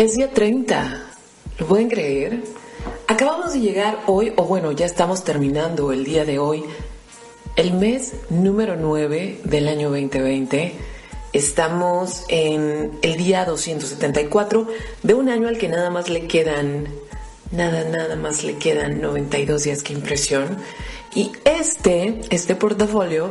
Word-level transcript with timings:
Es 0.00 0.14
día 0.14 0.30
30. 0.32 1.10
¿Lo 1.58 1.66
pueden 1.66 1.90
creer? 1.90 2.40
Acabamos 3.06 3.52
de 3.52 3.60
llegar 3.60 3.98
hoy, 4.06 4.32
o 4.36 4.44
bueno, 4.44 4.72
ya 4.72 4.86
estamos 4.86 5.24
terminando 5.24 5.92
el 5.92 6.04
día 6.04 6.24
de 6.24 6.38
hoy, 6.38 6.64
el 7.56 7.74
mes 7.74 8.14
número 8.30 8.76
9 8.76 9.42
del 9.44 9.68
año 9.68 9.90
2020. 9.90 10.72
Estamos 11.34 12.24
en 12.28 12.92
el 13.02 13.16
día 13.18 13.44
274 13.44 14.68
de 15.02 15.12
un 15.12 15.28
año 15.28 15.48
al 15.48 15.58
que 15.58 15.68
nada 15.68 15.90
más 15.90 16.08
le 16.08 16.26
quedan, 16.26 16.88
nada, 17.52 17.84
nada 17.84 18.16
más 18.16 18.42
le 18.42 18.56
quedan 18.56 19.02
92 19.02 19.64
días, 19.64 19.82
qué 19.82 19.92
impresión. 19.92 20.56
Y 21.14 21.32
este, 21.44 22.20
este 22.30 22.54
portafolio 22.54 23.30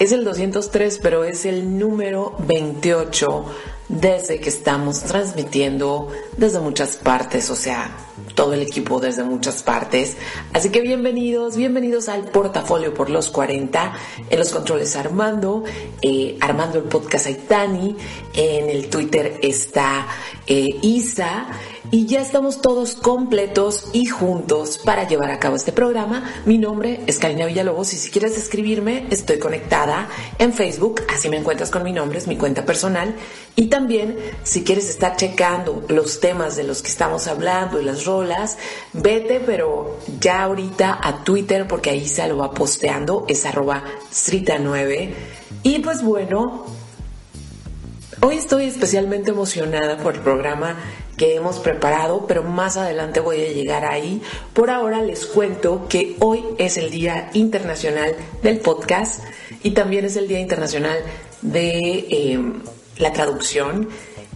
es 0.00 0.10
el 0.10 0.24
203, 0.24 0.98
pero 1.00 1.22
es 1.22 1.44
el 1.44 1.78
número 1.78 2.34
28 2.40 3.44
desde 3.88 4.40
que 4.40 4.48
estamos 4.48 5.02
transmitiendo 5.02 6.08
desde 6.36 6.60
muchas 6.60 6.96
partes, 6.96 7.50
o 7.50 7.56
sea, 7.56 7.96
todo 8.34 8.54
el 8.54 8.62
equipo 8.62 9.00
desde 9.00 9.22
muchas 9.22 9.62
partes. 9.62 10.16
Así 10.52 10.70
que 10.70 10.80
bienvenidos, 10.80 11.56
bienvenidos 11.56 12.08
al 12.08 12.24
portafolio 12.24 12.94
por 12.94 13.10
los 13.10 13.30
40. 13.30 13.92
En 14.28 14.38
los 14.38 14.50
controles 14.50 14.96
Armando, 14.96 15.64
eh, 16.02 16.36
Armando 16.40 16.78
el 16.78 16.84
podcast 16.84 17.26
Aitani, 17.26 17.96
en 18.34 18.70
el 18.70 18.88
Twitter 18.88 19.38
está 19.42 20.06
eh, 20.46 20.68
Isa 20.82 21.46
y 21.92 22.06
ya 22.06 22.20
estamos 22.20 22.62
todos 22.62 22.94
completos 22.94 23.88
y 23.92 24.06
juntos 24.06 24.78
para 24.78 25.08
llevar 25.08 25.30
a 25.30 25.40
cabo 25.40 25.56
este 25.56 25.72
programa. 25.72 26.30
Mi 26.44 26.56
nombre 26.56 27.00
es 27.06 27.18
Karina 27.18 27.46
Villalobos 27.46 27.92
y 27.92 27.96
si 27.96 28.10
quieres 28.10 28.38
escribirme 28.38 29.06
estoy 29.10 29.38
conectada 29.38 30.08
en 30.38 30.52
Facebook, 30.52 31.02
así 31.12 31.28
me 31.28 31.36
encuentras 31.36 31.70
con 31.70 31.82
mi 31.82 31.92
nombre, 31.92 32.18
es 32.18 32.28
mi 32.28 32.36
cuenta 32.36 32.64
personal. 32.64 33.16
Y 33.56 33.66
también 33.66 34.16
si 34.44 34.62
quieres 34.62 34.88
estar 34.88 35.16
checando 35.16 35.84
los 35.88 36.20
temas 36.20 36.54
de 36.54 36.64
los 36.64 36.82
que 36.82 36.88
estamos 36.88 37.26
hablando 37.26 37.80
y 37.80 37.84
las 37.84 38.04
rolas, 38.04 38.56
vete 38.92 39.40
pero 39.40 39.98
ya 40.20 40.42
ahorita 40.42 41.00
a 41.02 41.24
Twitter 41.24 41.66
porque 41.66 41.90
ahí 41.90 42.06
se 42.06 42.26
lo 42.28 42.36
va 42.36 42.52
posteando, 42.52 43.24
es 43.28 43.44
arroba 43.46 43.82
strita9. 44.12 45.10
Y 45.64 45.80
pues 45.80 46.02
bueno, 46.04 46.66
hoy 48.20 48.36
estoy 48.36 48.66
especialmente 48.66 49.32
emocionada 49.32 49.96
por 49.98 50.14
el 50.14 50.20
programa 50.20 50.76
que 51.20 51.34
hemos 51.34 51.58
preparado, 51.58 52.24
pero 52.26 52.42
más 52.42 52.78
adelante 52.78 53.20
voy 53.20 53.42
a 53.42 53.52
llegar 53.52 53.84
ahí. 53.84 54.22
Por 54.54 54.70
ahora 54.70 55.02
les 55.02 55.26
cuento 55.26 55.86
que 55.86 56.16
hoy 56.18 56.42
es 56.56 56.78
el 56.78 56.90
Día 56.90 57.28
Internacional 57.34 58.14
del 58.42 58.60
Podcast 58.60 59.22
y 59.62 59.72
también 59.72 60.06
es 60.06 60.16
el 60.16 60.28
Día 60.28 60.40
Internacional 60.40 60.96
de 61.42 62.06
eh, 62.08 62.40
la 62.96 63.12
Traducción 63.12 63.90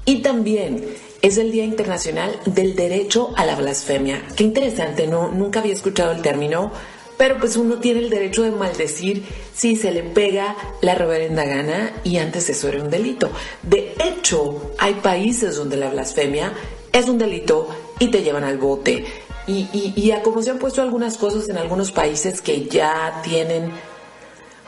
y 0.05 0.21
también 0.21 0.85
es 1.23 1.39
el 1.39 1.53
Día 1.53 1.65
Internacional 1.65 2.39
del 2.45 2.77
Derecho 2.77 3.33
a 3.35 3.47
la 3.47 3.57
Blasfemia. 3.57 4.21
Qué 4.37 4.45
interesante, 4.45 5.07
¿no? 5.07 5.29
Nunca 5.29 5.61
había 5.61 5.73
escuchado 5.73 6.13
el 6.13 6.21
término, 6.21 6.71
pero 7.17 7.39
pues 7.39 7.57
uno 7.57 7.77
tiene 7.77 8.01
el 8.01 8.11
derecho 8.11 8.43
de 8.43 8.51
maldecir 8.51 9.25
si 9.55 9.77
se 9.77 9.93
le 9.93 10.03
pega 10.03 10.57
la 10.81 10.95
reverenda 10.95 11.45
gana 11.45 11.93
y 12.05 12.19
antes 12.19 12.51
eso 12.51 12.69
era 12.69 12.83
un 12.83 12.91
delito. 12.91 13.31
De 13.63 13.95
hecho, 14.05 14.73
hay 14.79 14.95
países 14.95 15.57
donde 15.57 15.77
la 15.77 15.91
blasfemia 15.91 16.53
es 16.93 17.09
un 17.09 17.19
delito 17.19 17.69
y 17.99 18.09
te 18.09 18.23
llevan 18.23 18.45
al 18.45 18.59
bote. 18.59 19.05
Y, 19.47 19.93
y, 19.95 20.11
a 20.11 20.23
como 20.23 20.43
se 20.43 20.51
han 20.51 20.59
puesto 20.59 20.81
algunas 20.81 21.19
cosas 21.19 21.51
en 21.51 21.59
algunos 21.59 21.93
países 21.93 22.41
que 22.41 22.65
ya 22.67 23.21
tienen 23.23 23.73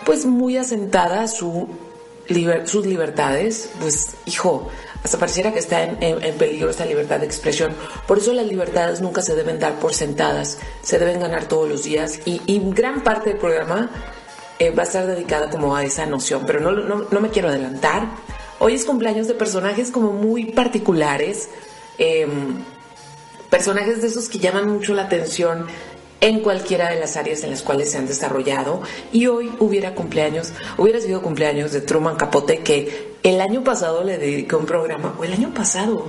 pues 0.04 0.26
muy 0.26 0.58
asentadas 0.58 1.34
su 1.34 1.66
sus 2.64 2.86
libertades, 2.86 3.70
pues 3.80 4.16
hijo, 4.26 4.68
hasta 5.06 5.18
pareciera 5.18 5.52
que 5.52 5.58
está 5.58 5.82
en, 5.84 6.36
peligro 6.36 6.68
esta 6.68 6.84
libertad 6.84 7.20
de 7.20 7.26
expresión. 7.26 7.72
Por 8.06 8.18
eso 8.18 8.32
las 8.32 8.46
libertades 8.46 9.00
nunca 9.00 9.22
se 9.22 9.34
deben 9.34 9.58
dar 9.58 9.78
por 9.78 9.94
sentadas, 9.94 10.58
se 10.82 10.98
deben 10.98 11.20
ganar 11.20 11.48
todos 11.48 11.68
los 11.68 11.84
días 11.84 12.20
y, 12.24 12.40
gran 12.74 13.02
parte 13.02 13.30
del 13.30 13.38
programa 13.38 13.90
eh, 14.58 14.70
va 14.70 14.82
a 14.82 14.86
estar 14.86 15.06
dedicada 15.06 15.48
como 15.48 15.76
a 15.76 15.84
esa 15.84 16.06
noción, 16.06 16.44
pero 16.46 16.60
no, 16.60 17.20
me 17.20 17.30
quiero 17.30 17.48
adelantar. 17.48 18.08
Hoy 18.58 18.74
es 18.74 18.84
cumpleaños 18.84 19.28
de 19.28 19.34
personajes 19.34 19.90
como 19.90 20.12
muy 20.12 20.46
particulares, 20.52 21.48
Em, 21.98 22.62
personajes 23.48 24.02
de 24.02 24.08
esos 24.08 24.28
que 24.28 24.38
llaman 24.38 24.68
mucho 24.68 24.92
la 24.94 25.02
atención 25.02 25.66
en 26.20 26.40
cualquiera 26.40 26.90
de 26.90 26.98
las 26.98 27.16
áreas 27.16 27.42
en 27.42 27.50
las 27.50 27.62
cuales 27.62 27.90
se 27.90 27.98
han 27.98 28.06
desarrollado. 28.06 28.82
Y 29.12 29.26
hoy 29.26 29.52
hubiera 29.58 29.94
cumpleaños, 29.94 30.52
hubiera 30.76 31.00
sido 31.00 31.22
cumpleaños 31.22 31.72
de 31.72 31.80
Truman 31.80 32.16
Capote, 32.16 32.58
que 32.58 33.15
el 33.26 33.40
año 33.40 33.64
pasado 33.64 34.04
le 34.04 34.18
dediqué 34.18 34.54
un 34.54 34.66
programa, 34.66 35.16
o 35.18 35.24
el 35.24 35.32
año 35.32 35.52
pasado, 35.52 36.06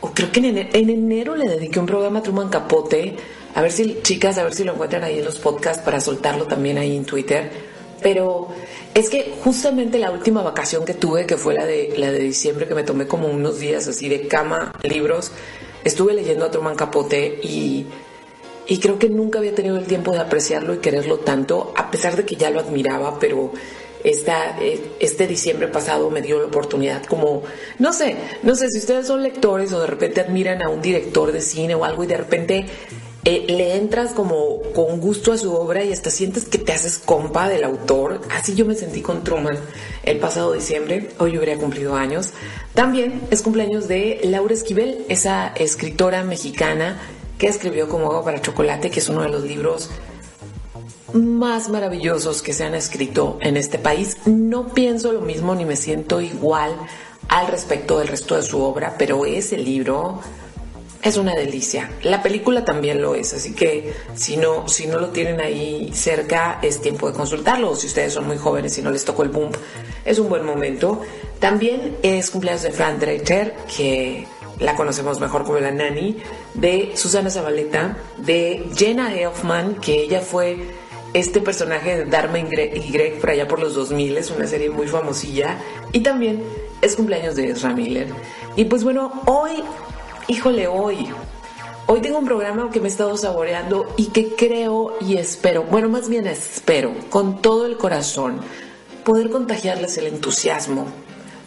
o 0.00 0.10
creo 0.12 0.30
que 0.30 0.38
en 0.38 0.90
enero, 0.90 1.34
le 1.34 1.48
dediqué 1.48 1.80
un 1.80 1.86
programa 1.86 2.20
a 2.20 2.22
Truman 2.22 2.48
Capote. 2.48 3.16
A 3.54 3.62
ver 3.62 3.72
si, 3.72 4.00
chicas, 4.02 4.38
a 4.38 4.44
ver 4.44 4.54
si 4.54 4.62
lo 4.62 4.72
encuentran 4.72 5.02
ahí 5.02 5.18
en 5.18 5.24
los 5.24 5.38
podcasts 5.38 5.82
para 5.82 6.00
soltarlo 6.00 6.46
también 6.46 6.78
ahí 6.78 6.96
en 6.96 7.04
Twitter. 7.04 7.50
Pero 8.02 8.48
es 8.94 9.08
que 9.08 9.34
justamente 9.42 9.98
la 9.98 10.12
última 10.12 10.42
vacación 10.42 10.84
que 10.84 10.94
tuve, 10.94 11.26
que 11.26 11.36
fue 11.36 11.54
la 11.54 11.64
de, 11.64 11.94
la 11.96 12.12
de 12.12 12.20
diciembre, 12.20 12.68
que 12.68 12.74
me 12.74 12.84
tomé 12.84 13.06
como 13.08 13.26
unos 13.26 13.58
días 13.58 13.88
así 13.88 14.08
de 14.08 14.28
cama, 14.28 14.74
libros, 14.82 15.32
estuve 15.82 16.14
leyendo 16.14 16.44
a 16.44 16.50
Truman 16.50 16.76
Capote 16.76 17.40
y, 17.42 17.86
y 18.68 18.78
creo 18.78 18.98
que 18.98 19.08
nunca 19.08 19.40
había 19.40 19.54
tenido 19.54 19.76
el 19.76 19.86
tiempo 19.86 20.12
de 20.12 20.18
apreciarlo 20.18 20.74
y 20.74 20.78
quererlo 20.78 21.18
tanto, 21.18 21.72
a 21.74 21.90
pesar 21.90 22.14
de 22.14 22.24
que 22.24 22.36
ya 22.36 22.50
lo 22.50 22.60
admiraba, 22.60 23.18
pero 23.18 23.52
esta, 24.04 24.60
eh, 24.60 24.92
este 25.00 25.26
diciembre 25.26 25.66
pasado 25.68 26.10
me 26.10 26.22
dio 26.22 26.38
la 26.38 26.46
oportunidad 26.46 27.02
como, 27.04 27.42
no 27.78 27.92
sé, 27.92 28.16
no 28.42 28.54
sé 28.54 28.70
si 28.70 28.78
ustedes 28.78 29.06
son 29.06 29.22
lectores 29.22 29.72
o 29.72 29.80
de 29.80 29.86
repente 29.86 30.20
admiran 30.20 30.62
a 30.62 30.68
un 30.68 30.82
director 30.82 31.32
de 31.32 31.40
cine 31.40 31.74
o 31.74 31.84
algo 31.84 32.04
y 32.04 32.06
de 32.06 32.16
repente 32.18 32.66
eh, 33.24 33.46
le 33.48 33.76
entras 33.76 34.12
como 34.12 34.60
con 34.74 35.00
gusto 35.00 35.32
a 35.32 35.38
su 35.38 35.54
obra 35.54 35.82
y 35.82 35.92
hasta 35.94 36.10
sientes 36.10 36.44
que 36.44 36.58
te 36.58 36.72
haces 36.72 36.98
compa 36.98 37.48
del 37.48 37.64
autor. 37.64 38.20
Así 38.30 38.54
yo 38.54 38.66
me 38.66 38.74
sentí 38.74 39.00
con 39.00 39.24
Truman 39.24 39.56
el 40.02 40.18
pasado 40.18 40.52
diciembre, 40.52 41.08
hoy 41.18 41.38
hubiera 41.38 41.56
cumplido 41.56 41.96
años. 41.96 42.30
También 42.74 43.22
es 43.30 43.40
cumpleaños 43.40 43.88
de 43.88 44.20
Laura 44.24 44.52
Esquivel, 44.52 45.06
esa 45.08 45.48
escritora 45.56 46.22
mexicana 46.22 47.00
que 47.38 47.46
escribió 47.46 47.88
Como 47.88 48.06
agua 48.06 48.24
para 48.24 48.42
chocolate, 48.42 48.90
que 48.90 49.00
es 49.00 49.08
uno 49.08 49.22
de 49.22 49.30
los 49.30 49.44
libros 49.44 49.88
más 51.14 51.68
maravillosos 51.68 52.42
que 52.42 52.52
se 52.52 52.64
han 52.64 52.74
escrito 52.74 53.38
en 53.40 53.56
este 53.56 53.78
país. 53.78 54.18
No 54.26 54.68
pienso 54.68 55.12
lo 55.12 55.20
mismo 55.20 55.54
ni 55.54 55.64
me 55.64 55.76
siento 55.76 56.20
igual 56.20 56.76
al 57.28 57.46
respecto 57.46 57.98
del 57.98 58.08
resto 58.08 58.36
de 58.36 58.42
su 58.42 58.60
obra, 58.60 58.96
pero 58.98 59.24
ese 59.24 59.56
libro 59.56 60.20
es 61.02 61.16
una 61.16 61.34
delicia. 61.34 61.90
La 62.02 62.22
película 62.22 62.64
también 62.64 63.00
lo 63.00 63.14
es, 63.14 63.32
así 63.34 63.54
que 63.54 63.92
si 64.14 64.36
no, 64.36 64.66
si 64.68 64.86
no 64.86 64.98
lo 64.98 65.10
tienen 65.10 65.40
ahí 65.40 65.90
cerca, 65.94 66.58
es 66.62 66.80
tiempo 66.80 67.08
de 67.08 67.16
consultarlo. 67.16 67.70
O 67.70 67.76
si 67.76 67.86
ustedes 67.86 68.12
son 68.12 68.26
muy 68.26 68.38
jóvenes 68.38 68.76
y 68.78 68.82
no 68.82 68.90
les 68.90 69.04
tocó 69.04 69.22
el 69.22 69.28
boom, 69.28 69.50
es 70.04 70.18
un 70.18 70.28
buen 70.28 70.44
momento. 70.44 71.02
También 71.38 71.98
es 72.02 72.30
cumpleaños 72.30 72.62
de 72.62 72.72
Fran 72.72 72.98
Dreiter, 72.98 73.54
que 73.76 74.26
la 74.58 74.74
conocemos 74.76 75.20
mejor 75.20 75.44
como 75.44 75.58
la 75.58 75.70
Nani, 75.70 76.16
de 76.54 76.92
Susana 76.96 77.30
Zabaleta, 77.30 77.98
de 78.18 78.70
Jenna 78.74 79.14
Elfman, 79.14 79.76
que 79.76 80.04
ella 80.04 80.20
fue 80.20 80.56
este 81.14 81.40
personaje 81.40 81.96
de 81.96 82.04
Dharma 82.04 82.40
y 82.40 82.90
Greg 82.90 83.20
por 83.20 83.30
allá 83.30 83.46
por 83.46 83.60
los 83.60 83.74
2000, 83.74 84.18
es 84.18 84.30
una 84.30 84.46
serie 84.46 84.68
muy 84.68 84.88
famosilla, 84.88 85.58
y 85.92 86.00
también 86.00 86.42
es 86.82 86.96
cumpleaños 86.96 87.36
de 87.36 87.50
Ezra 87.50 87.72
Miller. 87.72 88.08
Y 88.56 88.64
pues 88.64 88.82
bueno, 88.82 89.22
hoy, 89.26 89.62
híjole, 90.26 90.66
hoy, 90.66 91.08
hoy 91.86 92.00
tengo 92.00 92.18
un 92.18 92.24
programa 92.24 92.70
que 92.70 92.80
me 92.80 92.88
he 92.88 92.90
estado 92.90 93.16
saboreando 93.16 93.94
y 93.96 94.06
que 94.06 94.34
creo 94.34 94.96
y 95.00 95.16
espero, 95.16 95.62
bueno, 95.62 95.88
más 95.88 96.08
bien 96.08 96.26
espero, 96.26 96.92
con 97.10 97.40
todo 97.40 97.66
el 97.66 97.76
corazón, 97.76 98.40
poder 99.04 99.30
contagiarles 99.30 99.96
el 99.98 100.08
entusiasmo 100.08 100.86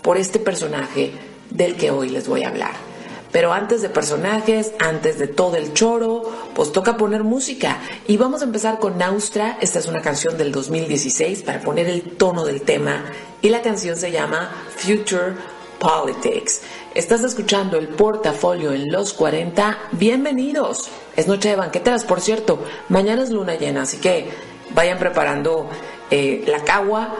por 0.01 0.17
este 0.17 0.39
personaje 0.39 1.11
del 1.49 1.75
que 1.75 1.91
hoy 1.91 2.09
les 2.09 2.27
voy 2.27 2.43
a 2.43 2.49
hablar. 2.49 2.96
Pero 3.31 3.53
antes 3.53 3.81
de 3.81 3.89
personajes, 3.89 4.71
antes 4.79 5.19
de 5.19 5.27
todo 5.27 5.57
el 5.57 5.73
choro, 5.73 6.23
pues 6.53 6.71
toca 6.71 6.97
poner 6.97 7.23
música. 7.23 7.79
Y 8.07 8.17
vamos 8.17 8.41
a 8.41 8.45
empezar 8.45 8.79
con 8.79 8.97
Naustra. 8.97 9.57
Esta 9.61 9.79
es 9.79 9.87
una 9.87 10.01
canción 10.01 10.37
del 10.37 10.51
2016 10.51 11.43
para 11.43 11.61
poner 11.61 11.87
el 11.87 12.15
tono 12.17 12.45
del 12.45 12.61
tema. 12.61 13.05
Y 13.41 13.49
la 13.49 13.61
canción 13.61 13.95
se 13.95 14.11
llama 14.11 14.49
Future 14.77 15.35
Politics. 15.79 16.61
Estás 16.95 17.23
escuchando 17.23 17.77
el 17.77 17.89
portafolio 17.89 18.71
en 18.73 18.91
los 18.91 19.13
40. 19.13 19.77
Bienvenidos. 19.91 20.89
Es 21.15 21.27
noche 21.27 21.49
de 21.49 21.55
banqueteras, 21.55 22.05
por 22.05 22.21
cierto. 22.21 22.63
Mañana 22.89 23.23
es 23.23 23.29
luna 23.29 23.55
llena, 23.55 23.83
así 23.83 23.97
que 23.97 24.29
vayan 24.73 24.97
preparando 24.97 25.69
eh, 26.09 26.43
la 26.47 26.63
cagua 26.63 27.15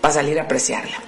para 0.00 0.14
salir 0.14 0.38
a 0.38 0.44
apreciarla. 0.44 1.07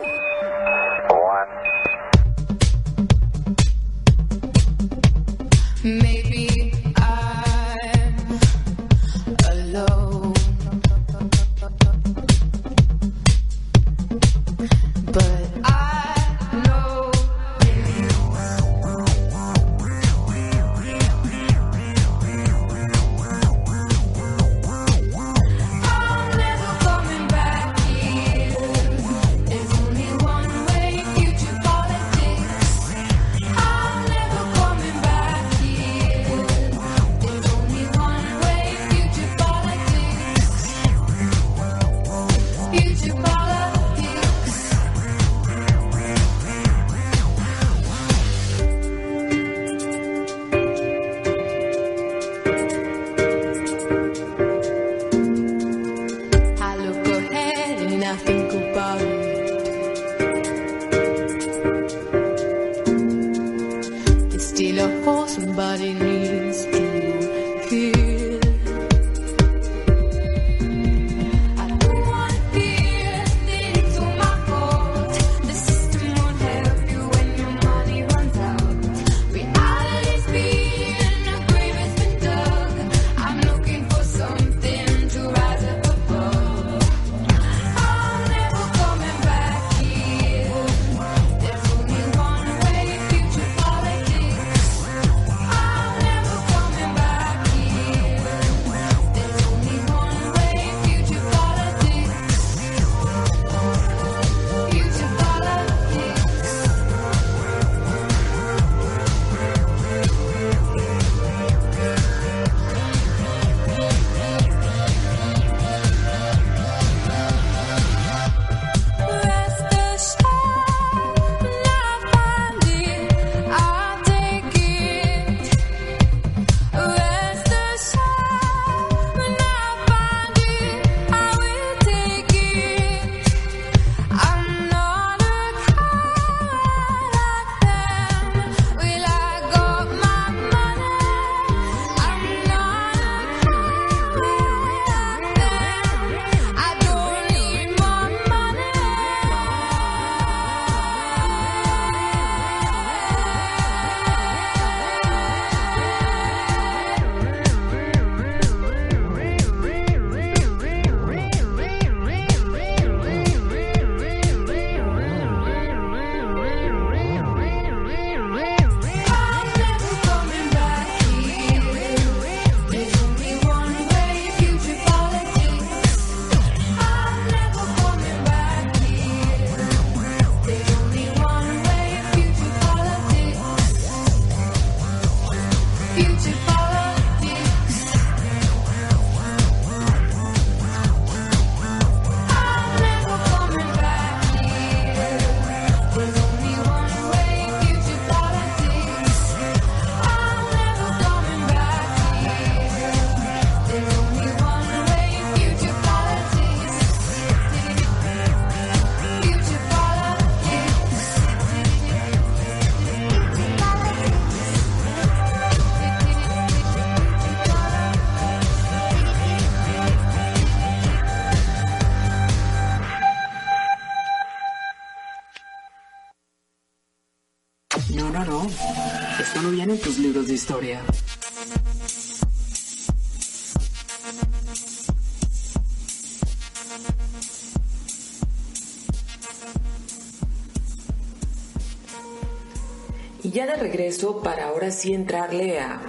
regreso 244.01 244.21
para 244.21 244.45
ahora 244.45 244.71
sí 244.71 244.93
entrarle 244.93 245.59
a, 245.59 245.81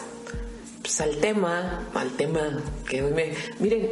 pues, 0.81 1.01
al 1.01 1.17
tema, 1.17 1.89
al 1.95 2.11
tema 2.13 2.63
que 2.89 3.03
hoy 3.03 3.13
me... 3.13 3.33
Miren, 3.59 3.89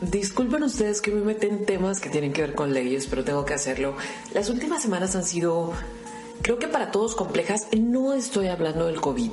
disculpen 0.00 0.62
ustedes 0.62 1.00
que 1.00 1.10
me 1.10 1.20
meten 1.20 1.64
temas 1.64 2.00
que 2.00 2.08
tienen 2.08 2.32
que 2.32 2.42
ver 2.42 2.54
con 2.54 2.72
leyes, 2.72 3.06
pero 3.06 3.24
tengo 3.24 3.44
que 3.44 3.54
hacerlo. 3.54 3.94
Las 4.32 4.48
últimas 4.48 4.82
semanas 4.82 5.14
han 5.16 5.24
sido, 5.24 5.72
creo 6.42 6.58
que 6.58 6.68
para 6.68 6.90
todos 6.90 7.14
complejas. 7.14 7.68
No 7.76 8.14
estoy 8.14 8.48
hablando 8.48 8.86
del 8.86 9.00
COVID. 9.00 9.32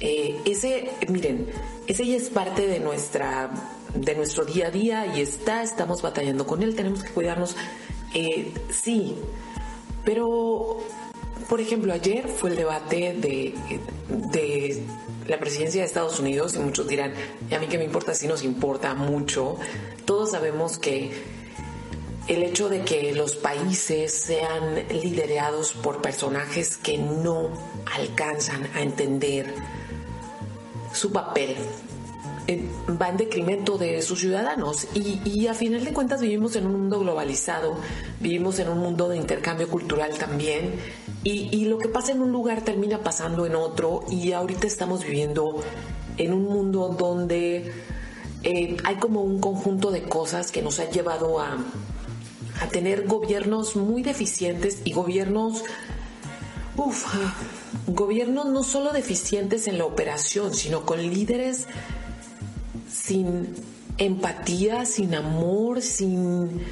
Eh, 0.00 0.40
ese, 0.44 0.90
miren, 1.08 1.48
ese 1.86 2.06
ya 2.06 2.16
es 2.16 2.30
parte 2.30 2.66
de 2.66 2.80
nuestra, 2.80 3.50
de 3.94 4.14
nuestro 4.14 4.44
día 4.44 4.68
a 4.68 4.70
día 4.70 5.16
y 5.16 5.20
está, 5.20 5.62
estamos 5.62 6.02
batallando 6.02 6.46
con 6.46 6.62
él, 6.62 6.74
tenemos 6.74 7.02
que 7.02 7.10
cuidarnos. 7.10 7.56
Eh, 8.14 8.52
sí, 8.70 9.16
pero 10.04 10.78
por 11.48 11.60
ejemplo, 11.60 11.92
ayer 11.92 12.28
fue 12.28 12.50
el 12.50 12.56
debate 12.56 13.14
de, 13.14 14.82
la 15.26 15.38
presidencia 15.38 15.80
de 15.80 15.86
Estados 15.86 16.20
Unidos 16.20 16.54
y 16.54 16.58
muchos 16.58 16.86
dirán, 16.88 17.12
¿y 17.50 17.54
a 17.54 17.58
mí 17.58 17.66
qué 17.66 17.78
me 17.78 17.84
importa 17.84 18.14
si 18.14 18.26
nos 18.26 18.42
importa 18.42 18.94
mucho? 18.94 19.56
Todos 20.04 20.32
sabemos 20.32 20.78
que 20.78 21.10
el 22.26 22.42
hecho 22.42 22.68
de 22.68 22.82
que 22.82 23.14
los 23.14 23.36
países 23.36 24.12
sean 24.12 24.74
liderados 24.90 25.72
por 25.72 26.02
personajes 26.02 26.76
que 26.76 26.98
no 26.98 27.50
alcanzan 27.94 28.68
a 28.74 28.82
entender 28.82 29.54
su 30.92 31.12
papel 31.12 31.56
va 33.00 33.10
en 33.10 33.16
decremento 33.18 33.76
de 33.76 34.00
sus 34.00 34.20
ciudadanos 34.20 34.88
y, 34.94 35.46
a 35.46 35.54
final 35.54 35.84
de 35.84 35.92
cuentas 35.92 36.20
vivimos 36.20 36.56
en 36.56 36.66
un 36.66 36.72
mundo 36.72 37.00
globalizado, 37.00 37.76
vivimos 38.20 38.58
en 38.58 38.68
un 38.68 38.78
mundo 38.78 39.08
de 39.08 39.18
intercambio 39.18 39.68
cultural 39.68 40.16
también 40.16 40.72
y, 41.30 41.64
lo 41.66 41.78
que 41.78 41.88
pasa 41.88 42.12
en 42.12 42.22
un 42.22 42.32
lugar 42.32 42.62
termina 42.62 43.02
pasando 43.02 43.44
en 43.44 43.54
otro 43.54 44.04
y 44.10 44.32
ahorita 44.32 44.66
estamos 44.66 45.04
viviendo 45.04 45.62
en 46.16 46.32
un 46.32 46.44
mundo 46.44 46.94
donde 46.98 47.72
eh, 48.42 48.76
hay 48.84 48.96
como 48.96 49.22
un 49.22 49.40
conjunto 49.40 49.90
de 49.90 50.02
cosas 50.02 50.50
que 50.50 50.62
nos 50.62 50.78
ha 50.78 50.88
llevado 50.88 51.40
a, 51.40 51.58
a 52.60 52.68
tener 52.68 53.06
gobiernos 53.06 53.76
muy 53.76 54.02
deficientes 54.02 54.80
y 54.84 54.92
gobiernos, 54.92 55.64
uf, 56.76 57.06
gobiernos 57.86 58.46
no 58.46 58.62
solo 58.62 58.92
deficientes 58.92 59.68
en 59.68 59.78
la 59.78 59.84
operación, 59.84 60.54
sino 60.54 60.86
con 60.86 61.02
líderes 61.02 61.66
sin 62.90 63.54
empatía, 63.98 64.84
sin 64.86 65.14
amor, 65.14 65.82
sin, 65.82 66.62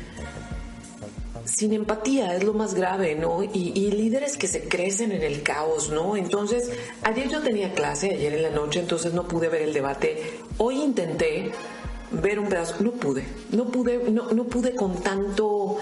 sin 1.46 1.72
empatía, 1.72 2.34
es 2.34 2.44
lo 2.44 2.52
más 2.52 2.74
grave, 2.74 3.14
¿no? 3.14 3.42
Y, 3.42 3.90
líderes 3.90 4.36
que 4.36 4.46
se 4.46 4.68
crecen 4.68 5.12
en 5.12 5.22
el 5.22 5.42
caos, 5.42 5.90
¿no? 5.90 6.16
Entonces, 6.16 6.70
ayer 7.02 7.28
yo 7.28 7.40
tenía 7.42 7.72
clase, 7.72 8.12
ayer 8.14 8.34
en 8.34 8.42
la 8.42 8.50
noche, 8.50 8.80
entonces 8.80 9.14
no 9.14 9.26
pude 9.26 9.48
ver 9.48 9.62
el 9.62 9.72
debate. 9.72 10.40
Hoy 10.58 10.82
intenté 10.82 11.52
ver 12.10 12.38
un 12.38 12.48
pedazo, 12.48 12.76
no 12.80 12.92
pude, 12.92 13.24
no 13.50 13.66
pude, 13.66 14.10
no, 14.10 14.30
no 14.32 14.44
pude 14.44 14.74
con 14.74 15.02
tanto... 15.02 15.78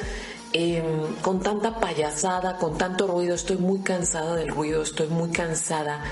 Em, 0.56 1.16
con 1.20 1.40
tanta 1.40 1.80
payasada, 1.80 2.58
con 2.58 2.78
tanto 2.78 3.08
ruido, 3.08 3.34
estoy 3.34 3.56
muy 3.56 3.80
cansada 3.80 4.36
del 4.36 4.50
ruido, 4.50 4.82
estoy 4.82 5.08
muy 5.08 5.30
cansada 5.30 6.04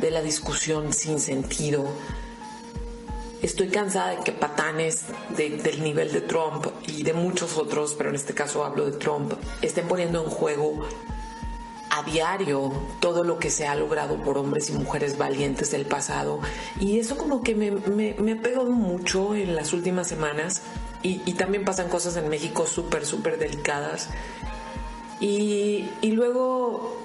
de 0.00 0.10
la 0.10 0.20
discusión 0.20 0.92
sin 0.92 1.20
sentido, 1.20 1.86
Estoy 3.44 3.68
cansada 3.68 4.12
de 4.12 4.24
que 4.24 4.32
patanes 4.32 5.04
del 5.36 5.82
nivel 5.82 6.10
de 6.12 6.22
Trump 6.22 6.64
y 6.86 7.02
de 7.02 7.12
muchos 7.12 7.58
otros, 7.58 7.92
pero 7.92 8.08
en 8.08 8.16
este 8.16 8.32
caso 8.32 8.64
hablo 8.64 8.86
de 8.86 8.92
Trump, 8.92 9.34
estén 9.60 9.86
poniendo 9.86 10.24
en 10.24 10.30
juego 10.30 10.88
a 11.90 12.02
diario 12.04 12.72
todo 13.00 13.22
lo 13.22 13.38
que 13.38 13.50
se 13.50 13.66
ha 13.66 13.74
logrado 13.74 14.16
por 14.22 14.38
hombres 14.38 14.70
y 14.70 14.72
mujeres 14.72 15.18
valientes 15.18 15.72
del 15.72 15.84
pasado. 15.84 16.40
Y 16.80 16.98
eso 16.98 17.18
como 17.18 17.42
que 17.42 17.54
me, 17.54 17.70
me, 17.70 18.32
ha 18.32 18.40
pegado 18.40 18.70
mucho 18.70 19.34
en 19.34 19.54
las 19.54 19.74
últimas 19.74 20.08
semanas. 20.08 20.62
Y, 21.02 21.18
también 21.34 21.66
pasan 21.66 21.90
cosas 21.90 22.16
en 22.16 22.30
México 22.30 22.66
súper, 22.66 23.04
súper 23.04 23.38
delicadas. 23.38 24.08
Y 25.20 25.90
luego 26.02 27.03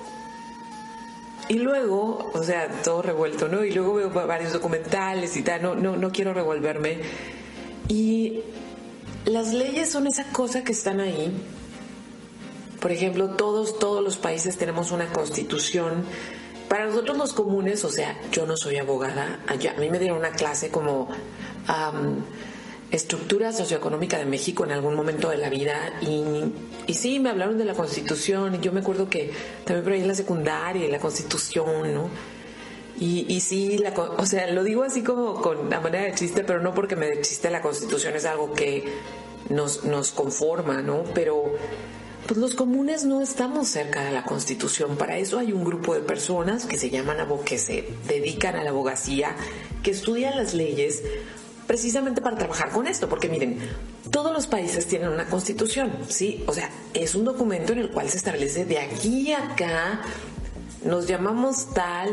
y 1.50 1.56
luego, 1.56 2.30
o 2.34 2.44
sea, 2.44 2.70
todo 2.84 3.02
revuelto, 3.02 3.48
¿no? 3.48 3.66
Y 3.66 3.72
luego 3.72 3.96
veo 3.96 4.10
varios 4.12 4.54
documentales 4.54 5.36
y 5.36 5.42
tal, 5.42 5.64
no, 5.64 5.74
no, 5.74 5.98
no 5.98 6.12
quiero 6.12 6.32
revolverme. 6.32 7.00
Y 7.88 8.42
las 9.26 9.52
leyes 9.52 9.90
son 9.90 10.06
esa 10.06 10.26
cosa 10.32 10.64
que 10.64 10.74
están 10.74 11.00
ahí. 11.00 11.34
Por 12.80 12.92
ejemplo, 12.92 13.32
todos, 13.32 13.80
todos 13.80 14.04
los 14.04 14.18
países 14.18 14.58
tenemos 14.58 14.92
una 14.92 15.12
constitución. 15.12 16.04
Para 16.70 16.86
nosotros 16.86 17.18
los 17.18 17.34
comunes, 17.34 17.84
o 17.84 17.90
sea, 17.90 18.16
yo 18.32 18.46
no 18.46 18.56
soy 18.56 18.78
abogada, 18.78 19.40
a 19.48 19.80
mí 19.80 19.90
me 19.90 19.98
dieron 19.98 20.20
una 20.20 20.32
clase 20.32 20.70
como 20.70 21.10
estructura 22.92 23.54
socioeconómica 23.54 24.18
de 24.18 24.26
México 24.26 24.66
en 24.66 24.72
algún 24.72 24.96
momento 24.96 25.30
de 25.30 25.38
la 25.38 25.50
vida 25.50 25.94
y, 26.02 26.44
y 26.88 26.94
sí, 26.94 27.20
me 27.20 27.30
hablaron 27.30 27.58
de 27.58 27.66
la 27.66 27.74
constitución 27.74 28.56
y 28.56 28.60
yo 28.60 28.72
me 28.72 28.80
acuerdo 28.80 29.10
que 29.10 29.32
también 29.64 29.84
por 29.84 29.94
ahí 29.94 30.02
en 30.02 30.08
la 30.08 30.16
secundaria, 30.16 30.90
la 30.90 31.00
constitución, 31.00 31.94
¿no? 31.94 32.10
Y, 33.00 33.26
y 33.34 33.40
sí, 33.40 33.78
la, 33.78 33.92
o 33.92 34.26
sea, 34.26 34.52
lo 34.52 34.64
digo 34.64 34.84
así 34.84 35.04
como 35.04 35.42
con 35.42 35.70
la 35.70 35.80
manera 35.80 36.06
de 36.06 36.16
chiste, 36.16 36.44
pero 36.44 36.62
no 36.62 36.74
porque 36.74 36.96
me 36.96 37.08
de 37.08 37.22
chiste 37.22 37.50
la 37.50 37.62
constitución 37.62 38.16
es 38.16 38.26
algo 38.26 38.54
que 38.54 38.92
nos, 39.50 39.86
nos 39.86 40.12
conforma, 40.12 40.82
¿no? 40.82 41.04
Pero 41.14 41.56
pues 42.28 42.38
los 42.38 42.54
comunes 42.56 43.06
no 43.06 43.22
estamos 43.22 43.70
cerca 43.70 44.04
de 44.04 44.12
la 44.12 44.24
constitución. 44.24 44.98
Para 44.98 45.18
eso 45.18 45.40
hay 45.40 45.54
un 45.54 45.64
grupo 45.64 45.96
de 45.96 46.02
personas 46.02 46.66
que 46.66 46.78
se 46.78 46.90
llaman 46.90 47.18
que 47.46 47.58
se 47.58 47.88
dedican 48.08 48.56
a 48.56 48.64
la 48.64 48.72
abogacía, 48.72 49.36
que 49.82 49.92
estudian 49.92 50.36
las 50.36 50.54
leyes 50.54 51.02
precisamente 51.70 52.20
para 52.20 52.36
trabajar 52.36 52.72
con 52.72 52.88
esto, 52.88 53.08
porque 53.08 53.30
miren, 53.30 53.60
todos 54.10 54.34
los 54.34 54.48
países 54.48 54.88
tienen 54.88 55.10
una 55.10 55.28
constitución, 55.28 55.92
¿sí? 56.08 56.44
O 56.48 56.52
sea, 56.52 56.68
es 56.96 57.14
un 57.14 57.26
documento 57.26 57.74
en 57.74 57.78
el 57.78 57.92
cual 57.92 58.10
se 58.10 58.18
establece 58.18 58.66
de 58.66 58.80
aquí 58.80 59.32
a 59.34 59.52
acá, 59.52 60.02
nos 60.84 61.06
llamamos 61.06 61.72
tal, 61.76 62.10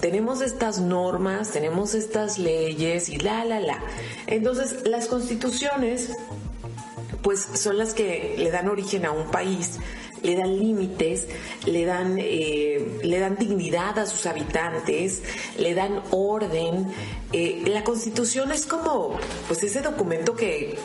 tenemos 0.00 0.40
estas 0.42 0.78
normas, 0.78 1.50
tenemos 1.50 1.94
estas 1.94 2.38
leyes 2.38 3.08
y 3.08 3.18
la, 3.18 3.44
la, 3.44 3.58
la. 3.58 3.80
Entonces, 4.28 4.86
las 4.86 5.08
constituciones, 5.08 6.12
pues 7.22 7.48
son 7.54 7.78
las 7.78 7.94
que 7.94 8.36
le 8.38 8.52
dan 8.52 8.68
origen 8.68 9.06
a 9.06 9.10
un 9.10 9.28
país 9.32 9.80
le 10.22 10.36
dan 10.36 10.58
límites, 10.58 11.26
le 11.66 11.84
dan, 11.84 12.16
eh, 12.18 12.98
le 13.02 13.18
dan 13.18 13.36
dignidad 13.36 13.98
a 13.98 14.06
sus 14.06 14.26
habitantes, 14.26 15.22
le 15.58 15.74
dan 15.74 16.02
orden. 16.10 16.86
Eh, 17.32 17.62
la 17.66 17.84
constitución 17.84 18.52
es 18.52 18.66
como 18.66 19.18
pues 19.48 19.62
ese 19.62 19.80
documento 19.80 20.34
que 20.34 20.78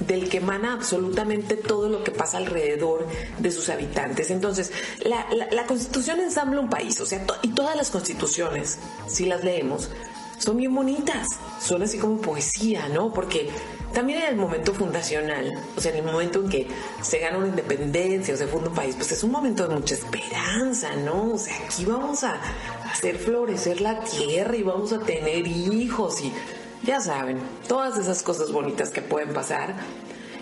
del 0.00 0.28
que 0.28 0.38
emana 0.38 0.74
absolutamente 0.74 1.56
todo 1.56 1.88
lo 1.88 2.04
que 2.04 2.12
pasa 2.12 2.38
alrededor 2.38 3.06
de 3.38 3.50
sus 3.50 3.68
habitantes. 3.68 4.30
Entonces, 4.30 4.72
la, 5.04 5.26
la, 5.50 5.66
constitución 5.66 6.20
ensambla 6.20 6.60
un 6.60 6.70
país, 6.70 7.00
o 7.00 7.06
sea, 7.06 7.24
y 7.42 7.48
todas 7.48 7.76
las 7.76 7.90
constituciones, 7.90 8.78
si 9.08 9.26
las 9.26 9.42
leemos, 9.42 9.90
son 10.38 10.56
bien 10.56 10.74
bonitas, 10.74 11.26
son 11.60 11.82
así 11.82 11.98
como 11.98 12.20
poesía, 12.20 12.88
¿no? 12.88 13.12
Porque 13.12 13.50
también 13.92 14.22
en 14.22 14.28
el 14.28 14.36
momento 14.36 14.74
fundacional, 14.74 15.52
o 15.76 15.80
sea, 15.80 15.92
en 15.92 15.98
el 15.98 16.04
momento 16.04 16.40
en 16.40 16.48
que 16.48 16.68
se 17.02 17.18
gana 17.18 17.38
una 17.38 17.48
independencia 17.48 18.34
o 18.34 18.36
se 18.36 18.46
funda 18.46 18.68
un 18.68 18.74
país, 18.74 18.94
pues 18.96 19.12
es 19.12 19.22
un 19.22 19.32
momento 19.32 19.66
de 19.66 19.74
mucha 19.74 19.94
esperanza, 19.94 20.94
¿no? 20.96 21.32
O 21.32 21.38
sea, 21.38 21.54
aquí 21.64 21.84
vamos 21.84 22.24
a 22.24 22.40
hacer 22.90 23.16
florecer 23.16 23.80
la 23.80 24.00
tierra 24.00 24.56
y 24.56 24.62
vamos 24.62 24.92
a 24.92 25.00
tener 25.00 25.46
hijos 25.46 26.20
y 26.22 26.32
ya 26.82 27.00
saben, 27.00 27.38
todas 27.66 27.98
esas 27.98 28.22
cosas 28.22 28.52
bonitas 28.52 28.90
que 28.90 29.02
pueden 29.02 29.32
pasar 29.32 29.74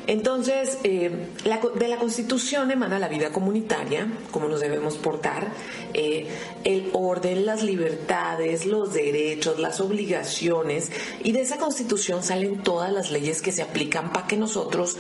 entonces, 0.07 0.79
eh, 0.85 1.11
de 1.43 1.89
la 1.89 1.99
Constitución 1.99 2.71
emana 2.71 2.99
la 2.99 3.09
vida 3.09 3.31
comunitaria, 3.31 4.07
cómo 4.31 4.49
nos 4.49 4.61
debemos 4.61 4.97
portar, 4.97 5.49
eh, 5.95 6.29
el 6.65 6.91
orden, 6.93 7.45
las 7.45 7.63
libertades, 7.63 8.67
los 8.67 8.95
derechos, 8.95 9.59
las 9.59 9.81
obligaciones, 9.81 10.93
y 11.25 11.33
de 11.33 11.41
esa 11.41 11.57
Constitución 11.59 12.23
salen 12.23 12.63
todas 12.63 12.93
las 12.93 13.11
leyes 13.11 13.43
que 13.43 13.51
se 13.51 13.63
aplican 13.63 14.13
para 14.13 14.27
que 14.27 14.37
nosotros 14.37 14.97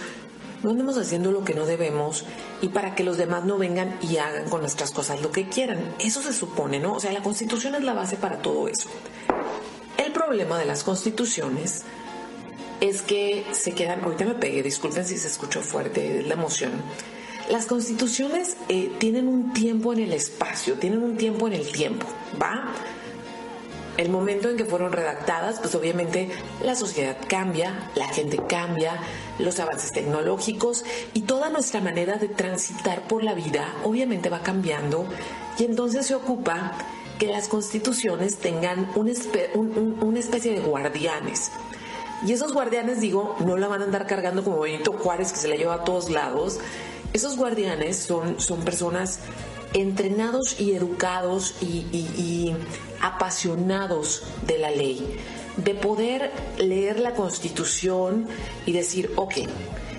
no 0.62 0.70
andemos 0.70 0.98
haciendo 0.98 1.30
lo 1.30 1.44
que 1.44 1.54
no 1.54 1.66
debemos 1.66 2.24
y 2.60 2.68
para 2.68 2.94
que 2.96 3.04
los 3.04 3.18
demás 3.18 3.44
no 3.44 3.58
vengan 3.58 3.98
y 4.02 4.16
hagan 4.16 4.48
con 4.48 4.62
nuestras 4.62 4.90
cosas 4.90 5.22
lo 5.22 5.30
que 5.30 5.48
quieran. 5.48 5.94
Eso 6.00 6.22
se 6.22 6.32
supone, 6.32 6.80
¿no? 6.80 6.94
O 6.94 7.00
sea, 7.00 7.12
la 7.12 7.22
Constitución 7.22 7.76
es 7.76 7.84
la 7.84 7.92
base 7.92 8.16
para 8.16 8.38
todo 8.38 8.66
eso. 8.66 8.88
El 9.96 10.12
problema 10.12 10.58
de 10.58 10.64
las 10.64 10.82
constituciones 10.82 11.84
es 12.80 13.02
que 13.02 13.44
se 13.52 13.72
quedan, 13.72 14.04
ahorita 14.04 14.24
me 14.24 14.34
pegué, 14.34 14.62
disculpen 14.62 15.06
si 15.06 15.18
se 15.18 15.28
escuchó 15.28 15.62
fuerte 15.62 16.22
la 16.22 16.34
emoción. 16.34 16.72
Las 17.50 17.66
constituciones 17.66 18.56
eh, 18.68 18.90
tienen 18.98 19.28
un 19.28 19.52
tiempo 19.52 19.92
en 19.92 20.00
el 20.00 20.12
espacio, 20.12 20.74
tienen 20.74 21.02
un 21.02 21.16
tiempo 21.16 21.46
en 21.46 21.52
el 21.54 21.70
tiempo, 21.70 22.06
¿va? 22.40 22.74
el 23.96 24.10
momento 24.10 24.48
en 24.50 24.56
que 24.56 24.64
fueron 24.64 24.92
redactadas, 24.92 25.58
pues 25.60 25.74
obviamente 25.74 26.28
la 26.62 26.74
sociedad 26.74 27.16
cambia, 27.28 27.90
la 27.94 28.08
gente 28.08 28.38
cambia, 28.48 29.00
los 29.38 29.58
avances 29.58 29.92
tecnológicos 29.92 30.84
y 31.14 31.22
toda 31.22 31.48
nuestra 31.48 31.80
manera 31.80 32.16
de 32.16 32.28
transitar 32.28 33.06
por 33.08 33.24
la 33.24 33.34
vida 33.34 33.74
obviamente 33.84 34.28
va 34.28 34.42
cambiando 34.42 35.06
y 35.58 35.64
entonces 35.64 36.06
se 36.06 36.14
ocupa 36.14 36.72
que 37.18 37.28
las 37.28 37.48
constituciones 37.48 38.36
tengan 38.36 38.90
una 38.94 40.18
especie 40.18 40.52
de 40.52 40.60
guardianes. 40.60 41.50
Y 42.24 42.32
esos 42.32 42.52
guardianes, 42.52 43.00
digo, 43.00 43.36
no 43.44 43.56
la 43.56 43.68
van 43.68 43.82
a 43.82 43.84
andar 43.84 44.06
cargando 44.06 44.42
como 44.42 44.60
Benito 44.60 44.92
Juárez 44.92 45.32
que 45.32 45.38
se 45.38 45.48
la 45.48 45.56
lleva 45.56 45.74
a 45.74 45.84
todos 45.84 46.10
lados. 46.10 46.58
Esos 47.12 47.36
guardianes 47.36 47.98
son, 47.98 48.40
son 48.40 48.60
personas 48.64 49.20
entrenados 49.74 50.58
y 50.58 50.72
educados 50.72 51.54
y, 51.60 52.54
apasionados 53.02 54.22
de 54.46 54.58
la 54.58 54.70
ley, 54.70 55.18
de 55.58 55.74
poder 55.74 56.32
leer 56.58 56.98
la 56.98 57.12
constitución 57.14 58.26
y 58.64 58.72
decir, 58.72 59.12
ok, 59.16 59.34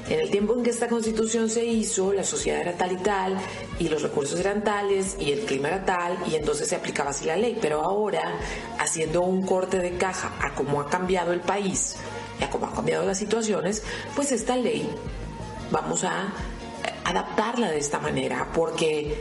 en 0.10 0.20
el 0.20 0.30
tiempo 0.30 0.56
en 0.56 0.64
que 0.64 0.70
esta 0.70 0.88
constitución 0.88 1.50
se 1.50 1.66
hizo, 1.66 2.14
la 2.14 2.24
sociedad 2.24 2.62
era 2.62 2.74
tal 2.74 2.94
y 2.94 2.98
tal, 2.98 3.38
y 3.80 3.90
los 3.90 4.02
recursos 4.02 4.40
eran 4.40 4.64
tales, 4.64 5.18
y 5.20 5.32
el 5.32 5.42
clima 5.42 5.68
era 5.68 5.86
tal, 5.86 6.18
y 6.32 6.36
entonces 6.36 6.70
se 6.70 6.76
aplicaba 6.76 7.10
así 7.10 7.26
la 7.26 7.36
ley. 7.36 7.58
Pero 7.62 7.82
ahora, 7.82 8.40
haciendo 8.80 9.22
un 9.22 9.46
corte 9.46 9.80
de 9.80 9.98
caja 9.98 10.34
a 10.40 10.54
cómo 10.56 10.82
ha 10.82 10.90
cambiado 10.90 11.34
el 11.34 11.42
país 11.42 11.96
y 12.40 12.44
a 12.44 12.50
cómo 12.50 12.68
han 12.68 12.74
cambiado 12.74 13.06
las 13.06 13.18
situaciones, 13.18 13.84
pues 14.16 14.32
esta 14.32 14.56
ley 14.56 14.90
vamos 15.72 16.04
a 16.04 16.34
adaptarla 17.04 17.70
de 17.70 17.80
esta 17.80 18.00
manera, 18.00 18.50
porque 18.54 19.16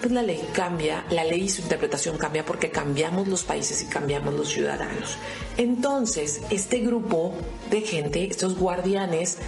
pues 0.00 0.12
la 0.12 0.22
ley 0.22 0.48
cambia, 0.52 1.04
la 1.10 1.22
ley 1.22 1.42
y 1.42 1.48
su 1.48 1.62
interpretación 1.62 2.18
cambia 2.18 2.44
porque 2.44 2.70
cambiamos 2.70 3.28
los 3.28 3.44
países 3.44 3.82
y 3.82 3.86
cambiamos 3.86 4.34
los 4.34 4.48
ciudadanos. 4.48 5.16
Entonces, 5.56 6.40
este 6.50 6.80
grupo 6.80 7.32
de 7.70 7.82
gente, 7.82 8.24
estos 8.24 8.58
guardianes, 8.58 9.38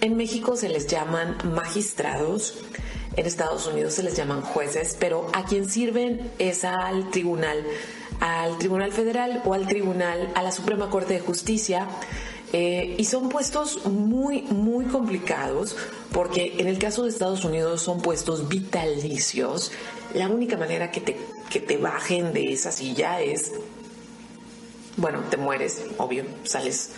en 0.00 0.16
México 0.16 0.56
se 0.56 0.68
les 0.68 0.86
llaman 0.86 1.36
magistrados, 1.54 2.58
en 3.16 3.26
Estados 3.26 3.66
Unidos 3.66 3.94
se 3.94 4.02
les 4.02 4.16
llaman 4.16 4.42
jueces, 4.42 4.96
pero 4.98 5.28
a 5.32 5.44
quien 5.44 5.68
sirven 5.68 6.30
es 6.38 6.64
al 6.64 7.10
tribunal, 7.10 7.64
al 8.20 8.58
Tribunal 8.58 8.92
Federal 8.92 9.42
o 9.44 9.54
al 9.54 9.66
Tribunal, 9.66 10.30
a 10.34 10.42
la 10.42 10.52
Suprema 10.52 10.90
Corte 10.90 11.14
de 11.14 11.20
Justicia. 11.20 11.88
Eh, 12.52 12.94
y 12.96 13.04
son 13.04 13.28
puestos 13.28 13.86
muy, 13.86 14.42
muy 14.42 14.84
complicados 14.84 15.76
porque 16.12 16.54
en 16.58 16.68
el 16.68 16.78
caso 16.78 17.02
de 17.02 17.10
Estados 17.10 17.44
Unidos 17.44 17.82
son 17.82 18.00
puestos 18.00 18.48
vitalicios. 18.48 19.72
La 20.14 20.28
única 20.28 20.56
manera 20.56 20.90
que 20.90 21.00
te, 21.00 21.16
que 21.50 21.60
te 21.60 21.76
bajen 21.76 22.32
de 22.32 22.52
esa 22.52 22.70
silla 22.70 23.20
es, 23.20 23.52
bueno, 24.96 25.24
te 25.28 25.36
mueres, 25.36 25.82
obvio, 25.98 26.24
sales, 26.44 26.90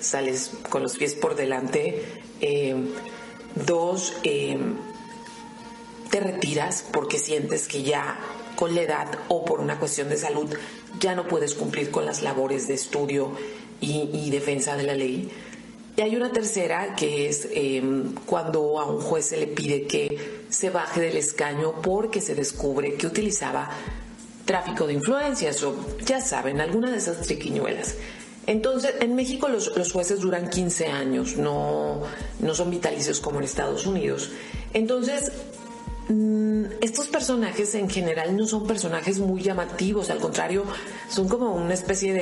sales 0.00 0.52
con 0.70 0.82
los 0.82 0.96
pies 0.96 1.14
por 1.14 1.36
delante. 1.36 2.22
Eh, 2.40 2.74
dos, 3.66 4.14
eh, 4.22 4.58
te 6.10 6.20
retiras 6.20 6.84
porque 6.92 7.18
sientes 7.18 7.68
que 7.68 7.82
ya 7.82 8.18
con 8.56 8.74
la 8.74 8.82
edad 8.82 9.06
o 9.28 9.44
por 9.44 9.60
una 9.60 9.78
cuestión 9.78 10.08
de 10.08 10.16
salud 10.16 10.48
ya 10.98 11.14
no 11.14 11.28
puedes 11.28 11.54
cumplir 11.54 11.90
con 11.90 12.06
las 12.06 12.22
labores 12.22 12.66
de 12.66 12.74
estudio 12.74 13.32
y, 13.80 14.30
defensa 14.30 14.76
de 14.76 14.82
la 14.82 14.94
ley. 14.94 15.30
Y 15.96 16.00
hay 16.00 16.16
una 16.16 16.32
tercera 16.32 16.94
que 16.96 17.28
es 17.28 17.48
em, 17.52 18.14
cuando 18.26 18.80
a 18.80 18.86
un 18.86 19.00
juez 19.00 19.26
se 19.26 19.36
le 19.36 19.46
pide 19.46 19.86
que 19.86 20.44
se 20.48 20.70
baje 20.70 21.00
del 21.00 21.16
escaño 21.16 21.80
porque 21.82 22.20
se 22.20 22.34
descubre 22.34 22.94
que 22.94 23.06
utilizaba 23.06 23.70
tráfico 24.44 24.86
de 24.86 24.94
influencias 24.94 25.62
o 25.62 25.76
ya 26.04 26.20
saben, 26.20 26.60
alguna 26.60 26.90
de 26.90 26.98
esas 26.98 27.20
triquiñuelas. 27.20 27.96
Entonces, 28.48 28.94
en 29.00 29.14
México 29.14 29.48
los, 29.48 29.92
jueces 29.92 30.20
duran 30.20 30.50
15 30.50 30.86
años, 30.88 31.36
no, 31.36 32.00
no 32.40 32.54
son 32.54 32.70
vitalicios 32.70 33.20
como 33.20 33.38
en 33.38 33.44
Estados 33.44 33.86
Unidos. 33.86 34.30
Entonces, 34.74 35.30
Mm, 36.08 36.64
estos 36.80 37.06
personajes 37.08 37.74
en 37.74 37.90
general 37.90 38.34
no 38.34 38.46
son 38.46 38.66
personajes 38.66 39.18
muy 39.18 39.42
llamativos, 39.42 40.08
al 40.08 40.18
contrario, 40.20 40.64
son 41.10 41.28
como 41.28 41.54
una 41.54 41.74
especie 41.74 42.14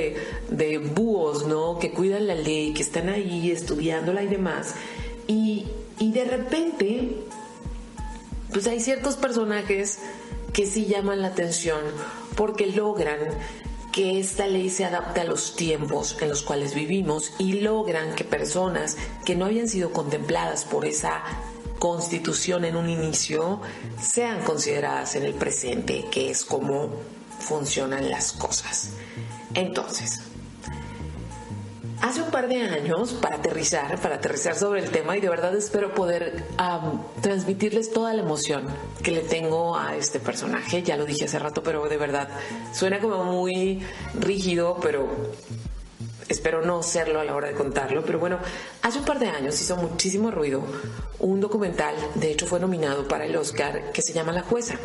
de, 0.51 0.79
búhos, 0.79 1.47
¿no? 1.47 1.79
Que 1.79 1.93
cuidan 1.93 2.27
la 2.27 2.35
ley, 2.35 2.73
que 2.75 2.83
están 2.83 3.09
ahí 3.09 3.51
estudiándola 3.53 4.25
y 4.25 4.27
demás. 4.27 4.75
Y 5.29 5.67
de 6.01 6.25
repente, 6.25 7.17
pues 8.53 8.67
hay 8.67 8.81
ciertos 8.81 9.17
personajes 9.17 10.01
que 10.53 10.67
sí 10.67 10.87
llaman 10.87 11.23
la 11.23 11.29
atención 11.29 11.81
porque 12.35 12.67
logran 12.67 13.19
que 13.97 14.21
esta 14.21 14.47
ley 14.47 14.69
se 14.69 14.85
adapte 14.85 15.23
a 15.23 15.25
los 15.25 15.57
tiempos 15.57 16.19
en 16.21 16.29
los 16.29 16.43
cuales 16.43 16.75
vivimos 16.75 17.33
y 17.39 17.61
logran 17.61 18.15
que 18.15 18.25
personas 18.25 18.99
que 19.25 19.35
no 19.35 19.47
habían 19.47 19.71
sido 19.71 19.91
contempladas 19.91 20.67
por 20.67 20.85
esa 20.85 21.25
constitución 21.79 22.67
en 22.67 22.77
un 22.77 22.91
inicio 22.91 23.63
sean 23.99 24.43
consideradas 24.43 25.17
en 25.17 25.23
el 25.23 25.33
presente, 25.33 26.05
que 26.11 26.31
es 26.31 26.45
como 26.45 26.91
funcionan 27.39 28.11
las 28.11 28.33
cosas. 28.33 28.91
Entonces, 29.55 30.21
hace 32.01 32.23
un 32.23 32.31
par 32.31 32.49
de 32.49 32.63
años, 32.63 33.15
para 33.15 33.37
aterrizar, 33.37 34.01
para 34.01 34.17
aterrizar 34.17 34.55
sobre 34.55 34.81
el 34.81 34.91
tema, 34.91 35.17
y 35.17 35.21
de 35.21 35.29
verdad 35.29 35.55
espero 35.55 35.95
poder 35.95 36.45
transmitirles 37.21 37.93
toda 37.93 38.13
la 38.15 38.23
emoción 38.23 38.67
que 39.03 39.11
le 39.11 39.21
tengo 39.21 39.77
a 39.77 39.97
este 39.97 40.21
personaje, 40.21 40.83
ya 40.83 40.97
lo 40.97 41.05
dije 41.05 41.25
hace 41.25 41.39
rato, 41.39 41.63
pero 41.63 41.89
de 41.89 41.97
verdad 41.97 42.29
suena 42.73 43.01
como 43.01 43.25
muy 43.25 43.83
rígido, 44.21 44.79
pero 44.83 45.09
espero 46.29 46.63
no 46.63 46.83
serlo 46.83 47.21
a 47.21 47.25
la 47.25 47.35
hora 47.35 47.49
de 47.49 47.55
contarlo, 47.55 48.05
pero 48.05 48.19
bueno, 48.19 48.39
hace 48.83 48.99
un 48.99 49.05
par 49.05 49.19
de 49.19 49.29
años 49.29 49.61
hizo 49.61 49.77
muchísimo 49.77 50.31
ruido 50.31 50.63
un 51.19 51.41
documental, 51.41 51.95
de 52.15 52.33
hecho 52.33 52.47
fue 52.47 52.61
nominado 52.61 53.07
para 53.09 53.25
el 53.25 53.37
Oscar, 53.37 53.93
que 53.93 54.03
se 54.03 54.13
llama 54.13 54.33
La 54.33 54.43
Jueza. 54.43 54.77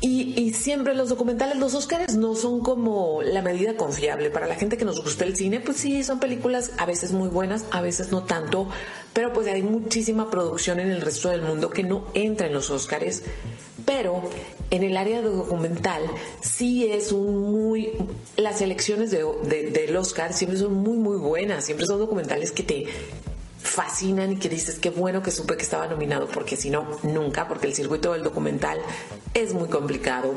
Y, 0.00 0.52
siempre 0.52 0.94
los 0.94 1.08
documentales, 1.08 1.56
los 1.56 1.74
Oscars 1.74 2.14
no 2.16 2.34
son 2.34 2.60
como 2.60 3.22
la 3.22 3.42
medida 3.42 3.76
confiable. 3.76 4.30
Para 4.30 4.46
la 4.46 4.54
gente 4.54 4.76
que 4.76 4.84
nos 4.84 5.02
gusta 5.02 5.24
el 5.24 5.36
cine, 5.36 5.60
pues 5.60 5.78
sí, 5.78 6.04
son 6.04 6.20
películas 6.20 6.72
a 6.78 6.86
veces 6.86 7.12
muy 7.12 7.28
buenas, 7.28 7.64
a 7.70 7.80
veces 7.80 8.10
no 8.10 8.24
tanto, 8.24 8.68
pero 9.12 9.32
pues 9.32 9.46
hay 9.46 9.62
muchísima 9.62 10.30
producción 10.30 10.80
en 10.80 10.90
el 10.90 11.00
resto 11.00 11.30
del 11.30 11.42
mundo 11.42 11.70
que 11.70 11.82
no 11.82 12.06
entra 12.14 12.46
en 12.46 12.52
los 12.52 12.70
Oscars. 12.70 13.22
Pero 13.86 14.22
en 14.70 14.82
el 14.82 14.96
área 14.96 15.20
de 15.20 15.28
documental 15.28 16.02
sí 16.40 16.86
es 16.86 17.12
un 17.12 17.52
muy... 17.52 17.92
Las 18.36 18.60
elecciones 18.60 19.10
de, 19.10 19.24
del 19.70 19.96
Oscar 19.96 20.32
siempre 20.32 20.58
son 20.58 20.74
muy, 20.74 20.96
muy 20.96 21.16
buenas, 21.16 21.64
siempre 21.64 21.86
son 21.86 21.98
documentales 21.98 22.50
que 22.52 22.62
te 22.62 22.86
fascinan 23.64 24.32
y 24.32 24.36
que 24.36 24.48
dices 24.48 24.78
qué 24.78 24.90
bueno 24.90 25.22
que 25.22 25.30
supe 25.30 25.56
que 25.56 25.62
estaba 25.62 25.88
nominado, 25.88 26.28
porque 26.28 26.56
si 26.56 26.70
no, 26.70 26.86
nunca, 27.02 27.48
porque 27.48 27.66
el 27.66 27.74
circuito 27.74 28.12
del 28.12 28.22
documental 28.22 28.78
es 29.32 29.54
muy 29.54 29.68
complicado. 29.68 30.32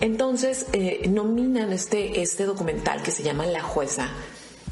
Entonces 0.00 0.66
eh, 0.72 1.08
nominan 1.08 1.72
este, 1.72 2.22
este 2.22 2.44
documental 2.44 3.02
que 3.02 3.10
se 3.10 3.22
llama 3.22 3.44
La 3.46 3.62
Jueza. 3.62 4.08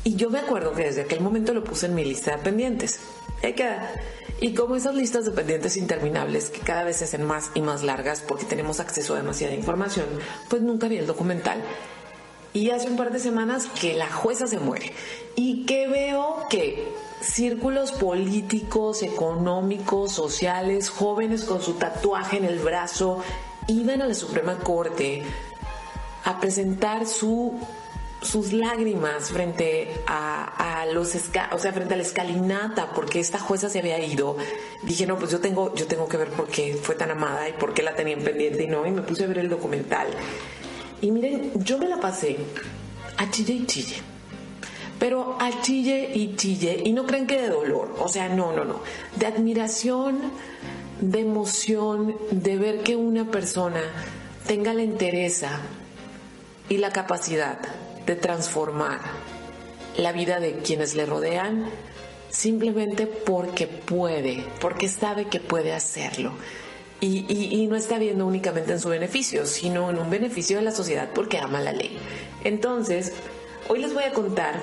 Y 0.05 0.14
yo 0.14 0.31
me 0.31 0.38
acuerdo 0.38 0.72
que 0.72 0.85
desde 0.85 1.02
aquel 1.02 1.20
momento 1.20 1.52
lo 1.52 1.64
puse 1.64 1.87
en 1.87 1.96
mi 1.96 2.05
lista 2.05 2.37
de 2.37 2.38
pendientes. 2.38 3.00
Y 4.40 4.55
como 4.55 4.76
esas 4.76 4.94
listas 4.94 5.24
de 5.24 5.31
pendientes 5.33 5.76
interminables 5.76 6.50
que 6.50 6.61
cada 6.61 6.85
vez 6.85 6.98
se 6.98 7.05
hacen 7.05 7.24
más 7.24 7.50
y 7.55 7.61
más 7.61 7.83
largas 7.83 8.20
porque 8.20 8.44
tenemos 8.44 8.81
acceso 8.81 9.14
a 9.14 9.18
demasiada 9.18 9.55
información, 9.55 10.07
pues 10.48 10.62
nunca 10.62 10.88
vi 10.88 10.98
el 10.98 11.07
documental. 11.07 11.62
Y 12.52 12.70
hace 12.70 12.88
un 12.88 12.96
par 12.96 13.12
de 13.12 13.18
semanas 13.18 13.66
que 13.81 13.94
la 13.94 14.11
jueza 14.11 14.46
se 14.46 14.59
muere 14.59 14.92
y 15.35 15.66
que 15.66 15.88
veo 15.88 16.46
que 16.48 16.87
círculos 17.20 17.92
políticos, 17.92 19.02
económicos, 19.02 20.12
sociales, 20.12 20.88
jóvenes 20.88 21.44
con 21.44 21.62
su 21.62 21.74
tatuaje 21.74 22.38
en 22.38 22.44
el 22.44 22.59
brazo, 22.59 23.22
iban 23.68 24.02
a 24.02 24.07
la 24.07 24.14
Suprema 24.14 24.59
Corte 24.59 25.22
a 26.24 26.40
presentar 26.40 27.07
su 27.07 27.59
sus 28.22 28.52
lágrimas 28.52 29.31
frente 29.31 30.02
a, 30.07 30.87
los 30.92 31.14
o 31.52 31.59
sea 31.59 31.72
frente 31.72 31.94
a 31.94 31.96
la 31.96 32.02
escalinata 32.02 32.92
porque 32.94 33.20
esta 33.20 33.38
jueza 33.38 33.68
se 33.68 33.81
había 33.81 33.98
ido. 34.05 34.37
Dije 34.83 35.07
no 35.07 35.18
pues 35.18 35.31
yo 35.31 35.40
tengo 35.40 35.74
yo 35.74 35.87
tengo 35.87 36.09
que 36.09 36.16
ver 36.16 36.31
por 36.31 36.48
qué 36.48 36.74
fue 36.81 36.94
tan 36.94 37.11
amada 37.11 37.48
y 37.48 37.52
por 37.52 37.74
qué 37.74 37.83
la 37.83 37.94
tenían 37.94 38.20
pendiente 38.20 38.64
y 38.64 38.66
no 38.66 38.87
y 38.87 38.90
me 38.90 39.02
puse 39.02 39.24
a 39.24 39.26
ver 39.26 39.38
el 39.38 39.48
documental. 39.48 40.09
Y 41.00 41.11
miren 41.11 41.52
yo 41.57 41.79
me 41.79 41.88
la 41.88 42.00
pasé 42.00 42.37
a 43.16 43.31
chille 43.31 43.55
y 43.55 43.66
chille 43.66 44.15
pero 44.98 45.37
a 45.40 45.62
chille 45.62 46.11
y 46.14 46.37
chille 46.37 46.80
y 46.85 46.92
no 46.92 47.06
creen 47.06 47.26
que 47.26 47.40
de 47.40 47.48
dolor 47.48 47.94
o 47.98 48.09
sea 48.09 48.28
no 48.28 48.52
no 48.52 48.64
no 48.64 48.80
de 49.16 49.26
admiración 49.26 50.18
de 51.00 51.20
emoción 51.20 52.16
de 52.30 52.56
ver 52.56 52.82
que 52.82 52.96
una 52.96 53.30
persona 53.30 53.82
tenga 54.46 54.72
la 54.72 54.82
entereza 54.82 55.61
y 56.68 56.78
la 56.78 56.90
capacidad 56.90 57.59
de 58.06 58.16
transformar 58.16 59.00
la 59.96 60.12
vida 60.12 60.40
de 60.40 60.59
quienes 60.59 60.94
le 60.94 61.06
rodean 61.06 61.66
simplemente 62.30 63.06
porque 63.06 63.66
puede, 63.66 64.44
porque 64.61 64.88
sabe 64.88 65.26
que 65.26 65.40
puede 65.40 65.72
hacerlo. 65.72 66.32
Y, 67.00 67.66
no 67.68 67.76
está 67.76 67.98
viendo 67.98 68.26
únicamente 68.26 68.72
en 68.72 68.80
su 68.80 68.88
beneficio, 68.88 69.46
sino 69.46 69.90
en 69.90 69.98
un 69.98 70.09
beneficio 70.09 70.56
de 70.56 70.62
la 70.62 70.70
sociedad 70.70 71.11
porque 71.14 71.38
ama 71.38 71.61
la 71.61 71.72
ley. 71.72 71.98
Entonces, 72.42 73.12
hoy 73.68 73.81
les 73.81 73.94
voy 73.94 74.05
a 74.05 74.12
contar 74.12 74.61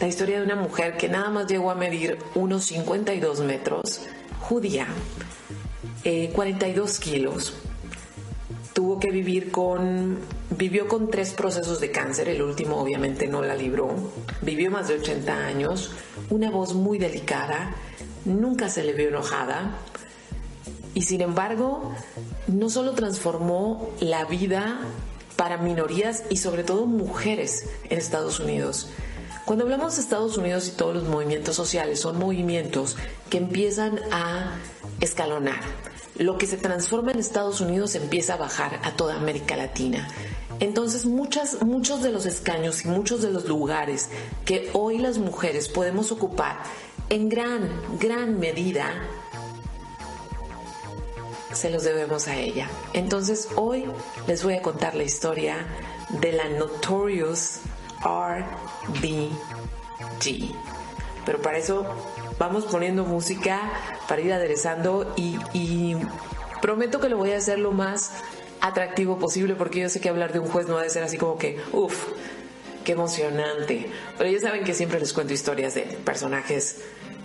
la 0.00 0.08
historia 0.08 0.38
de 0.38 0.44
una 0.44 0.56
mujer 0.56 0.96
que 0.96 1.08
nada 1.08 1.30
más 1.30 1.46
llegó 1.46 1.70
a 1.70 1.74
medir 1.74 2.18
unos 2.34 2.64
52 2.64 3.40
metros, 3.40 4.00
judía, 4.40 4.86
42 6.32 6.96
eh, 6.98 7.02
kilos. 7.02 7.54
Tuvo 8.72 8.98
que 8.98 9.10
vivir 9.10 9.52
con, 9.52 10.18
vivió 10.50 10.88
con 10.88 11.10
tres 11.10 11.34
procesos 11.34 11.78
de 11.78 11.90
cáncer, 11.92 12.28
el 12.28 12.42
último 12.42 12.76
obviamente 12.76 13.28
no 13.28 13.42
la 13.42 13.54
libró. 13.54 13.94
Vivió 14.40 14.70
más 14.70 14.88
de 14.88 14.94
80 14.94 15.46
años, 15.46 15.92
una 16.30 16.50
voz 16.50 16.74
muy 16.74 16.98
delicada, 16.98 17.74
nunca 18.24 18.68
se 18.68 18.82
le 18.82 18.94
vio 18.94 19.08
enojada. 19.08 19.76
Y 20.94 21.02
sin 21.02 21.20
embargo, 21.20 21.94
no 22.48 22.68
solo 22.70 22.92
transformó 22.92 23.90
la 24.00 24.24
vida 24.24 24.80
para 25.36 25.56
minorías 25.56 26.24
y 26.30 26.36
sobre 26.36 26.64
todo 26.64 26.86
mujeres 26.86 27.64
en 27.90 27.98
Estados 27.98 28.40
Unidos, 28.40 28.88
cuando 29.44 29.64
hablamos 29.64 29.96
de 29.96 30.02
Estados 30.02 30.38
Unidos 30.38 30.68
y 30.68 30.70
todos 30.70 30.94
los 30.94 31.04
movimientos 31.04 31.56
sociales, 31.56 32.00
son 32.00 32.16
movimientos 32.18 32.96
que 33.28 33.38
empiezan 33.38 33.98
a 34.12 34.56
escalonar. 35.00 35.60
Lo 36.16 36.38
que 36.38 36.46
se 36.46 36.56
transforma 36.56 37.10
en 37.10 37.18
Estados 37.18 37.60
Unidos 37.60 37.96
empieza 37.96 38.34
a 38.34 38.36
bajar 38.36 38.80
a 38.84 38.92
toda 38.92 39.16
América 39.16 39.56
Latina. 39.56 40.08
Entonces 40.60 41.06
muchas, 41.06 41.60
muchos 41.62 42.02
de 42.02 42.12
los 42.12 42.24
escaños 42.24 42.84
y 42.84 42.88
muchos 42.88 43.20
de 43.20 43.32
los 43.32 43.48
lugares 43.48 44.10
que 44.44 44.70
hoy 44.74 44.98
las 44.98 45.18
mujeres 45.18 45.68
podemos 45.68 46.12
ocupar 46.12 46.62
en 47.08 47.28
gran, 47.28 47.68
gran 47.98 48.38
medida 48.38 48.92
se 51.54 51.70
los 51.70 51.84
debemos 51.84 52.28
a 52.28 52.36
ella. 52.36 52.68
Entonces 52.92 53.48
hoy 53.56 53.84
les 54.26 54.42
voy 54.42 54.54
a 54.54 54.62
contar 54.62 54.94
la 54.94 55.02
historia 55.02 55.66
de 56.20 56.32
la 56.32 56.48
Notorious 56.48 57.60
RBG. 58.02 59.32
Pero 61.24 61.40
para 61.40 61.58
eso 61.58 61.86
vamos 62.38 62.64
poniendo 62.64 63.04
música 63.04 63.70
para 64.08 64.20
ir 64.20 64.32
aderezando 64.32 65.14
y, 65.16 65.96
prometo 66.60 67.00
que 67.00 67.08
lo 67.08 67.16
voy 67.16 67.32
a 67.32 67.38
hacer 67.38 67.58
lo 67.58 67.72
más 67.72 68.12
atractivo 68.60 69.18
posible 69.18 69.56
porque 69.56 69.80
yo 69.80 69.88
sé 69.88 70.00
que 70.00 70.08
hablar 70.08 70.32
de 70.32 70.38
un 70.38 70.46
juez 70.46 70.68
no 70.68 70.78
ha 70.78 70.82
de 70.82 70.90
ser 70.90 71.02
así 71.02 71.18
como 71.18 71.36
que, 71.36 71.60
uff, 71.72 72.06
qué 72.84 72.92
emocionante. 72.92 73.90
Pero 74.16 74.30
ya 74.30 74.40
saben 74.40 74.62
que 74.62 74.72
siempre 74.74 75.00
les 75.00 75.12
cuento 75.12 75.32
historias 75.32 75.74
de 75.74 75.82
personajes 75.82 76.82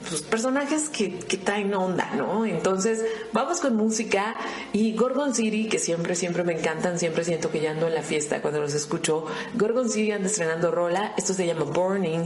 pues, 0.07 0.21
personajes 0.21 0.89
que, 0.89 1.09
traen 1.37 1.73
onda, 1.73 2.11
¿no? 2.15 2.45
Entonces, 2.45 3.03
vamos 3.33 3.59
con 3.59 3.75
música 3.75 4.35
y 4.73 4.95
Gorgon 4.95 5.33
City, 5.33 5.67
que 5.67 5.79
siempre, 5.79 6.15
siempre 6.15 6.43
me 6.43 6.53
encantan, 6.53 6.99
siempre 6.99 7.23
siento 7.23 7.49
que 7.51 7.59
ya 7.59 7.71
ando 7.71 7.87
en 7.87 7.95
la 7.95 8.01
fiesta 8.01 8.41
cuando 8.41 8.61
los 8.61 8.73
escucho. 8.73 9.25
Gorgon 9.53 9.89
City 9.89 10.11
anda 10.11 10.27
estrenando 10.27 10.71
rola, 10.71 11.13
esto 11.17 11.33
se 11.33 11.45
llama 11.45 11.63
Burning 11.63 12.25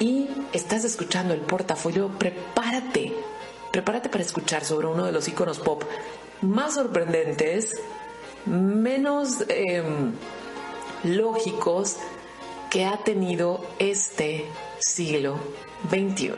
y 0.00 0.28
estás 0.52 0.84
escuchando 0.84 1.34
el 1.34 1.40
portafolio, 1.40 2.08
prepárate, 2.18 3.12
prepárate 3.70 4.08
para 4.08 4.24
escuchar 4.24 4.64
sobre 4.64 4.86
uno 4.86 5.04
de 5.04 5.12
los 5.12 5.28
iconos 5.28 5.58
pop 5.58 5.84
más 6.42 6.74
sorprendentes, 6.74 7.70
menos 8.46 9.44
em, 9.48 10.12
lógicos 11.04 11.96
que 12.70 12.84
ha 12.84 12.96
tenido 12.98 13.64
este 13.78 14.46
siglo 14.80 15.38
XXI. 15.88 16.32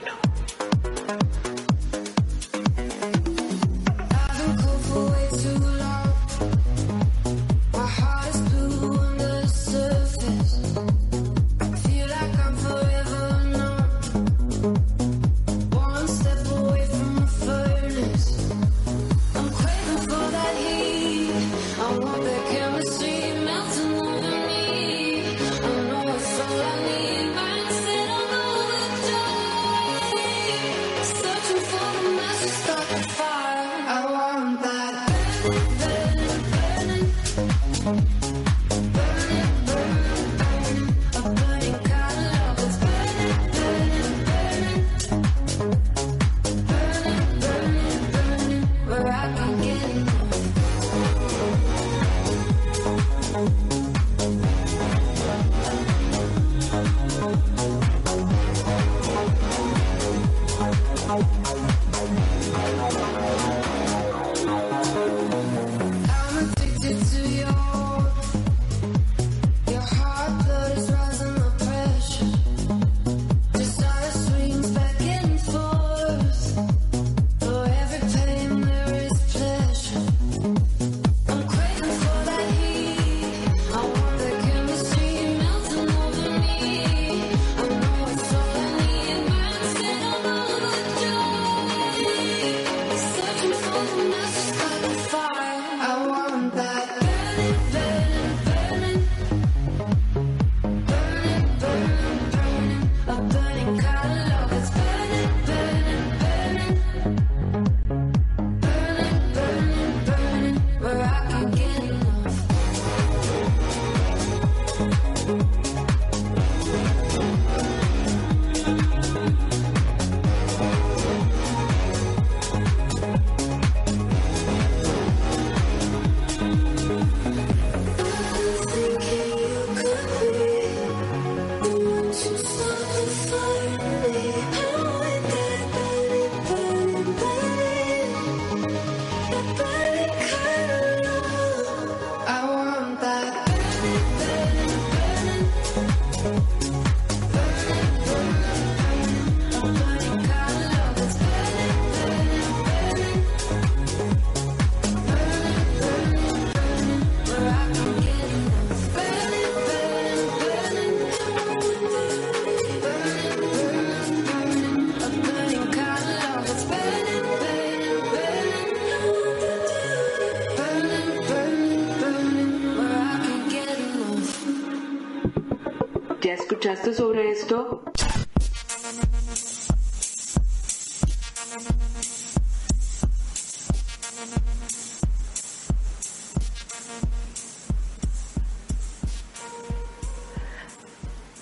Sobre 176.77 177.31
esto? 177.31 177.83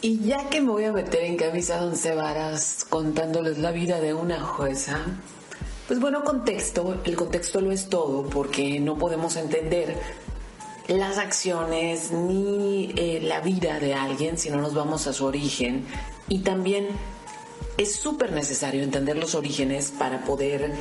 Y 0.03 0.18
ya 0.25 0.51
que 0.51 0.61
me 0.61 0.71
voy 0.71 0.85
a 0.85 0.92
meter 0.92 1.23
en 1.23 1.37
camisa 1.37 1.83
once 1.83 2.14
varas 2.14 2.85
contándoles 2.88 3.59
la 3.59 3.71
vida 3.71 4.01
de 4.01 4.14
una 4.14 4.40
jueza, 4.40 4.99
pues 5.88 5.99
bueno, 6.01 6.25
contexto, 6.25 7.01
el 7.05 7.16
contexto 7.16 7.61
lo 7.61 7.73
es 7.73 7.88
todo 7.88 8.25
porque 8.25 8.81
no 8.81 8.99
podemos 8.99 9.37
entender 9.37 9.97
las 10.98 11.18
acciones 11.18 12.11
ni 12.11 12.92
eh, 12.96 13.20
la 13.22 13.40
vida 13.40 13.78
de 13.78 13.94
alguien 13.94 14.38
si 14.38 14.50
no 14.50 14.59
nos 14.59 14.74
vamos 14.74 15.07
a 15.07 15.12
su 15.12 15.24
origen 15.24 15.87
y 16.28 16.40
también 16.40 16.88
es 17.78 17.94
súper 17.94 18.33
necesario 18.33 18.83
entender 18.83 19.16
los 19.16 19.35
orígenes 19.35 19.90
para 19.90 20.24
poder 20.24 20.72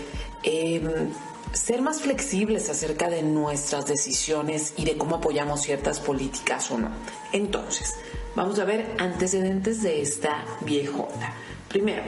em, 0.44 1.10
ser 1.54 1.82
más 1.82 2.02
flexibles 2.02 2.70
acerca 2.70 3.10
de 3.10 3.24
nuestras 3.24 3.86
decisiones 3.86 4.74
y 4.78 4.86
de 4.86 4.98
cómo 4.98 5.18
apoyamos 5.18 5.62
ciertas 5.62 6.00
políticas 6.00 6.70
o 6.72 6.78
no. 6.78 6.90
Entonces, 7.32 7.96
vamos 8.36 8.60
a 8.60 8.66
ver 8.66 8.96
antecedentes 8.98 9.82
de 9.82 10.02
esta 10.02 10.46
viejona. 10.62 11.34
Primero, 11.70 12.04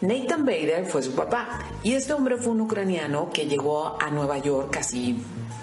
Nathan 0.00 0.44
Bader 0.44 0.86
fue 0.86 1.02
su 1.02 1.14
papá 1.14 1.60
y 1.82 1.94
este 1.94 2.12
hombre 2.12 2.36
fue 2.36 2.52
un 2.52 2.60
ucraniano 2.60 3.30
que 3.30 3.46
llegó 3.46 4.00
a 4.00 4.10
Nueva 4.10 4.38
York 4.38 4.70
casi 4.70 5.16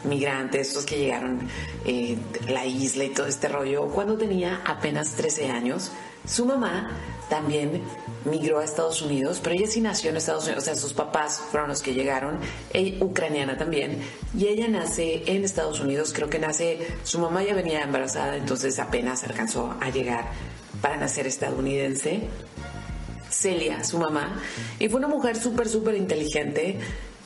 migrantes, 0.03 0.69
estos 0.69 0.85
que 0.85 0.97
llegaron 0.97 1.39
eh, 1.85 2.17
la 2.47 2.65
isla 2.65 3.05
y 3.05 3.09
todo 3.09 3.27
este 3.27 3.47
rollo, 3.47 3.87
cuando 3.87 4.17
tenía 4.17 4.61
apenas 4.65 5.13
13 5.13 5.49
años. 5.51 5.91
Su 6.25 6.45
mamá 6.45 6.91
también 7.29 7.81
migró 8.25 8.59
a 8.59 8.63
Estados 8.63 9.01
Unidos, 9.01 9.41
pero 9.43 9.55
ella 9.55 9.67
sí 9.67 9.81
nació 9.81 10.09
en 10.09 10.17
Estados 10.17 10.45
Unidos, 10.45 10.63
o 10.63 10.65
sea, 10.65 10.75
sus 10.75 10.93
papás 10.93 11.41
fueron 11.51 11.69
los 11.69 11.81
que 11.81 11.93
llegaron, 11.93 12.37
ella, 12.71 13.03
ucraniana 13.03 13.57
también, 13.57 13.99
y 14.37 14.47
ella 14.47 14.67
nace 14.67 15.23
en 15.25 15.43
Estados 15.43 15.79
Unidos, 15.79 16.13
creo 16.13 16.29
que 16.29 16.39
nace, 16.39 16.87
su 17.03 17.19
mamá 17.19 17.43
ya 17.43 17.53
venía 17.53 17.81
embarazada, 17.81 18.37
entonces 18.37 18.79
apenas 18.79 19.23
alcanzó 19.23 19.75
a 19.81 19.89
llegar 19.89 20.31
para 20.81 20.97
nacer 20.97 21.27
estadounidense. 21.27 22.21
Celia, 23.29 23.83
su 23.83 23.97
mamá, 23.97 24.39
y 24.79 24.87
fue 24.89 24.99
una 24.99 25.07
mujer 25.07 25.35
súper, 25.35 25.67
súper 25.67 25.95
inteligente, 25.95 26.77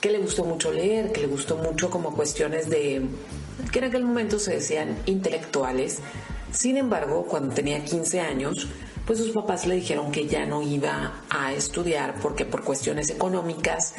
que 0.02 0.12
le 0.12 0.20
gustó 0.20 0.44
mucho 0.44 0.72
leer, 0.72 1.12
que 1.12 1.22
le 1.22 1.28
gustó 1.28 1.58
mucho 1.58 1.90
como 1.90 2.14
cuestiones 2.14 2.70
de, 2.70 3.02
que 3.72 3.80
en 3.80 3.86
aquel 3.86 4.04
momento 4.04 4.40
se 4.40 4.56
decían 4.56 4.98
intelectuales. 5.06 6.00
Sin 6.52 6.78
embargo, 6.78 7.26
cuando 7.26 7.54
tenía 7.54 7.84
15 7.84 8.20
años, 8.22 8.68
pues 9.06 9.20
sus 9.20 9.32
papás 9.32 9.66
le 9.66 9.76
dijeron 9.76 10.12
que 10.12 10.28
ya 10.28 10.46
no 10.46 10.62
iba 10.62 11.22
a 11.30 11.54
estudiar 11.54 12.16
porque 12.22 12.46
por 12.46 12.64
cuestiones 12.64 13.10
económicas 13.10 13.94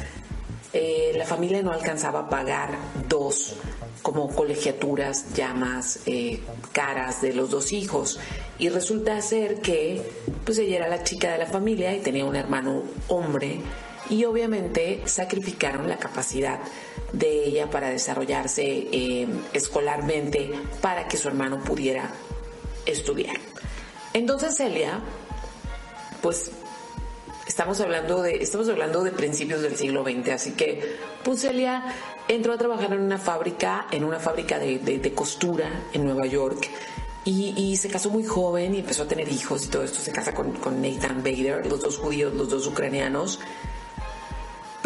eh, 0.75 1.13
la 1.17 1.25
familia 1.25 1.63
no 1.63 1.73
alcanzaba 1.73 2.21
a 2.21 2.29
pagar 2.29 2.77
dos 3.09 3.57
como 4.03 4.29
colegiaturas 4.29 5.33
ya 5.35 5.55
más 5.55 6.01
eh, 6.05 6.41
caras 6.73 7.23
de 7.23 7.33
los 7.33 7.49
dos 7.51 7.73
hijos 7.73 8.21
y 8.59 8.69
resulta 8.69 9.21
ser 9.23 9.63
que 9.63 10.03
pues 10.45 10.59
ella 10.59 10.77
era 10.77 10.89
la 10.89 11.03
chica 11.05 11.33
de 11.33 11.39
la 11.39 11.47
familia 11.47 11.95
y 11.95 12.01
tenía 12.01 12.27
un 12.27 12.37
hermano 12.37 12.83
hombre 13.09 13.61
y 14.11 14.25
obviamente 14.25 15.03
sacrificaron 15.07 15.88
la 15.88 15.99
capacidad 15.99 16.61
de 17.12 17.44
ella 17.44 17.71
para 17.71 17.90
desarrollarse 17.90 18.62
eh, 18.64 19.29
escolarmente 19.53 20.51
para 20.81 21.09
que 21.09 21.16
su 21.16 21.29
hermano 21.29 21.62
pudiera 21.62 22.11
estudiar. 22.87 23.37
Entonces 24.12 24.57
Celia, 24.57 25.01
pues 26.23 26.51
estamos 27.47 27.81
hablando 27.81 28.23
de 28.23 28.37
estamos 28.37 28.68
hablando 28.68 29.03
de 29.05 29.12
principios 29.12 29.62
del 29.62 29.77
siglo 29.77 30.05
XX, 30.05 30.31
así 30.31 30.53
que 30.53 30.97
pues 31.25 31.40
Celia 31.40 31.85
entró 32.29 32.53
a 32.53 32.59
trabajar 32.59 32.92
en 32.92 33.01
una 33.01 33.18
fábrica, 33.18 33.87
en 33.90 34.05
una 34.05 34.18
fábrica 34.18 34.59
de, 34.59 35.12
costura 35.14 35.87
en 35.92 36.05
Nueva 36.05 36.27
York. 36.27 36.68
Y, 37.25 37.77
se 37.77 37.90
casó 37.90 38.09
muy 38.09 38.25
joven 38.25 38.75
y 38.75 38.79
empezó 38.79 39.03
a 39.03 39.07
tener 39.07 39.31
hijos 39.31 39.66
y 39.66 39.68
todo 39.68 39.85
esto. 39.85 40.01
Se 40.01 40.12
casa 40.12 40.33
con, 40.33 40.53
con 40.53 40.81
Nathan 40.81 41.23
Bader, 41.23 41.66
los 41.66 41.83
dos 41.83 41.99
judíos, 41.99 42.33
los 42.33 42.49
dos 42.49 42.66
ucranianos 42.66 43.38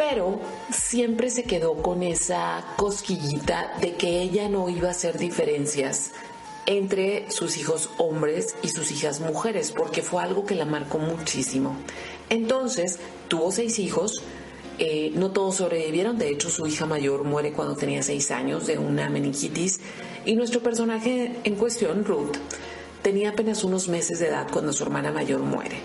pero 0.09 0.41
siempre 0.73 1.31
se 1.31 1.45
quedó 1.45 1.75
con 1.81 2.03
esa 2.03 2.65
cosquillita 2.77 3.73
de 3.81 3.95
que 3.95 4.21
ella 4.21 4.49
no 4.49 4.69
iba 4.69 4.89
a 4.89 4.91
hacer 4.91 5.17
diferencias 5.17 6.11
entre 6.67 7.31
sus 7.31 7.57
hijos 7.57 7.89
hombres 7.99 8.57
y 8.65 8.69
sus 8.71 8.91
hijas 8.91 9.21
mujeres, 9.21 9.71
porque 9.71 10.03
fue 10.03 10.21
algo 10.21 10.45
que 10.45 10.57
la 10.57 10.65
marcó 10.65 10.99
muchísimo. 10.99 11.77
Entonces, 12.31 12.99
tuvo 13.29 13.53
seis 13.53 13.79
hijos, 13.79 14.23
eh, 14.81 15.13
no 15.15 15.31
todos 15.31 15.57
sobrevivieron, 15.57 16.19
de 16.19 16.31
hecho 16.31 16.51
su 16.51 16.67
hija 16.67 16.85
mayor 16.85 17.23
muere 17.23 17.53
cuando 17.53 17.77
tenía 17.77 18.03
seis 18.03 18.33
años 18.33 18.67
de 18.67 18.79
una 18.79 19.09
meningitis 19.09 19.79
y 20.25 20.35
nuestro 20.35 20.65
personaje 20.65 21.37
en 21.45 21.55
cuestión, 21.55 22.05
Ruth, 22.05 22.37
tenía 23.03 23.31
apenas 23.31 23.63
unos 23.63 23.89
meses 23.89 24.19
de 24.19 24.29
edad 24.29 24.49
cuando 24.53 24.73
su 24.73 24.83
hermana 24.83 25.13
mayor 25.13 25.41
muere. 25.41 25.77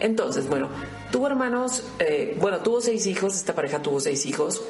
Entonces, 0.00 0.48
bueno, 0.48 0.68
tuvo 1.14 1.28
hermanos, 1.28 1.84
eh, 2.00 2.36
bueno, 2.40 2.58
tuvo 2.58 2.80
seis 2.80 3.06
hijos, 3.06 3.36
esta 3.36 3.54
pareja 3.54 3.80
tuvo 3.80 4.00
seis 4.00 4.26
hijos. 4.26 4.64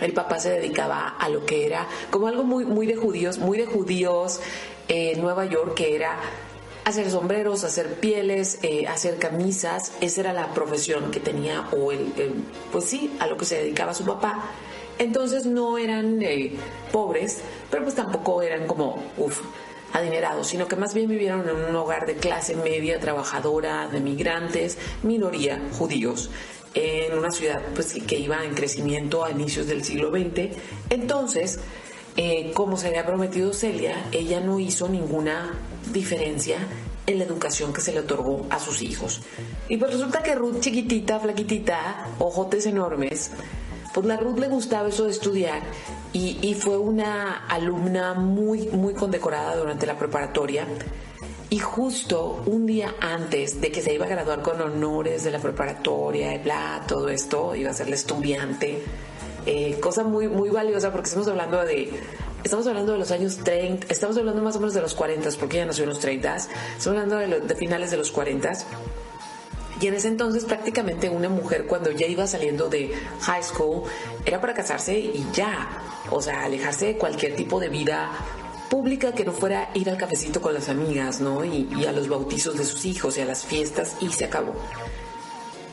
El 0.00 0.14
papá 0.14 0.40
se 0.40 0.52
dedicaba 0.52 1.08
a 1.18 1.28
lo 1.28 1.44
que 1.44 1.66
era 1.66 1.86
como 2.08 2.28
algo 2.28 2.44
muy, 2.44 2.64
muy 2.64 2.86
de 2.86 2.96
judíos, 2.96 3.36
muy 3.36 3.58
de 3.58 3.66
judíos 3.66 4.40
en 4.88 5.20
Nueva 5.20 5.44
York, 5.44 5.74
que 5.74 5.94
era 5.94 6.18
hacer 6.86 7.10
sombreros, 7.10 7.64
hacer 7.64 7.96
pieles, 7.96 8.58
eh, 8.62 8.86
hacer 8.86 9.18
camisas. 9.18 9.92
Esa 10.00 10.22
era 10.22 10.32
la 10.32 10.54
profesión 10.54 11.10
que 11.10 11.20
tenía, 11.20 11.68
o 11.72 11.92
el, 11.92 12.10
pues 12.72 12.86
sí, 12.86 13.14
a 13.20 13.26
lo 13.26 13.36
que 13.36 13.44
se 13.44 13.58
dedicaba 13.58 13.92
su 13.92 14.06
papá. 14.06 14.42
Entonces 14.98 15.44
no 15.44 15.76
eran 15.76 16.22
eh, 16.22 16.54
pobres, 16.90 17.42
pero 17.70 17.82
pues 17.82 17.94
tampoco 17.94 18.40
eran 18.40 18.66
como, 18.66 19.02
uff, 19.18 19.42
adinerados, 19.92 20.48
sino 20.48 20.68
que 20.68 20.76
más 20.76 20.94
bien 20.94 21.08
vivieron 21.08 21.48
en 21.48 21.56
un 21.56 21.76
hogar 21.76 22.06
de 22.06 22.14
clase 22.16 22.56
media, 22.56 23.00
trabajadora, 23.00 23.88
de 23.88 24.00
migrantes, 24.00 24.78
minoría, 25.02 25.60
judíos, 25.78 26.30
en 26.74 27.18
una 27.18 27.30
ciudad 27.30 27.60
pues, 27.74 27.94
que 28.06 28.18
iba 28.18 28.44
en 28.44 28.54
crecimiento 28.54 29.24
a 29.24 29.30
inicios 29.30 29.66
del 29.66 29.84
siglo 29.84 30.10
XX. 30.10 30.56
Entonces, 30.90 31.60
eh, 32.16 32.52
como 32.54 32.76
se 32.76 32.88
había 32.88 33.06
prometido 33.06 33.52
Celia, 33.52 34.06
ella 34.12 34.40
no 34.40 34.58
hizo 34.58 34.88
ninguna 34.88 35.58
diferencia 35.92 36.58
en 37.06 37.18
la 37.18 37.24
educación 37.24 37.72
que 37.72 37.80
se 37.80 37.92
le 37.92 38.00
otorgó 38.00 38.46
a 38.50 38.58
sus 38.58 38.82
hijos. 38.82 39.20
Y 39.68 39.76
pues 39.76 39.92
resulta 39.92 40.22
que 40.22 40.34
Ruth, 40.34 40.60
chiquitita, 40.60 41.18
flaquitita, 41.18 42.08
ojotes 42.18 42.66
enormes, 42.66 43.30
pues 43.92 44.06
la 44.06 44.16
Ruth 44.16 44.38
le 44.38 44.48
gustaba 44.48 44.88
eso 44.88 45.04
de 45.04 45.10
estudiar 45.10 45.62
y, 46.12 46.54
fue 46.54 46.78
una 46.78 47.46
alumna 47.46 48.14
muy, 48.14 48.68
muy 48.68 48.94
condecorada 48.94 49.56
durante 49.56 49.86
la 49.86 49.96
preparatoria. 49.96 50.66
Y 51.48 51.58
justo 51.58 52.42
un 52.46 52.66
día 52.66 52.94
antes 53.00 53.60
de 53.60 53.72
que 53.72 53.82
se 53.82 53.92
iba 53.92 54.06
a 54.06 54.08
graduar 54.08 54.42
con 54.42 54.60
honores 54.60 55.24
de 55.24 55.32
la 55.32 55.40
preparatoria 55.40 56.38
bla, 56.38 56.84
todo 56.86 57.08
esto, 57.08 57.54
iba 57.56 57.70
a 57.70 57.74
ser 57.74 57.88
la 57.88 57.96
estudiante, 57.96 58.82
eh, 59.46 59.78
cosa 59.80 60.04
muy, 60.04 60.28
muy 60.28 60.50
valiosa 60.50 60.92
porque 60.92 61.08
estamos 61.08 61.26
hablando 61.26 61.64
de 61.64 61.90
estamos 62.44 62.66
hablando 62.66 62.92
de 62.92 62.98
los 62.98 63.10
años 63.10 63.38
30, 63.38 63.86
estamos 63.90 64.16
hablando 64.16 64.42
más 64.42 64.56
o 64.56 64.60
menos 64.60 64.74
de 64.74 64.80
los 64.80 64.94
40, 64.94 65.28
porque 65.38 65.56
ella 65.56 65.66
nació 65.66 65.84
en 65.84 65.90
los 65.90 66.00
30, 66.00 66.36
estamos 66.36 66.86
hablando 66.86 67.16
de, 67.16 67.40
de 67.40 67.54
finales 67.56 67.90
de 67.90 67.96
los 67.96 68.10
40 68.10 68.52
y 69.80 69.86
en 69.86 69.94
ese 69.94 70.08
entonces 70.08 70.44
prácticamente 70.44 71.08
una 71.08 71.28
mujer 71.28 71.66
cuando 71.66 71.90
ya 71.90 72.06
iba 72.06 72.26
saliendo 72.26 72.68
de 72.68 72.92
high 73.22 73.42
school 73.42 73.84
era 74.26 74.40
para 74.40 74.54
casarse 74.54 74.98
y 74.98 75.26
ya, 75.32 75.68
o 76.10 76.20
sea, 76.20 76.44
alejarse 76.44 76.86
de 76.86 76.98
cualquier 76.98 77.34
tipo 77.34 77.58
de 77.58 77.70
vida 77.70 78.10
pública 78.68 79.12
que 79.12 79.24
no 79.24 79.32
fuera 79.32 79.70
ir 79.74 79.88
al 79.90 79.96
cafecito 79.96 80.40
con 80.40 80.54
las 80.54 80.68
amigas, 80.68 81.20
¿no? 81.20 81.44
Y, 81.44 81.84
a 81.86 81.92
los 81.92 82.08
bautizos 82.08 82.56
de 82.56 82.64
sus 82.64 82.84
hijos 82.84 83.16
y 83.16 83.22
a 83.22 83.24
las 83.24 83.44
fiestas 83.44 83.96
y 84.00 84.10
se 84.12 84.26
acabó. 84.26 84.54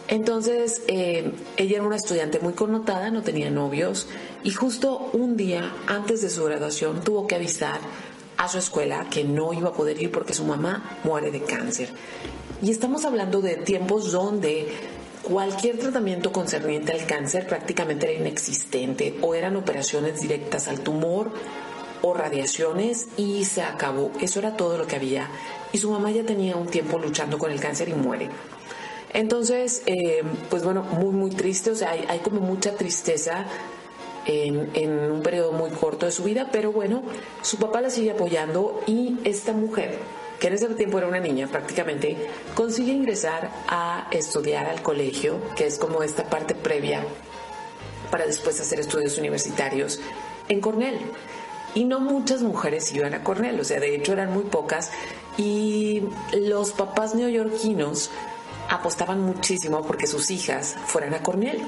Entonces, 0.08 0.84
eh, 0.88 1.34
ella 1.58 1.78
era 1.78 1.86
una 1.86 1.98
estudiante 1.98 2.40
muy 2.40 2.54
connotada, 2.54 3.12
no 3.12 3.24
tenía 3.24 3.50
novios 3.50 4.08
y 4.44 4.52
justo 4.52 5.10
un 5.12 5.36
día 5.36 5.74
antes 5.86 6.22
de 6.22 6.30
su 6.30 6.46
graduación 6.46 7.02
tuvo 7.02 7.28
que 7.28 7.36
avisar 7.36 7.80
a 8.38 8.48
su 8.48 8.58
escuela 8.58 9.08
que 9.10 9.26
no 9.26 9.52
iba 9.52 9.70
a 9.70 9.74
poder 9.74 10.02
ir 10.02 10.12
porque 10.12 10.34
su 10.34 10.46
mamá 10.46 10.98
muere 11.04 11.30
de 11.30 11.42
cáncer. 11.42 11.90
Y 12.62 12.72
estamos 12.72 13.06
hablando 13.06 13.42
de 13.42 13.56
tiempos 13.56 14.12
donde 14.12 14.68
cualquier 15.22 15.78
tratamiento 15.78 16.32
concerniente 16.32 16.92
al 16.92 17.06
cáncer 17.06 17.46
prácticamente 17.46 18.10
era 18.10 18.20
inexistente 18.20 19.16
o 19.22 19.36
eran 19.36 19.56
operaciones 19.58 20.22
directas 20.22 20.68
al 20.68 20.80
tumor 20.80 21.32
o 22.02 22.14
radiaciones 22.16 23.10
y 23.16 23.46
se 23.46 23.62
acabó. 23.62 24.12
Eso 24.22 24.40
era 24.40 24.58
todo 24.58 24.78
lo 24.78 24.88
que 24.88 24.96
había. 24.96 25.30
Y 25.72 25.78
su 25.78 25.92
mamá 25.92 26.10
ya 26.10 26.24
tenía 26.24 26.56
un 26.56 26.68
tiempo 26.68 26.98
luchando 26.98 27.38
con 27.38 27.52
el 27.52 27.60
cáncer 27.60 27.90
y 27.90 27.94
muere. 27.94 28.30
Entonces, 29.14 29.84
eh, 29.86 30.24
pues 30.50 30.64
bueno, 30.64 30.82
muy, 30.82 31.12
muy 31.12 31.30
triste. 31.30 31.70
O 31.70 31.76
sea, 31.76 31.92
hay, 31.92 32.20
como 32.20 32.42
mucha 32.42 32.72
tristeza 32.76 33.46
en, 34.26 35.12
un 35.12 35.22
periodo 35.22 35.52
muy 35.52 35.70
corto 35.70 36.08
de 36.08 36.12
su 36.12 36.24
vida, 36.24 36.50
pero 36.52 36.72
bueno, 36.72 37.04
su 37.44 37.58
papá 37.58 37.82
la 37.82 37.92
sigue 37.92 38.12
apoyando 38.12 38.82
y 38.88 39.18
esta 39.26 39.54
mujer 39.54 40.00
que 40.40 40.48
en 40.48 40.54
ese 40.54 40.68
tiempo 40.70 40.98
era 40.98 41.08
una 41.08 41.20
niña 41.20 41.48
prácticamente, 41.48 42.18
consigue 42.54 42.92
ingresar 42.92 43.52
a 43.68 44.08
estudiar 44.12 44.68
al 44.68 44.82
colegio, 44.82 45.40
que 45.56 45.66
es 45.66 45.78
como 45.78 46.04
esta 46.04 46.30
parte 46.30 46.56
previa 46.56 47.04
para 48.12 48.26
después 48.26 48.60
hacer 48.60 48.80
estudios 48.80 49.18
universitarios 49.18 50.00
en 50.50 50.62
Cornell. 50.62 51.00
y 51.76 51.84
no 51.84 52.00
muchas 52.00 52.42
mujeres 52.42 52.92
iban 52.94 53.14
a 53.14 53.24
Cornell, 53.24 53.60
o 53.60 53.64
sea, 53.64 53.80
de 53.80 53.96
hecho 53.96 54.14
eran 54.14 54.34
muy 54.34 54.44
pocas 54.44 54.92
y 55.38 56.04
los 56.34 56.72
papás 56.72 57.14
neoyorquinos 57.14 58.10
apostaban 58.70 59.22
muchísimo 59.22 59.82
porque 59.84 60.08
sus 60.08 60.30
hijas 60.32 60.76
fueran 60.86 61.14
a 61.14 61.24
Cornell. 61.24 61.62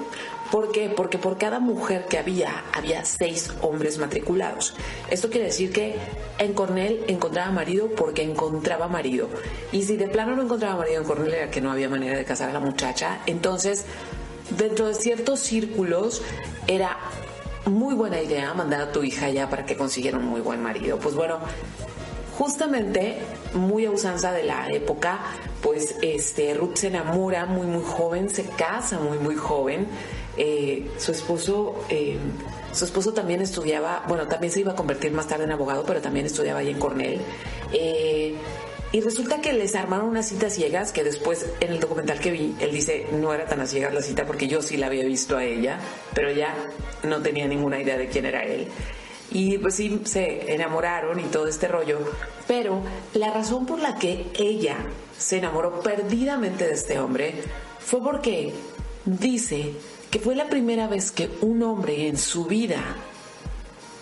¿Por 0.52 0.72
qué? 0.72 0.90
Porque 0.90 1.18
por 1.18 1.38
cada 1.38 1.60
mujer 1.60 2.06
que 2.08 2.18
había, 2.18 2.64
había 2.74 3.06
seis 3.06 3.52
hombres 3.62 3.98
matriculados. 4.00 4.74
Esto 5.10 5.30
quiere 5.30 5.48
decir 5.48 5.72
que 5.72 5.96
en 6.40 6.54
Cornell 6.54 7.04
encontraba 7.08 7.52
marido 7.52 7.90
porque 7.96 8.24
encontraba 8.24 8.88
marido. 8.88 9.30
Y 9.72 9.84
si 9.84 9.96
de 9.98 10.08
plano 10.08 10.36
no 10.36 10.44
encontraba 10.44 10.78
marido 10.78 11.02
en 11.02 11.08
Cornell 11.08 11.34
era 11.34 11.52
que 11.52 11.62
no 11.62 11.72
había 11.72 11.90
manera 11.90 12.18
de 12.18 12.26
casar 12.26 12.50
a 12.50 12.54
la 12.54 12.60
muchacha. 12.60 13.20
Entonces, 13.28 13.86
dentro 14.58 14.88
de 14.88 14.96
ciertos 14.96 15.40
círculos 15.40 16.24
era 16.68 16.98
muy 17.66 17.94
buena 17.94 18.22
idea 18.22 18.54
mandar 18.54 18.82
a 18.82 18.92
tu 18.92 19.04
hija 19.04 19.28
allá 19.28 19.50
para 19.50 19.66
que 19.66 19.78
consiguiera 19.78 20.18
un 20.18 20.26
muy 20.26 20.42
buen 20.42 20.64
marido. 20.64 20.98
Pues 20.98 21.16
bueno, 21.16 21.40
justamente 22.40 23.18
muy 23.54 23.86
a 23.86 23.92
usanza 23.92 24.32
de 24.32 24.44
la 24.44 24.70
época, 24.70 25.20
pues 25.62 25.98
este 26.02 26.54
Ruth 26.54 26.78
se 26.78 26.88
enamora 26.88 27.46
muy 27.46 27.68
muy 27.68 27.84
joven, 27.84 28.30
se 28.30 28.46
casa 28.46 28.98
muy 28.98 29.20
muy 29.20 29.36
joven. 29.36 29.88
Eh, 30.38 30.90
su 30.98 31.12
esposo 31.12 31.84
eh, 31.90 32.18
su 32.72 32.86
esposo 32.86 33.14
también 33.14 33.42
estudiaba, 33.42 34.06
bueno, 34.08 34.28
también 34.28 34.54
se 34.54 34.62
iba 34.62 34.72
a 34.72 34.76
convertir 34.76 35.12
más 35.12 35.28
tarde 35.28 35.44
en 35.44 35.52
abogado, 35.52 35.84
pero 35.86 36.00
también 36.00 36.26
estudiaba 36.26 36.60
ahí 36.60 36.70
en 36.70 36.80
Cornell. 36.80 37.20
Eh, 37.74 38.36
y 38.94 39.02
resulta 39.02 39.42
que 39.42 39.52
les 39.52 39.76
armaron 39.76 40.08
unas 40.08 40.30
citas 40.30 40.54
ciegas 40.54 40.94
que 40.94 41.04
después 41.04 41.46
en 41.60 41.74
el 41.74 41.80
documental 41.82 42.20
que 42.20 42.32
vi, 42.32 42.56
él 42.60 42.72
dice, 42.72 43.08
no 43.12 43.34
era 43.34 43.46
tan 43.48 43.60
a 43.60 43.68
ciegas 43.68 43.94
la 43.94 44.02
cita 44.02 44.26
porque 44.26 44.48
yo 44.48 44.62
sí 44.62 44.78
la 44.78 44.88
había 44.88 45.04
visto 45.04 45.36
a 45.36 45.44
ella, 45.44 45.78
pero 46.16 46.30
ella 46.30 46.56
no 47.04 47.22
tenía 47.22 47.48
ninguna 47.48 47.82
idea 47.82 47.98
de 47.98 48.08
quién 48.08 48.26
era 48.26 48.44
él. 48.46 48.68
Y 49.32 49.58
pues 49.60 49.76
sí, 49.76 50.02
se 50.06 50.54
enamoraron 50.54 51.20
y 51.20 51.24
todo 51.24 51.48
este 51.48 51.68
rollo. 51.68 52.00
Pero 52.48 52.82
la 53.14 53.32
razón 53.32 53.66
por 53.66 53.80
la 53.80 53.96
que 53.96 54.28
ella 54.38 54.78
se 55.18 55.38
enamoró 55.38 55.82
perdidamente 55.82 56.66
de 56.66 56.74
este 56.74 57.00
hombre 57.00 57.36
fue 57.80 58.02
porque 58.02 58.54
dice 59.06 59.74
que 60.10 60.20
fue 60.20 60.36
la 60.36 60.50
primera 60.50 60.88
vez 60.88 61.12
que 61.12 61.30
un 61.42 61.62
hombre 61.62 62.08
en 62.08 62.18
su 62.18 62.46
vida 62.46 62.82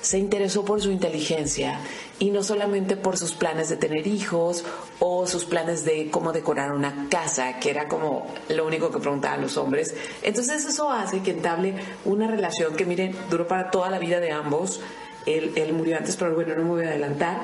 se 0.02 0.18
interesó 0.18 0.64
por 0.64 0.82
su 0.82 0.92
inteligencia 0.92 1.82
y 2.20 2.30
no 2.30 2.42
solamente 2.44 2.96
por 2.96 3.18
sus 3.18 3.34
planes 3.34 3.68
de 3.70 3.76
tener 3.78 4.08
hijos 4.08 4.64
o 5.00 5.28
sus 5.28 5.44
planes 5.44 5.84
de 5.84 6.10
cómo 6.10 6.32
decorar 6.32 6.72
una 6.72 7.08
casa, 7.10 7.60
que 7.60 7.70
era 7.70 7.88
como 7.88 8.26
lo 8.50 8.66
único 8.66 8.90
que 8.90 9.00
preguntaban 9.00 9.42
los 9.42 9.58
hombres. 9.58 9.96
Entonces 10.24 10.66
eso 10.66 10.92
hace 10.92 11.22
que 11.22 11.32
entable 11.32 11.76
una 12.06 12.28
relación 12.28 12.76
que, 12.76 12.86
miren, 12.86 13.16
duró 13.30 13.48
para 13.48 13.70
toda 13.70 13.90
la 13.90 14.00
vida 14.00 14.20
de 14.20 14.32
ambos 14.32 14.80
él, 15.28 15.74
murió 15.74 15.98
antes, 15.98 16.16
pero 16.16 16.34
bueno, 16.34 16.56
no 16.56 16.64
me 16.64 16.70
voy 16.70 16.86
a 16.86 16.90
adelantar. 16.90 17.42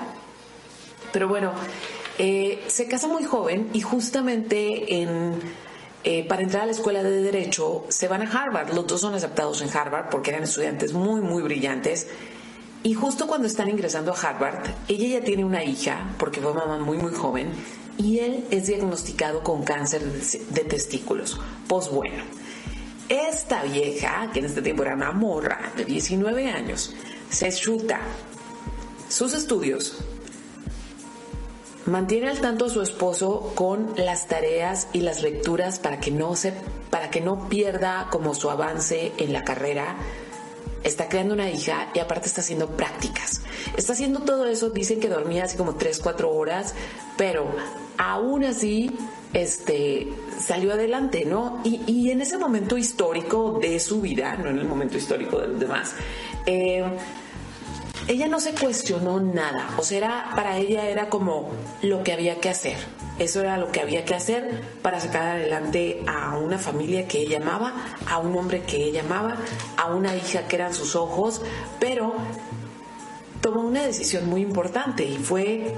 Pero 1.11 1.27
bueno, 1.27 1.51
eh, 2.17 2.63
se 2.67 2.87
casa 2.87 3.07
muy 3.07 3.23
joven 3.23 3.69
y 3.73 3.81
justamente 3.81 5.01
en, 5.01 5.33
eh, 6.03 6.25
para 6.27 6.41
entrar 6.41 6.63
a 6.63 6.65
la 6.65 6.71
escuela 6.71 7.03
de 7.03 7.21
Derecho 7.21 7.85
se 7.89 8.07
van 8.07 8.21
a 8.21 8.31
Harvard. 8.31 8.73
Los 8.73 8.87
dos 8.87 9.01
son 9.01 9.13
aceptados 9.13 9.61
en 9.61 9.75
Harvard 9.75 10.09
porque 10.09 10.31
eran 10.31 10.43
estudiantes 10.43 10.93
muy, 10.93 11.21
muy 11.21 11.43
brillantes. 11.43 12.07
Y 12.83 12.93
justo 12.95 13.27
cuando 13.27 13.47
están 13.47 13.69
ingresando 13.69 14.11
a 14.11 14.15
Harvard, 14.19 14.69
ella 14.89 15.19
ya 15.19 15.23
tiene 15.23 15.45
una 15.45 15.63
hija, 15.63 16.15
porque 16.17 16.41
fue 16.41 16.53
mamá 16.53 16.79
muy, 16.79 16.97
muy 16.97 17.13
joven, 17.13 17.53
y 17.97 18.19
él 18.19 18.45
es 18.51 18.67
diagnosticado 18.67 19.41
con 19.41 19.63
cáncer 19.63 20.01
de 20.03 20.63
testículos. 20.65 21.39
Pues 21.69 21.89
bueno, 21.89 22.21
esta 23.07 23.63
vieja, 23.63 24.29
que 24.33 24.39
en 24.39 24.45
este 24.45 24.61
tiempo 24.61 24.83
era 24.83 24.95
una 24.95 25.11
morra 25.11 25.71
de 25.77 25.85
19 25.85 26.51
años, 26.51 26.93
se 27.33 27.51
chuta 27.51 27.99
sus 29.09 29.33
estudios, 29.33 29.97
mantiene 31.87 32.29
al 32.29 32.39
tanto 32.39 32.65
a 32.65 32.69
su 32.69 32.81
esposo 32.83 33.53
con 33.55 33.93
las 33.97 34.27
tareas 34.27 34.87
y 34.93 35.01
las 35.01 35.23
lecturas 35.23 35.79
para 35.79 35.99
que 35.99 36.11
no 36.11 36.35
se 36.35 36.53
para 36.91 37.09
que 37.09 37.21
no 37.21 37.49
pierda 37.49 38.07
como 38.11 38.35
su 38.35 38.51
avance 38.51 39.13
en 39.17 39.33
la 39.33 39.43
carrera. 39.43 39.95
Está 40.83 41.09
creando 41.09 41.33
una 41.33 41.49
hija 41.49 41.89
y 41.95 41.99
aparte 41.99 42.27
está 42.27 42.41
haciendo 42.41 42.67
prácticas. 42.67 43.41
Está 43.75 43.93
haciendo 43.93 44.19
todo 44.19 44.45
eso, 44.45 44.69
dicen 44.69 44.99
que 44.99 45.09
dormía 45.09 45.45
así 45.45 45.57
como 45.57 45.75
3, 45.75 45.99
4 46.03 46.29
horas, 46.29 46.75
pero 47.17 47.47
aún 47.97 48.43
así 48.43 48.91
este, 49.33 50.09
salió 50.39 50.73
adelante, 50.73 51.25
¿no? 51.25 51.61
Y, 51.63 52.11
en 52.11 52.21
ese 52.21 52.37
momento 52.37 52.77
histórico 52.77 53.57
de 53.59 53.79
su 53.79 54.01
vida, 54.01 54.35
no 54.35 54.49
en 54.49 54.59
el 54.59 54.65
momento 54.67 54.97
histórico 54.97 55.39
de 55.39 55.47
los 55.47 55.59
demás, 55.59 55.95
eh, 56.45 56.83
ella 58.07 58.27
no 58.27 58.39
se 58.39 58.53
cuestionó 58.53 59.19
nada, 59.19 59.69
o 59.77 59.83
sea, 59.83 60.31
para 60.35 60.57
ella 60.57 60.87
era 60.87 61.09
como 61.09 61.51
lo 61.81 62.03
que 62.03 62.11
había 62.11 62.39
que 62.39 62.49
hacer. 62.49 62.77
Eso 63.17 63.41
era 63.41 63.57
lo 63.57 63.71
que 63.71 63.79
había 63.79 64.03
que 64.03 64.15
hacer 64.15 64.61
para 64.81 64.99
sacar 64.99 65.37
adelante 65.37 66.03
a 66.07 66.37
una 66.37 66.57
familia 66.57 67.07
que 67.07 67.19
ella 67.21 67.37
amaba, 67.37 67.73
a 68.09 68.17
un 68.17 68.35
hombre 68.35 68.63
que 68.63 68.83
ella 68.83 69.01
amaba, 69.01 69.37
a 69.77 69.93
una 69.93 70.15
hija 70.15 70.47
que 70.47 70.55
eran 70.55 70.73
sus 70.73 70.95
ojos, 70.95 71.41
pero 71.79 72.13
tomó 73.39 73.61
una 73.61 73.83
decisión 73.83 74.27
muy 74.29 74.41
importante 74.41 75.05
y 75.05 75.17
fue, 75.17 75.73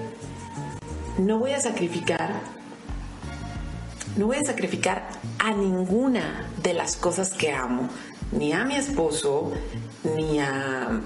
no 1.18 1.40
voy 1.40 1.52
a 1.52 1.60
sacrificar, 1.60 2.42
no 4.18 4.28
voy 4.28 4.38
a 4.38 4.46
sacrificar 4.46 5.10
a 5.40 5.52
ninguna 5.52 6.50
de 6.64 6.74
las 6.74 6.96
cosas 6.96 7.34
que 7.34 7.52
amo, 7.52 7.90
ni 8.32 8.54
a 8.54 8.64
mi 8.64 8.78
esposo, 8.78 9.52
ni 10.16 10.40
a 10.40 11.02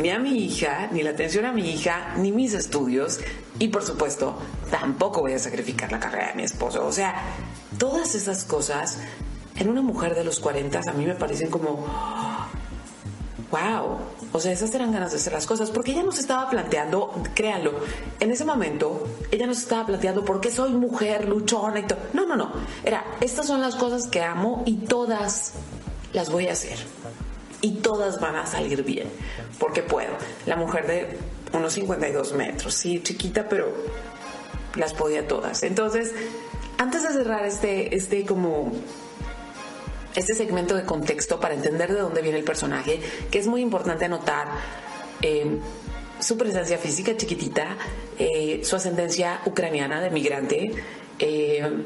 ni 0.00 0.10
a 0.10 0.18
mi 0.18 0.44
hija, 0.44 0.88
ni 0.92 1.02
la 1.02 1.10
atención 1.10 1.44
a 1.44 1.52
mi 1.52 1.70
hija, 1.70 2.14
ni 2.16 2.32
mis 2.32 2.54
estudios. 2.54 3.20
Y 3.58 3.68
por 3.68 3.84
supuesto, 3.84 4.34
tampoco 4.70 5.20
voy 5.20 5.34
a 5.34 5.38
sacrificar 5.38 5.92
la 5.92 6.00
carrera 6.00 6.28
de 6.28 6.34
mi 6.34 6.42
esposo. 6.44 6.86
O 6.86 6.92
sea, 6.92 7.14
todas 7.78 8.14
esas 8.14 8.44
cosas 8.44 8.98
en 9.56 9.68
una 9.68 9.82
mujer 9.82 10.14
de 10.14 10.24
los 10.24 10.40
40 10.40 10.80
a 10.86 10.92
mí 10.94 11.04
me 11.04 11.14
parecen 11.14 11.50
como, 11.50 11.84
wow, 13.50 13.98
o 14.32 14.40
sea, 14.40 14.52
esas 14.52 14.74
eran 14.74 14.90
ganas 14.90 15.10
de 15.10 15.18
hacer 15.18 15.34
las 15.34 15.46
cosas, 15.46 15.70
porque 15.70 15.92
ella 15.92 16.02
nos 16.02 16.18
estaba 16.18 16.48
planteando, 16.48 17.22
créanlo, 17.34 17.72
en 18.20 18.30
ese 18.30 18.46
momento 18.46 19.06
ella 19.30 19.46
nos 19.46 19.58
estaba 19.58 19.84
planteando 19.84 20.24
por 20.24 20.40
qué 20.40 20.50
soy 20.50 20.72
mujer 20.72 21.28
luchona 21.28 21.80
y 21.80 21.82
todo. 21.82 21.98
No, 22.14 22.26
no, 22.26 22.36
no, 22.36 22.52
era, 22.84 23.04
estas 23.20 23.46
son 23.46 23.60
las 23.60 23.74
cosas 23.74 24.06
que 24.06 24.22
amo 24.22 24.62
y 24.64 24.76
todas 24.76 25.52
las 26.14 26.30
voy 26.30 26.46
a 26.46 26.52
hacer 26.52 26.78
y 27.62 27.72
todas 27.76 28.20
van 28.20 28.36
a 28.36 28.46
salir 28.46 28.82
bien, 28.82 29.08
porque 29.58 29.82
puedo. 29.82 30.10
La 30.46 30.56
mujer 30.56 30.86
de 30.86 31.18
unos 31.52 31.72
52 31.74 32.32
metros, 32.34 32.74
sí, 32.74 33.02
chiquita, 33.02 33.48
pero 33.48 33.72
las 34.76 34.94
podía 34.94 35.26
todas. 35.26 35.62
Entonces, 35.62 36.12
antes 36.78 37.02
de 37.02 37.10
cerrar 37.10 37.44
este, 37.44 37.94
este 37.94 38.24
como 38.24 38.72
este 40.14 40.34
segmento 40.34 40.74
de 40.74 40.84
contexto 40.84 41.38
para 41.38 41.54
entender 41.54 41.92
de 41.92 42.00
dónde 42.00 42.22
viene 42.22 42.38
el 42.38 42.44
personaje, 42.44 43.00
que 43.30 43.38
es 43.38 43.46
muy 43.46 43.60
importante 43.60 44.06
anotar 44.06 44.48
eh, 45.22 45.58
su 46.18 46.36
presencia 46.36 46.78
física 46.78 47.16
chiquitita, 47.16 47.76
eh, 48.18 48.60
su 48.64 48.76
ascendencia 48.76 49.40
ucraniana 49.46 50.00
de 50.00 50.10
migrante 50.10 50.72
eh, 51.18 51.84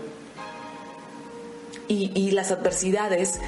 y, 1.88 2.12
y 2.14 2.30
las 2.30 2.50
adversidades 2.50 3.40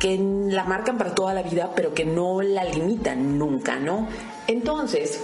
que 0.00 0.18
la 0.18 0.64
marcan 0.64 0.98
para 0.98 1.14
toda 1.14 1.34
la 1.34 1.42
vida, 1.42 1.70
pero 1.76 1.94
que 1.94 2.06
no 2.06 2.40
la 2.40 2.64
limitan 2.64 3.38
nunca, 3.38 3.78
¿no? 3.78 4.08
Entonces, 4.48 5.20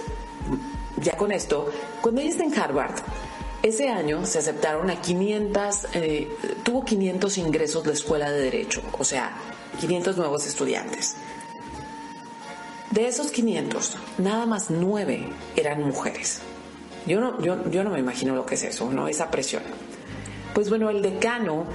ya 1.01 1.17
con 1.17 1.31
esto, 1.31 1.69
cuando 1.99 2.21
ella 2.21 2.29
está 2.29 2.43
en 2.43 2.57
Harvard, 2.57 2.95
ese 3.63 3.89
año 3.89 4.23
se 4.25 4.37
aceptaron 4.37 4.89
a 4.91 5.01
500, 5.01 5.87
eh, 5.95 6.29
tuvo 6.63 6.85
500 6.85 7.37
ingresos 7.39 7.83
de 7.83 7.93
escuela 7.93 8.31
de 8.31 8.39
derecho, 8.39 8.83
o 8.97 9.03
sea, 9.03 9.35
500 9.79 10.15
nuevos 10.15 10.45
estudiantes. 10.45 11.15
De 12.91 13.07
esos 13.07 13.31
500, 13.31 13.97
nada 14.19 14.45
más 14.45 14.69
9 14.69 15.27
eran 15.55 15.83
mujeres. 15.83 16.41
Yo 17.07 17.19
no, 17.19 17.41
yo, 17.41 17.69
yo 17.71 17.83
no 17.83 17.89
me 17.89 17.99
imagino 17.99 18.35
lo 18.35 18.45
que 18.45 18.55
es 18.55 18.63
eso, 18.63 18.91
¿no? 18.91 19.07
Esa 19.07 19.31
presión. 19.31 19.63
Pues 20.53 20.69
bueno, 20.69 20.91
el 20.91 21.01
decano 21.01 21.65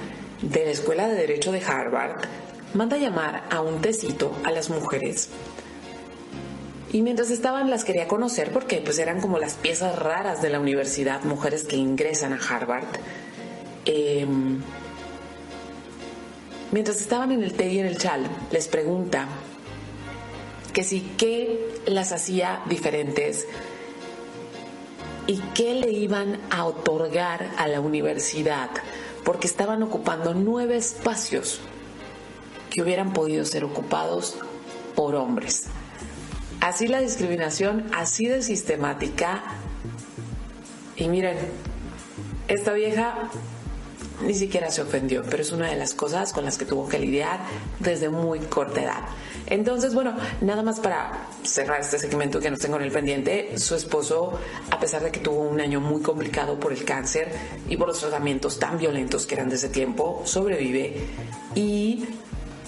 de 0.40 0.66
la 0.66 0.70
Escuela 0.70 1.08
de 1.08 1.16
Derecho 1.16 1.50
de 1.50 1.64
Harvard 1.64 2.22
manda 2.74 2.96
llamar 2.96 3.44
a 3.50 3.60
un 3.60 3.80
tecito 3.80 4.32
a 4.44 4.50
las 4.50 4.70
mujeres. 4.70 5.28
Y 6.92 7.00
mientras 7.02 7.30
estaban 7.30 7.70
las 7.70 7.84
quería 7.84 8.06
conocer 8.06 8.52
porque 8.52 8.82
pues 8.84 8.98
eran 8.98 9.20
como 9.20 9.38
las 9.38 9.54
piezas 9.54 9.98
raras 9.98 10.42
de 10.42 10.50
la 10.50 10.60
universidad, 10.60 11.24
mujeres 11.24 11.64
que 11.64 11.76
ingresan 11.76 12.32
a 12.32 12.36
Harvard. 12.36 12.84
Em, 13.84 14.60
mientras 16.70 17.00
estaban 17.00 17.32
en 17.32 17.42
el 17.42 17.54
té 17.54 17.68
y 17.72 17.78
en 17.78 17.86
el 17.86 17.96
chal, 17.96 18.26
les 18.50 18.68
pregunta 18.68 19.26
que 20.72 20.84
si 20.84 21.00
qué 21.16 21.80
las 21.86 22.12
hacía 22.12 22.62
diferentes 22.66 23.46
y 25.26 25.38
qué 25.54 25.74
le 25.74 25.92
iban 25.92 26.40
a 26.50 26.64
otorgar 26.64 27.50
a 27.56 27.68
la 27.68 27.80
universidad, 27.80 28.70
porque 29.24 29.46
estaban 29.46 29.82
ocupando 29.82 30.34
nueve 30.34 30.76
espacios 30.76 31.60
que 32.72 32.80
hubieran 32.80 33.12
podido 33.12 33.44
ser 33.44 33.64
ocupados 33.64 34.36
por 34.94 35.14
hombres. 35.14 35.64
Así 36.60 36.88
la 36.88 37.00
discriminación, 37.00 37.84
así 37.94 38.26
de 38.26 38.42
sistemática. 38.42 39.42
Y 40.96 41.08
miren, 41.08 41.36
esta 42.48 42.72
vieja 42.72 43.28
ni 44.22 44.34
siquiera 44.34 44.70
se 44.70 44.80
ofendió, 44.80 45.22
pero 45.28 45.42
es 45.42 45.52
una 45.52 45.68
de 45.68 45.76
las 45.76 45.92
cosas 45.94 46.32
con 46.32 46.44
las 46.44 46.56
que 46.56 46.64
tuvo 46.64 46.88
que 46.88 46.98
lidiar 46.98 47.40
desde 47.80 48.08
muy 48.08 48.38
corta 48.40 48.82
edad. 48.82 49.02
Entonces, 49.46 49.92
bueno, 49.92 50.16
nada 50.40 50.62
más 50.62 50.80
para 50.80 51.26
cerrar 51.42 51.80
este 51.80 51.98
segmento 51.98 52.40
que 52.40 52.50
nos 52.50 52.60
tengo 52.60 52.76
en 52.76 52.82
el 52.82 52.92
pendiente, 52.92 53.58
su 53.58 53.74
esposo, 53.74 54.38
a 54.70 54.78
pesar 54.78 55.02
de 55.02 55.10
que 55.10 55.20
tuvo 55.20 55.40
un 55.40 55.60
año 55.60 55.80
muy 55.80 56.00
complicado 56.00 56.58
por 56.58 56.72
el 56.72 56.84
cáncer 56.84 57.32
y 57.68 57.76
por 57.76 57.88
los 57.88 58.00
tratamientos 58.00 58.58
tan 58.58 58.78
violentos 58.78 59.26
que 59.26 59.34
eran 59.34 59.48
de 59.48 59.56
ese 59.56 59.68
tiempo, 59.68 60.22
sobrevive 60.24 60.94
y 61.54 62.06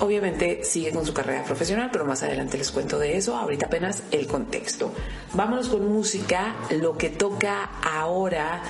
Obviamente 0.04 0.64
sigue 0.64 0.90
con 0.90 1.06
su 1.06 1.14
carrera 1.14 1.42
profesional, 1.44 1.88
pero 1.90 2.04
más 2.04 2.22
adelante 2.22 2.58
les 2.58 2.70
cuento 2.70 2.98
de 2.98 3.16
eso. 3.16 3.36
Ahorita 3.36 3.66
apenas 3.66 4.02
el 4.10 4.26
contexto. 4.26 4.92
Vámonos 5.32 5.70
con 5.70 5.90
música. 5.90 6.56
Lo 6.70 6.98
que 6.98 7.08
toca 7.08 7.70
ahora. 7.82 8.62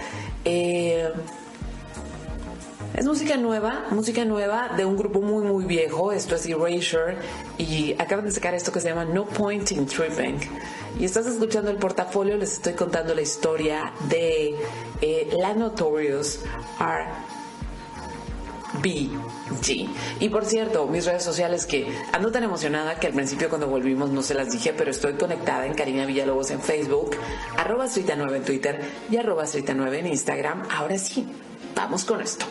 Eh, 0.44 1.10
es 2.94 3.04
música 3.04 3.36
nueva, 3.36 3.86
música 3.90 4.24
nueva 4.24 4.68
de 4.76 4.84
un 4.84 4.96
grupo 4.96 5.20
muy 5.20 5.44
muy 5.44 5.64
viejo, 5.64 6.12
esto 6.12 6.36
es 6.36 6.46
Erasure 6.46 7.16
y 7.58 7.92
acaban 7.98 8.24
de 8.24 8.30
sacar 8.30 8.54
esto 8.54 8.70
que 8.70 8.78
se 8.78 8.88
llama 8.88 9.04
No 9.04 9.24
Point 9.24 9.72
in 9.72 9.86
Tripping. 9.86 10.38
Y 11.00 11.04
estás 11.04 11.26
escuchando 11.26 11.72
el 11.72 11.76
portafolio, 11.78 12.36
les 12.36 12.52
estoy 12.52 12.74
contando 12.74 13.12
la 13.12 13.22
historia 13.22 13.92
de 14.08 14.54
eh, 15.00 15.28
la 15.36 15.54
Notorious 15.54 16.38
RBG. 18.84 19.88
Y 20.20 20.28
por 20.28 20.44
cierto, 20.44 20.86
mis 20.86 21.06
redes 21.06 21.22
sociales 21.22 21.66
que 21.66 21.86
ando 22.12 22.30
tan 22.30 22.42
emocionada 22.42 22.98
que 22.98 23.06
al 23.06 23.14
principio 23.14 23.48
cuando 23.48 23.68
volvimos 23.68 24.10
no 24.10 24.22
se 24.22 24.34
las 24.34 24.50
dije, 24.50 24.74
pero 24.76 24.90
estoy 24.90 25.14
conectada 25.14 25.66
en 25.66 25.74
Karina 25.74 26.06
Villalobos 26.06 26.50
en 26.50 26.60
Facebook, 26.60 27.16
arroba 27.56 27.86
9 27.94 28.36
en 28.36 28.44
Twitter 28.44 28.80
y 29.10 29.16
arroba 29.16 29.44
9 29.44 29.98
en 29.98 30.06
Instagram. 30.08 30.62
Ahora 30.70 30.98
sí, 30.98 31.26
vamos 31.74 32.04
con 32.04 32.20
esto. 32.20 32.46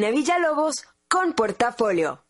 Karina 0.00 0.16
Villalobos 0.16 0.86
con 1.08 1.34
Portafolio. 1.34 2.24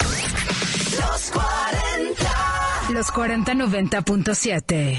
Los 0.00 1.30
40. 1.32 2.92
Los 2.92 3.08
4090.7. 3.08 4.98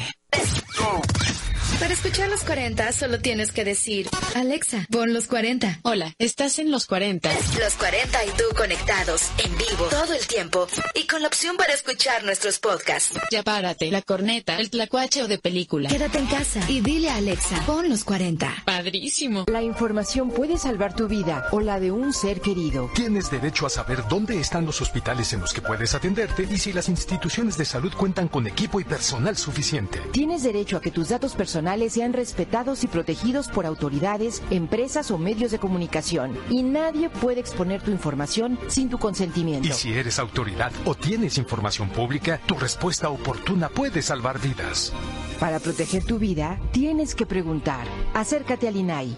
Para 1.79 1.93
escuchar 1.93 2.29
los 2.29 2.43
40 2.43 2.91
solo 2.91 3.21
tienes 3.21 3.53
que 3.53 3.63
decir, 3.63 4.09
Alexa, 4.35 4.85
pon 4.91 5.13
los 5.13 5.27
40. 5.27 5.79
Hola, 5.83 6.13
estás 6.19 6.59
en 6.59 6.71
los 6.71 6.87
40. 6.87 7.31
Los 7.57 7.75
40 7.75 8.25
y 8.25 8.29
tú 8.31 8.43
conectados, 8.57 9.18
vivo, 9.59 9.85
todo 9.89 10.13
el 10.13 10.25
tiempo, 10.25 10.67
y 10.95 11.05
con 11.05 11.21
la 11.21 11.27
opción 11.27 11.57
para 11.57 11.73
escuchar 11.73 12.23
nuestros 12.23 12.59
podcasts. 12.59 13.19
Ya 13.29 13.43
párate, 13.43 13.91
la 13.91 14.01
corneta, 14.01 14.57
el 14.57 14.69
tlacuache 14.69 15.23
o 15.23 15.27
de 15.27 15.37
película. 15.37 15.89
Quédate 15.89 16.17
en 16.19 16.27
casa 16.27 16.61
y 16.69 16.79
dile 16.79 17.09
a 17.09 17.15
Alexa, 17.15 17.61
pon 17.65 17.89
los 17.89 18.05
40. 18.05 18.63
Padrísimo. 18.65 19.45
La 19.47 19.61
información 19.61 20.31
puede 20.31 20.57
salvar 20.57 20.95
tu 20.95 21.07
vida 21.07 21.47
o 21.51 21.59
la 21.59 21.79
de 21.79 21.91
un 21.91 22.13
ser 22.13 22.39
querido. 22.39 22.89
Tienes 22.95 23.29
derecho 23.29 23.65
a 23.65 23.69
saber 23.69 24.03
dónde 24.07 24.39
están 24.39 24.65
los 24.65 24.81
hospitales 24.81 25.33
en 25.33 25.41
los 25.41 25.53
que 25.53 25.61
puedes 25.61 25.93
atenderte 25.93 26.47
y 26.49 26.57
si 26.57 26.71
las 26.71 26.87
instituciones 26.87 27.57
de 27.57 27.65
salud 27.65 27.91
cuentan 27.93 28.29
con 28.29 28.47
equipo 28.47 28.79
y 28.79 28.85
personal 28.85 29.35
suficiente. 29.35 29.99
Tienes 30.11 30.43
derecho 30.43 30.77
a 30.77 30.81
que 30.81 30.91
tus 30.91 31.09
datos 31.09 31.33
personales 31.33 31.93
sean 31.93 32.13
respetados 32.13 32.83
y 32.83 32.87
protegidos 32.87 33.49
por 33.49 33.65
autoridades, 33.65 34.41
empresas 34.51 35.11
o 35.11 35.17
medios 35.17 35.51
de 35.51 35.59
comunicación. 35.59 36.37
Y 36.49 36.63
nadie 36.63 37.09
puede 37.09 37.41
exponer 37.41 37.81
tu 37.81 37.91
información 37.91 38.57
sin 38.69 38.89
tu 38.89 38.97
consentimiento. 38.97 39.48
Y 39.63 39.71
si 39.71 39.93
eres 39.93 40.19
autoridad 40.19 40.71
o 40.85 40.95
tienes 40.95 41.37
información 41.37 41.89
pública, 41.89 42.39
tu 42.45 42.55
respuesta 42.55 43.09
oportuna 43.09 43.69
puede 43.69 44.01
salvar 44.01 44.39
vidas. 44.39 44.93
Para 45.39 45.59
proteger 45.59 46.03
tu 46.03 46.19
vida, 46.19 46.59
tienes 46.71 47.15
que 47.15 47.25
preguntar. 47.25 47.87
Acércate 48.13 48.67
al 48.67 48.75
INAI. 48.75 49.15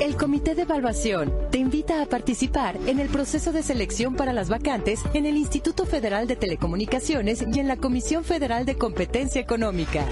El 0.00 0.16
Comité 0.16 0.54
de 0.54 0.62
Evaluación 0.62 1.32
te 1.50 1.58
invita 1.58 2.00
a 2.02 2.06
participar 2.06 2.78
en 2.86 3.00
el 3.00 3.08
proceso 3.08 3.52
de 3.52 3.64
selección 3.64 4.14
para 4.14 4.32
las 4.32 4.48
vacantes 4.48 5.00
en 5.12 5.26
el 5.26 5.36
Instituto 5.36 5.86
Federal 5.86 6.28
de 6.28 6.36
Telecomunicaciones 6.36 7.44
y 7.52 7.58
en 7.58 7.66
la 7.66 7.76
Comisión 7.76 8.22
Federal 8.22 8.64
de 8.64 8.76
Competencia 8.76 9.40
Económica. 9.40 10.04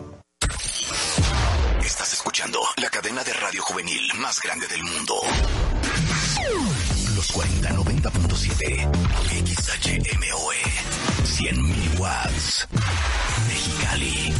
Estás 1.84 2.14
escuchando 2.14 2.60
la 2.80 2.88
cadena 2.88 3.22
de 3.22 3.34
radio 3.34 3.62
juvenil 3.62 4.10
más 4.18 4.40
grande 4.40 4.66
del 4.68 4.82
mundo. 4.82 5.14
Los 7.14 7.30
4090.7 7.34 8.88
XHMOE 9.44 10.56
100.000 11.24 12.00
watts. 12.00 12.66
Mexicali. 13.48 14.32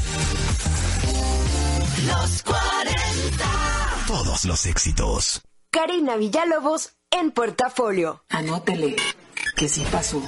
Los 2.06 2.42
40. 2.42 3.93
Todos 4.06 4.44
los 4.44 4.66
éxitos. 4.66 5.40
Karina 5.70 6.16
Villalobos 6.16 6.90
en 7.10 7.30
portafolio. 7.30 8.22
Anótele 8.28 8.96
que 9.56 9.66
sí 9.66 9.82
pasó. 9.90 10.20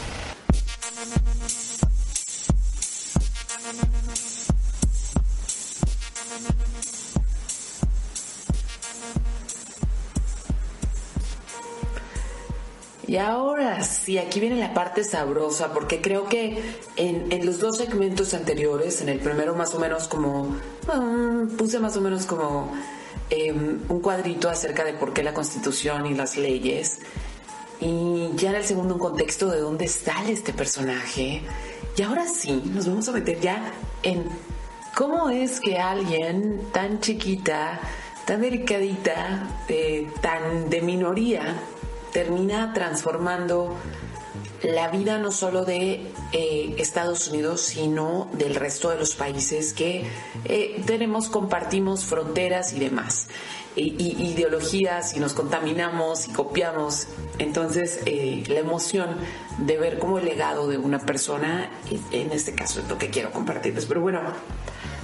Y 13.07 13.18
ahora 13.18 13.85
sí, 13.85 14.16
aquí 14.16 14.41
viene 14.41 14.57
la 14.57 14.72
parte 14.72 15.05
sabrosa, 15.05 15.74
porque 15.74 16.01
creo 16.01 16.29
que 16.29 16.81
en, 16.97 17.31
en 17.31 17.45
los 17.45 17.61
dos 17.61 17.77
segmentos 17.77 18.33
anteriores, 18.33 19.03
en 19.03 19.11
el 19.11 19.20
primero 19.20 19.55
más 19.55 19.74
o 19.74 19.79
menos 19.79 20.09
como, 20.09 20.57
ah, 20.89 21.45
puse 21.59 21.79
más 21.79 21.97
o 21.97 22.01
menos 22.01 22.24
como 22.24 22.72
eh, 23.30 23.52
un 23.52 24.00
cuadrito 24.00 24.48
acerca 24.48 24.84
de 24.84 24.94
por 24.94 25.12
qué 25.12 25.22
la 25.22 25.34
constitución 25.34 26.06
y 26.06 26.14
las 26.14 26.36
leyes, 26.36 27.00
y 27.80 28.30
ya 28.36 28.50
en 28.50 28.56
el 28.56 28.64
segundo 28.64 28.94
un 28.94 29.00
contexto 29.00 29.50
de 29.50 29.60
dónde 29.60 29.88
sale 29.88 30.32
este 30.32 30.52
personaje, 30.52 31.42
y 31.96 32.02
ahora 32.02 32.26
sí, 32.26 32.62
nos 32.72 32.86
vamos 32.86 33.08
a 33.08 33.12
meter 33.12 33.40
ya 33.40 33.72
en 34.02 34.24
cómo 34.94 35.30
es 35.30 35.60
que 35.60 35.78
alguien 35.78 36.68
tan 36.72 37.00
chiquita, 37.00 37.80
tan 38.26 38.40
delicadita, 38.40 39.64
eh, 39.68 40.08
tan 40.20 40.68
de 40.68 40.82
minoría, 40.82 41.56
termina 42.12 42.72
transformando 42.72 43.76
la 44.62 44.88
vida 44.88 45.18
no 45.18 45.32
solo 45.32 45.64
de 45.64 46.00
eh, 46.32 46.74
Estados 46.78 47.28
Unidos, 47.28 47.61
sino 47.61 48.28
del 48.32 48.54
resto 48.54 48.90
de 48.90 48.98
los 48.98 49.14
países 49.14 49.72
que 49.72 50.04
eh, 50.44 50.82
tenemos, 50.86 51.28
compartimos 51.28 52.04
fronteras 52.04 52.72
y 52.72 52.78
demás, 52.78 53.28
y, 53.76 54.30
ideologías 54.32 55.16
y 55.16 55.20
nos 55.20 55.34
contaminamos 55.34 56.28
y 56.28 56.32
copiamos. 56.32 57.09
Entonces, 57.38 58.00
eh, 58.07 58.42
la 58.48 58.61
emoción 58.61 59.16
de 59.59 59.76
ver 59.76 59.98
como 59.98 60.18
el 60.18 60.24
legado 60.24 60.68
de 60.68 60.78
una 60.78 60.98
persona, 60.98 61.70
eh, 61.90 62.00
en 62.12 62.32
este 62.32 62.54
caso 62.54 62.80
es 62.80 62.88
lo 62.88 62.98
que 62.98 63.11
quiero 63.11 63.30
compartirles. 63.32 63.86
Pero 63.86 64.00
bueno, 64.00 64.20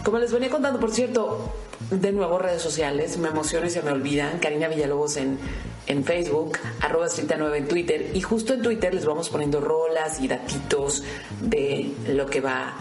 como 0.05 0.19
les 0.19 0.33
venía 0.33 0.51
contando, 0.51 0.81
por 0.81 0.91
cierto, 0.91 1.53
de 1.91 2.13
nuevo 2.13 2.39
redes 2.39 2.63
sociales, 2.63 3.17
me 3.19 3.29
emociono 3.29 3.67
y 3.67 3.71
se 3.71 3.83
me 3.83 3.91
olvidan. 3.91 4.39
Karina 4.39 4.69
Villalobos 4.69 5.17
en, 5.17 5.39
en 5.87 6.05
Facebook, 6.05 6.59
arroba 6.81 7.07
estrita 7.07 7.37
9 7.39 7.59
en 7.59 7.69
Twitter. 7.69 8.11
Y 8.15 8.21
justo 8.21 8.55
en 8.55 8.63
Twitter 8.63 8.93
les 8.95 9.05
vamos 9.05 9.29
poniendo 9.29 9.61
rolas 9.61 10.21
y 10.21 10.29
datitos 10.29 11.05
de 11.41 11.93
lo 12.09 12.27
que 12.27 12.41
va, 12.41 12.75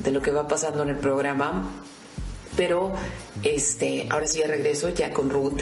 de 0.00 0.10
lo 0.10 0.20
que 0.20 0.30
va 0.30 0.48
pasando 0.48 0.82
en 0.82 0.90
el 0.90 0.96
programa. 0.96 1.70
Pero 2.56 2.92
este, 3.42 4.06
ahora 4.10 4.26
sí 4.26 4.38
ya 4.38 4.46
regreso 4.46 4.88
ya 4.90 5.12
con 5.12 5.30
Ruth. 5.30 5.60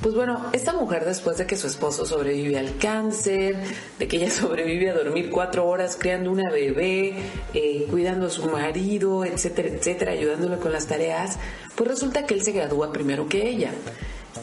Pues 0.00 0.14
bueno, 0.14 0.46
esta 0.52 0.72
mujer 0.72 1.04
después 1.04 1.38
de 1.38 1.46
que 1.46 1.56
su 1.56 1.66
esposo 1.66 2.06
sobrevive 2.06 2.58
al 2.58 2.76
cáncer, 2.78 3.56
de 3.98 4.08
que 4.08 4.18
ella 4.18 4.30
sobrevive 4.30 4.90
a 4.90 4.94
dormir 4.94 5.30
cuatro 5.30 5.66
horas 5.66 5.96
criando 5.98 6.30
una 6.30 6.50
bebé, 6.50 7.14
eh, 7.54 7.86
cuidando 7.90 8.26
a 8.26 8.30
su 8.30 8.46
marido, 8.46 9.24
etcétera, 9.24 9.68
etcétera, 9.68 10.12
ayudándole 10.12 10.58
con 10.58 10.72
las 10.72 10.86
tareas, 10.86 11.38
pues 11.74 11.90
resulta 11.90 12.26
que 12.26 12.34
él 12.34 12.42
se 12.42 12.52
gradúa 12.52 12.92
primero 12.92 13.28
que 13.28 13.48
ella 13.48 13.72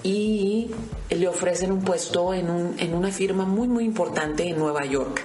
y 0.04 0.72
le 1.10 1.28
ofrecen 1.28 1.72
un 1.72 1.82
puesto 1.82 2.34
en, 2.34 2.50
un, 2.50 2.76
en 2.80 2.94
una 2.94 3.12
firma 3.12 3.46
muy 3.46 3.68
muy 3.68 3.86
importante 3.86 4.48
en 4.48 4.58
Nueva 4.58 4.86
York. 4.86 5.22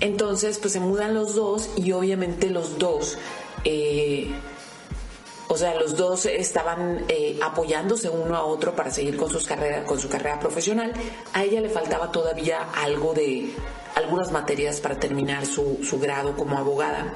Entonces, 0.00 0.58
pues 0.58 0.72
se 0.72 0.80
mudan 0.80 1.14
los 1.14 1.34
dos 1.34 1.70
y 1.76 1.92
obviamente 1.92 2.50
los 2.50 2.78
dos 2.78 3.16
eh, 3.64 4.30
o 5.54 5.56
sea, 5.56 5.72
los 5.76 5.96
dos 5.96 6.26
estaban 6.26 7.04
eh, 7.06 7.38
apoyándose 7.40 8.08
uno 8.08 8.34
a 8.34 8.44
otro 8.44 8.74
para 8.74 8.90
seguir 8.90 9.16
con, 9.16 9.30
sus 9.30 9.46
carreras, 9.46 9.86
con 9.86 10.00
su 10.00 10.08
carrera 10.08 10.40
profesional. 10.40 10.92
A 11.32 11.44
ella 11.44 11.60
le 11.60 11.68
faltaba 11.68 12.10
todavía 12.10 12.70
algo 12.74 13.14
de 13.14 13.50
algunas 13.94 14.32
materias 14.32 14.80
para 14.80 14.98
terminar 14.98 15.46
su, 15.46 15.78
su 15.84 16.00
grado 16.00 16.36
como 16.36 16.58
abogada. 16.58 17.14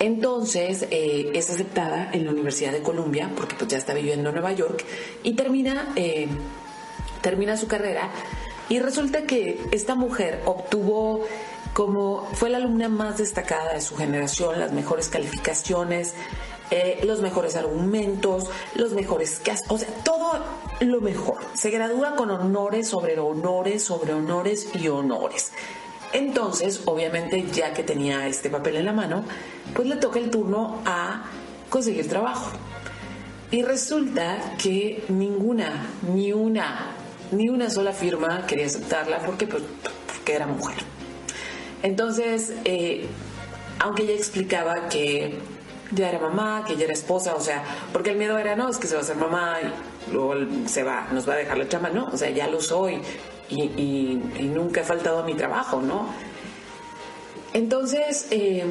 Entonces 0.00 0.88
eh, 0.90 1.30
es 1.34 1.50
aceptada 1.50 2.10
en 2.12 2.24
la 2.24 2.32
Universidad 2.32 2.72
de 2.72 2.82
Columbia 2.82 3.30
porque 3.36 3.54
pues 3.54 3.70
ya 3.70 3.78
está 3.78 3.94
viviendo 3.94 4.30
en 4.30 4.34
Nueva 4.34 4.50
York 4.50 4.84
y 5.22 5.34
termina, 5.34 5.92
eh, 5.94 6.26
termina 7.20 7.56
su 7.56 7.68
carrera 7.68 8.10
y 8.68 8.80
resulta 8.80 9.22
que 9.22 9.60
esta 9.70 9.94
mujer 9.94 10.40
obtuvo 10.46 11.24
como 11.72 12.28
fue 12.34 12.50
la 12.50 12.58
alumna 12.58 12.88
más 12.88 13.18
destacada 13.18 13.74
de 13.74 13.80
su 13.80 13.96
generación, 13.96 14.58
las 14.58 14.72
mejores 14.72 15.08
calificaciones, 15.08 16.14
eh, 16.74 17.00
los 17.04 17.20
mejores 17.20 17.54
argumentos, 17.54 18.46
los 18.76 18.94
mejores 18.94 19.38
casos, 19.44 19.66
o 19.68 19.76
sea, 19.76 19.88
todo 20.04 20.42
lo 20.80 21.02
mejor. 21.02 21.36
Se 21.52 21.68
gradúa 21.68 22.16
con 22.16 22.30
honores 22.30 22.88
sobre 22.88 23.20
honores, 23.20 23.82
sobre 23.82 24.14
honores 24.14 24.70
y 24.74 24.88
honores. 24.88 25.52
Entonces, 26.14 26.80
obviamente, 26.86 27.44
ya 27.52 27.74
que 27.74 27.82
tenía 27.82 28.26
este 28.26 28.48
papel 28.48 28.76
en 28.76 28.86
la 28.86 28.94
mano, 28.94 29.22
pues 29.74 29.86
le 29.86 29.96
toca 29.96 30.18
el 30.18 30.30
turno 30.30 30.80
a 30.86 31.24
conseguir 31.68 32.08
trabajo. 32.08 32.50
Y 33.50 33.62
resulta 33.62 34.54
que 34.56 35.04
ninguna, 35.10 35.90
ni 36.10 36.32
una, 36.32 36.92
ni 37.32 37.50
una 37.50 37.68
sola 37.68 37.92
firma 37.92 38.46
quería 38.46 38.64
aceptarla 38.64 39.18
porque, 39.18 39.46
pues, 39.46 39.62
porque 40.06 40.36
era 40.36 40.46
mujer. 40.46 40.78
Entonces, 41.82 42.54
eh, 42.64 43.06
aunque 43.78 44.04
ella 44.04 44.14
explicaba 44.14 44.88
que 44.88 45.38
ya 45.94 46.08
era 46.08 46.18
mamá, 46.18 46.64
que 46.66 46.76
ya 46.76 46.84
era 46.84 46.92
esposa, 46.92 47.34
o 47.34 47.40
sea, 47.40 47.62
porque 47.92 48.10
el 48.10 48.16
miedo 48.16 48.38
era, 48.38 48.56
no, 48.56 48.68
es 48.68 48.78
que 48.78 48.86
se 48.86 48.94
va 48.94 49.00
a 49.00 49.04
hacer 49.04 49.16
mamá 49.16 49.56
y 49.62 50.12
luego 50.12 50.34
se 50.66 50.82
va, 50.82 51.08
nos 51.12 51.28
va 51.28 51.34
a 51.34 51.36
dejar 51.36 51.58
la 51.58 51.68
chama, 51.68 51.90
no, 51.90 52.06
o 52.06 52.16
sea, 52.16 52.30
ya 52.30 52.48
lo 52.48 52.60
soy 52.60 53.00
y, 53.50 54.20
nunca 54.42 54.80
he 54.80 54.84
faltado 54.84 55.18
a 55.18 55.22
mi 55.24 55.34
trabajo, 55.34 55.80
¿no? 55.80 56.06
Entonces, 57.52 58.28
eh, 58.30 58.64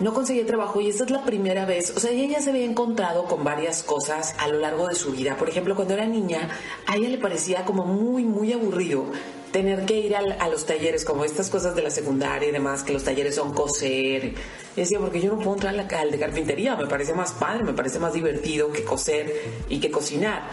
no 0.00 0.12
conseguía 0.12 0.44
trabajo 0.44 0.80
y 0.80 0.88
esta 0.88 1.04
es 1.04 1.10
la 1.10 1.24
primera 1.24 1.64
vez, 1.64 1.92
o 1.96 2.00
sea, 2.00 2.10
ella 2.10 2.38
ya 2.38 2.42
se 2.42 2.50
había 2.50 2.64
encontrado 2.64 3.24
con 3.24 3.44
varias 3.44 3.82
cosas 3.82 4.34
a 4.38 4.48
lo 4.48 4.58
largo 4.58 4.88
de 4.88 4.94
su 4.94 5.12
vida. 5.12 5.36
Por 5.36 5.48
ejemplo, 5.48 5.74
cuando 5.74 5.94
era 5.94 6.06
niña, 6.06 6.48
a 6.86 6.96
ella 6.96 7.08
le 7.08 7.18
parecía 7.18 7.64
como 7.64 7.84
muy, 7.84 8.24
muy 8.24 8.52
aburrido 8.52 9.06
tener 9.52 9.86
que 9.86 9.98
ir 9.98 10.16
al- 10.16 10.36
a, 10.40 10.48
los 10.48 10.66
talleres, 10.66 11.04
como 11.04 11.24
estas 11.24 11.48
cosas 11.50 11.74
de 11.74 11.82
la 11.82 11.90
secundaria 11.90 12.48
y 12.48 12.52
demás, 12.52 12.82
que 12.82 12.92
los 12.92 13.04
talleres 13.04 13.34
son 13.34 13.54
coser. 13.54 14.34
Y 14.76 14.80
decía, 14.80 14.98
porque 14.98 15.20
yo 15.20 15.30
no 15.32 15.38
puedo 15.38 15.54
entrar 15.54 15.74
a 15.74 15.76
la- 15.82 15.98
al 16.00 16.10
de 16.10 16.18
carpintería, 16.18 16.76
me 16.76 16.86
parece 16.86 17.14
más 17.14 17.32
padre, 17.32 17.64
me 17.64 17.72
parece 17.72 17.98
más 17.98 18.12
divertido 18.12 18.70
que 18.72 18.84
coser 18.84 19.32
y 19.68 19.80
que 19.80 19.90
cocinar. 19.90 20.48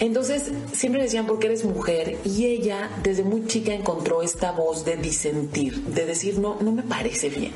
Entonces 0.00 0.50
siempre 0.72 1.02
decían 1.02 1.26
porque 1.26 1.46
eres 1.46 1.62
mujer 1.62 2.18
y 2.24 2.46
ella 2.46 2.90
desde 3.02 3.22
muy 3.22 3.46
chica 3.46 3.74
encontró 3.74 4.22
esta 4.22 4.50
voz 4.50 4.82
de 4.86 4.96
disentir, 4.96 5.78
de 5.84 6.06
decir 6.06 6.38
no, 6.38 6.56
no 6.62 6.72
me 6.72 6.82
parece 6.82 7.28
bien, 7.28 7.52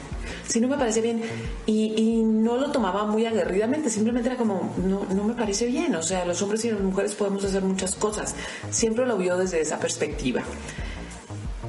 si 0.47 0.61
no 0.61 0.69
me 0.69 0.77
parece 0.77 1.01
bien 1.01 1.23
y, 1.65 1.95
y 1.97 2.23
no 2.23 2.59
lo 2.59 2.71
tomaba 2.71 3.07
muy 3.07 3.25
aguerridamente, 3.25 3.89
simplemente 3.89 4.29
era 4.29 4.37
como 4.37 4.75
no, 4.77 5.07
no 5.07 5.25
me 5.25 5.33
parece 5.33 5.65
bien, 5.65 5.95
o 5.95 6.03
sea 6.03 6.27
los 6.27 6.43
hombres 6.43 6.63
y 6.67 6.71
las 6.71 6.81
mujeres 6.81 7.15
podemos 7.15 7.43
hacer 7.45 7.63
muchas 7.63 7.95
cosas, 7.95 8.35
siempre 8.71 9.07
lo 9.07 9.17
vio 9.17 9.39
desde 9.39 9.63
esa 9.63 9.81
perspectiva. 9.81 10.43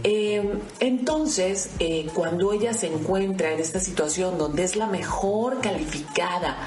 Eh, 0.04 0.60
entonces, 0.82 1.70
eh, 1.80 2.08
cuando 2.14 2.54
ella 2.54 2.74
se 2.74 2.88
encuentra 2.88 3.54
en 3.54 3.60
esta 3.60 3.80
situación 3.80 4.38
donde 4.38 4.64
es 4.64 4.76
la 4.76 4.86
mejor 4.86 5.62
calificada 5.62 6.58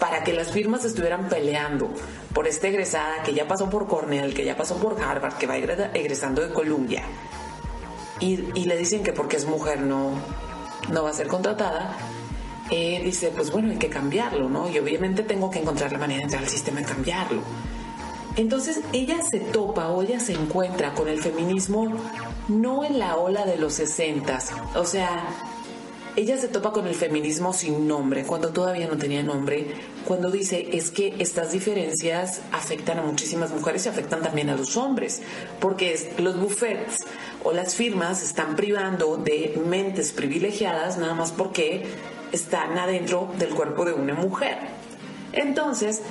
para 0.00 0.24
que 0.24 0.32
las 0.32 0.50
firmas 0.50 0.84
estuvieran 0.84 1.28
peleando 1.28 1.90
por 2.34 2.48
esta 2.48 2.66
egresada 2.68 3.22
que 3.22 3.34
ya 3.34 3.46
pasó 3.46 3.70
por 3.70 3.86
Cornell, 3.86 4.34
que 4.34 4.44
ya 4.44 4.56
pasó 4.56 4.76
por 4.78 5.00
Harvard, 5.00 5.34
que 5.34 5.46
va 5.46 5.56
egre- 5.56 5.90
egresando 5.94 6.42
de 6.42 6.52
Columbia, 6.52 7.04
y, 8.18 8.36
le 8.64 8.76
dicen 8.76 9.02
que 9.02 9.12
porque 9.12 9.36
es 9.36 9.46
mujer 9.46 9.80
no, 9.80 10.10
no 10.90 11.04
va 11.04 11.10
a 11.10 11.12
ser 11.12 11.28
contratada, 11.28 11.96
eh, 12.70 13.00
dice, 13.04 13.32
pues 13.34 13.50
bueno, 13.50 13.70
hay 13.70 13.78
que 13.78 13.88
cambiarlo, 13.88 14.48
¿no? 14.48 14.68
Y 14.68 14.78
obviamente 14.78 15.22
tengo 15.22 15.50
que 15.50 15.58
encontrar 15.60 15.92
la 15.92 15.98
manera 15.98 16.18
de 16.18 16.24
entrar 16.24 16.42
al 16.42 16.48
sistema 16.48 16.80
y 16.80 16.84
cambiarlo. 16.84 17.42
Entonces 18.36 18.80
ella 18.92 19.22
se 19.28 19.40
topa 19.40 19.88
o 19.88 20.02
ella 20.02 20.20
se 20.20 20.32
encuentra 20.34 20.94
con 20.94 21.08
el 21.08 21.20
feminismo 21.20 21.92
no 22.48 22.84
en 22.84 22.98
la 22.98 23.16
ola 23.16 23.44
de 23.44 23.56
los 23.56 23.74
sesentas, 23.74 24.50
o 24.74 24.84
sea, 24.84 25.24
ella 26.20 26.36
se 26.36 26.48
topa 26.48 26.70
con 26.70 26.86
el 26.86 26.94
feminismo 26.94 27.54
sin 27.54 27.88
nombre, 27.88 28.24
cuando 28.24 28.50
todavía 28.50 28.86
no 28.86 28.98
tenía 28.98 29.22
nombre, 29.22 29.68
cuando 30.04 30.30
dice 30.30 30.68
es 30.72 30.90
que 30.90 31.14
estas 31.18 31.52
diferencias 31.52 32.42
afectan 32.52 32.98
a 32.98 33.02
muchísimas 33.02 33.50
mujeres 33.52 33.86
y 33.86 33.88
afectan 33.88 34.20
también 34.20 34.50
a 34.50 34.54
los 34.54 34.76
hombres, 34.76 35.22
porque 35.60 36.12
los 36.18 36.38
buffets 36.38 37.06
o 37.42 37.52
las 37.52 37.74
firmas 37.74 38.22
están 38.22 38.54
privando 38.54 39.16
de 39.16 39.58
mentes 39.66 40.12
privilegiadas 40.12 40.98
nada 40.98 41.14
más 41.14 41.32
porque 41.32 41.86
están 42.32 42.76
adentro 42.76 43.32
del 43.38 43.54
cuerpo 43.54 43.86
de 43.86 43.94
una 43.94 44.12
mujer. 44.12 44.58
Entonces, 45.32 46.02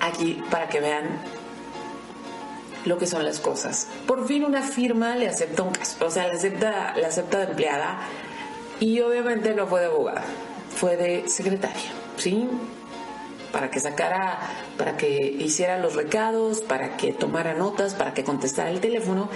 aquí 0.00 0.42
para 0.50 0.70
que 0.70 0.80
vean 0.80 1.04
lo 2.86 2.96
que 2.96 3.06
son 3.06 3.24
las 3.24 3.40
cosas. 3.40 3.88
Por 4.06 4.26
fin 4.26 4.42
una 4.42 4.62
firma 4.62 5.16
le 5.16 5.28
acepta 5.28 5.64
un 5.64 5.72
caso, 5.72 6.06
o 6.06 6.10
sea, 6.10 6.28
le 6.28 6.34
acepta, 6.34 6.94
le 6.96 7.04
acepta 7.04 7.38
de 7.38 7.44
empleada 7.44 8.00
y 8.80 9.00
obviamente 9.00 9.54
no 9.54 9.66
fue 9.66 9.80
de 9.80 9.86
abogada, 9.86 10.24
fue 10.74 10.96
de 10.96 11.28
secretaria, 11.28 11.90
¿sí? 12.16 12.48
Para 13.52 13.70
que 13.70 13.80
sacara, 13.80 14.38
para 14.76 14.96
que 14.96 15.08
hiciera 15.38 15.78
los 15.78 15.94
recados, 15.94 16.60
para 16.60 16.96
que 16.96 17.12
tomara 17.12 17.54
notas, 17.54 17.94
para 17.94 18.14
que 18.14 18.24
contestara 18.24 18.70
el 18.70 18.80
teléfono. 18.80 19.28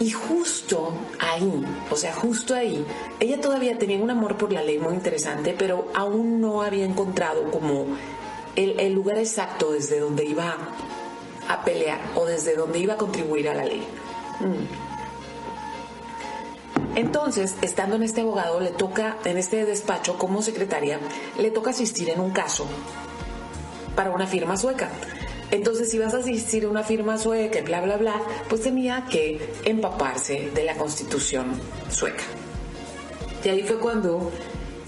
Y 0.00 0.10
justo 0.10 0.94
ahí, 1.18 1.62
o 1.90 1.96
sea, 1.96 2.14
justo 2.14 2.54
ahí, 2.54 2.84
ella 3.20 3.40
todavía 3.40 3.78
tenía 3.78 3.98
un 3.98 4.10
amor 4.10 4.36
por 4.36 4.50
la 4.50 4.62
ley 4.62 4.78
muy 4.78 4.94
interesante, 4.94 5.54
pero 5.56 5.88
aún 5.94 6.40
no 6.40 6.62
había 6.62 6.86
encontrado 6.86 7.50
como 7.50 7.86
el, 8.56 8.92
lugar 8.92 9.18
exacto 9.18 9.72
desde 9.72 10.00
donde 10.00 10.24
iba 10.24 10.56
a 11.48 11.64
pelear 11.64 12.00
o 12.14 12.24
desde 12.24 12.56
donde 12.56 12.78
iba 12.78 12.94
a 12.94 12.96
contribuir 12.96 13.48
a 13.48 13.54
la 13.54 13.64
ley. 13.64 13.86
Mm. 14.40 14.89
Entonces, 16.96 17.54
estando 17.62 17.96
en 17.96 18.02
este 18.02 18.22
abogado, 18.22 18.60
le 18.60 18.70
toca, 18.70 19.16
en 19.24 19.38
este 19.38 19.64
despacho 19.64 20.18
como 20.18 20.42
secretaria, 20.42 20.98
le 21.38 21.50
toca 21.50 21.70
asistir 21.70 22.10
en 22.10 22.20
un 22.20 22.30
caso 22.30 22.66
para 23.94 24.10
una 24.10 24.26
firma 24.26 24.56
sueca. 24.56 24.90
Entonces, 25.50 25.90
si 25.90 25.98
vas 25.98 26.14
a 26.14 26.18
asistir 26.18 26.64
a 26.64 26.68
una 26.68 26.82
firma 26.82 27.18
sueca 27.18 27.60
bla, 27.62 27.80
bla, 27.80 27.96
bla, 27.96 28.22
pues 28.48 28.62
tenía 28.62 29.06
que 29.10 29.52
empaparse 29.64 30.50
de 30.54 30.64
la 30.64 30.74
constitución 30.76 31.46
sueca. 31.90 32.24
Y 33.44 33.48
ahí 33.48 33.62
fue 33.62 33.78
cuando 33.78 34.30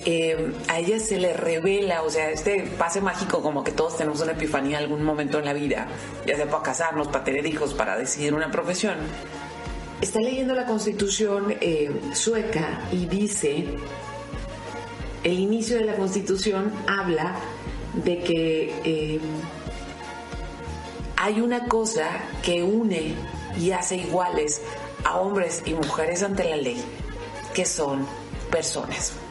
eh, 0.05 0.53
a 0.69 0.79
ella 0.79 0.99
se 0.99 1.19
le 1.19 1.33
revela, 1.33 2.03
o 2.03 2.11
sea, 2.11 2.31
este 2.31 2.63
pase 2.79 3.01
mágico 3.01 3.41
como 3.43 3.63
que 3.63 3.73
todos 3.73 3.97
tenemos 3.97 4.21
una 4.21 4.33
epifanía 4.33 4.79
en 4.79 4.85
algún 4.85 5.05
momento 5.05 5.39
en 5.39 5.45
la 5.45 5.53
vida, 5.53 5.87
ya 6.27 6.37
sea 6.37 6.47
para 6.47 6.63
casarnos, 6.63 7.09
para 7.09 7.25
tener 7.25 7.47
hijos, 7.47 7.75
para 7.75 7.97
decidir 7.97 8.35
una 8.35 8.51
profesión. 8.51 8.97
Está 10.03 10.19
leyendo 10.19 10.53
la 10.57 10.67
constitución 10.67 11.55
eh, 11.61 11.89
sueca 12.13 12.89
y 12.91 13.07
dice, 13.07 13.67
el 15.23 15.39
inicio 15.39 15.77
de 15.77 15.85
la 15.85 15.95
constitución 15.95 16.73
habla 16.89 17.37
de 18.05 18.19
que 18.19 18.75
eh, 18.85 19.21
hay 21.17 21.41
una 21.41 21.69
cosa 21.69 22.09
que 22.43 22.65
une 22.65 23.15
y 23.57 23.71
hace 23.71 23.99
iguales 23.99 24.61
a 25.05 25.21
hombres 25.21 25.63
y 25.67 25.75
mujeres 25.75 26.25
ante 26.25 26.51
la 26.51 26.57
ley, 26.57 26.83
que 27.55 27.65
son 27.65 28.05
personas. 28.51 29.22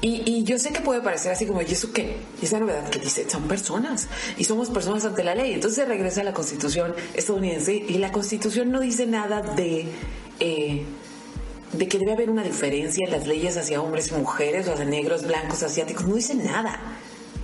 Y, 0.00 0.22
y 0.24 0.44
yo 0.44 0.58
sé 0.58 0.72
que 0.72 0.80
puede 0.80 1.00
parecer 1.00 1.32
así 1.32 1.46
como, 1.46 1.60
¿y 1.60 1.64
eso 1.64 1.92
qué? 1.92 2.18
Y 2.40 2.44
esa 2.44 2.60
novedad 2.60 2.88
que 2.88 3.00
dice, 3.00 3.28
son 3.28 3.48
personas 3.48 4.08
y 4.36 4.44
somos 4.44 4.70
personas 4.70 5.04
ante 5.04 5.24
la 5.24 5.34
ley. 5.34 5.54
Entonces 5.54 5.82
se 5.82 5.84
regresa 5.84 6.20
a 6.20 6.24
la 6.24 6.32
constitución 6.32 6.94
estadounidense 7.14 7.74
y 7.74 7.98
la 7.98 8.12
constitución 8.12 8.70
no 8.70 8.80
dice 8.80 9.06
nada 9.06 9.42
de, 9.42 9.86
eh, 10.38 10.84
de 11.72 11.88
que 11.88 11.98
debe 11.98 12.12
haber 12.12 12.30
una 12.30 12.44
diferencia 12.44 13.04
en 13.06 13.10
las 13.10 13.26
leyes 13.26 13.56
hacia 13.56 13.82
hombres 13.82 14.12
y 14.12 14.14
mujeres 14.14 14.68
o 14.68 14.74
hacia 14.74 14.84
negros, 14.84 15.26
blancos, 15.26 15.64
asiáticos. 15.64 16.06
No 16.06 16.14
dice 16.14 16.34
nada. 16.34 16.80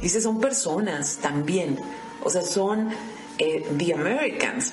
Dice, 0.00 0.20
son 0.20 0.40
personas 0.40 1.18
también. 1.20 1.78
O 2.22 2.30
sea, 2.30 2.42
son 2.42 2.90
eh, 3.38 3.66
the 3.76 3.94
Americans. 3.94 4.72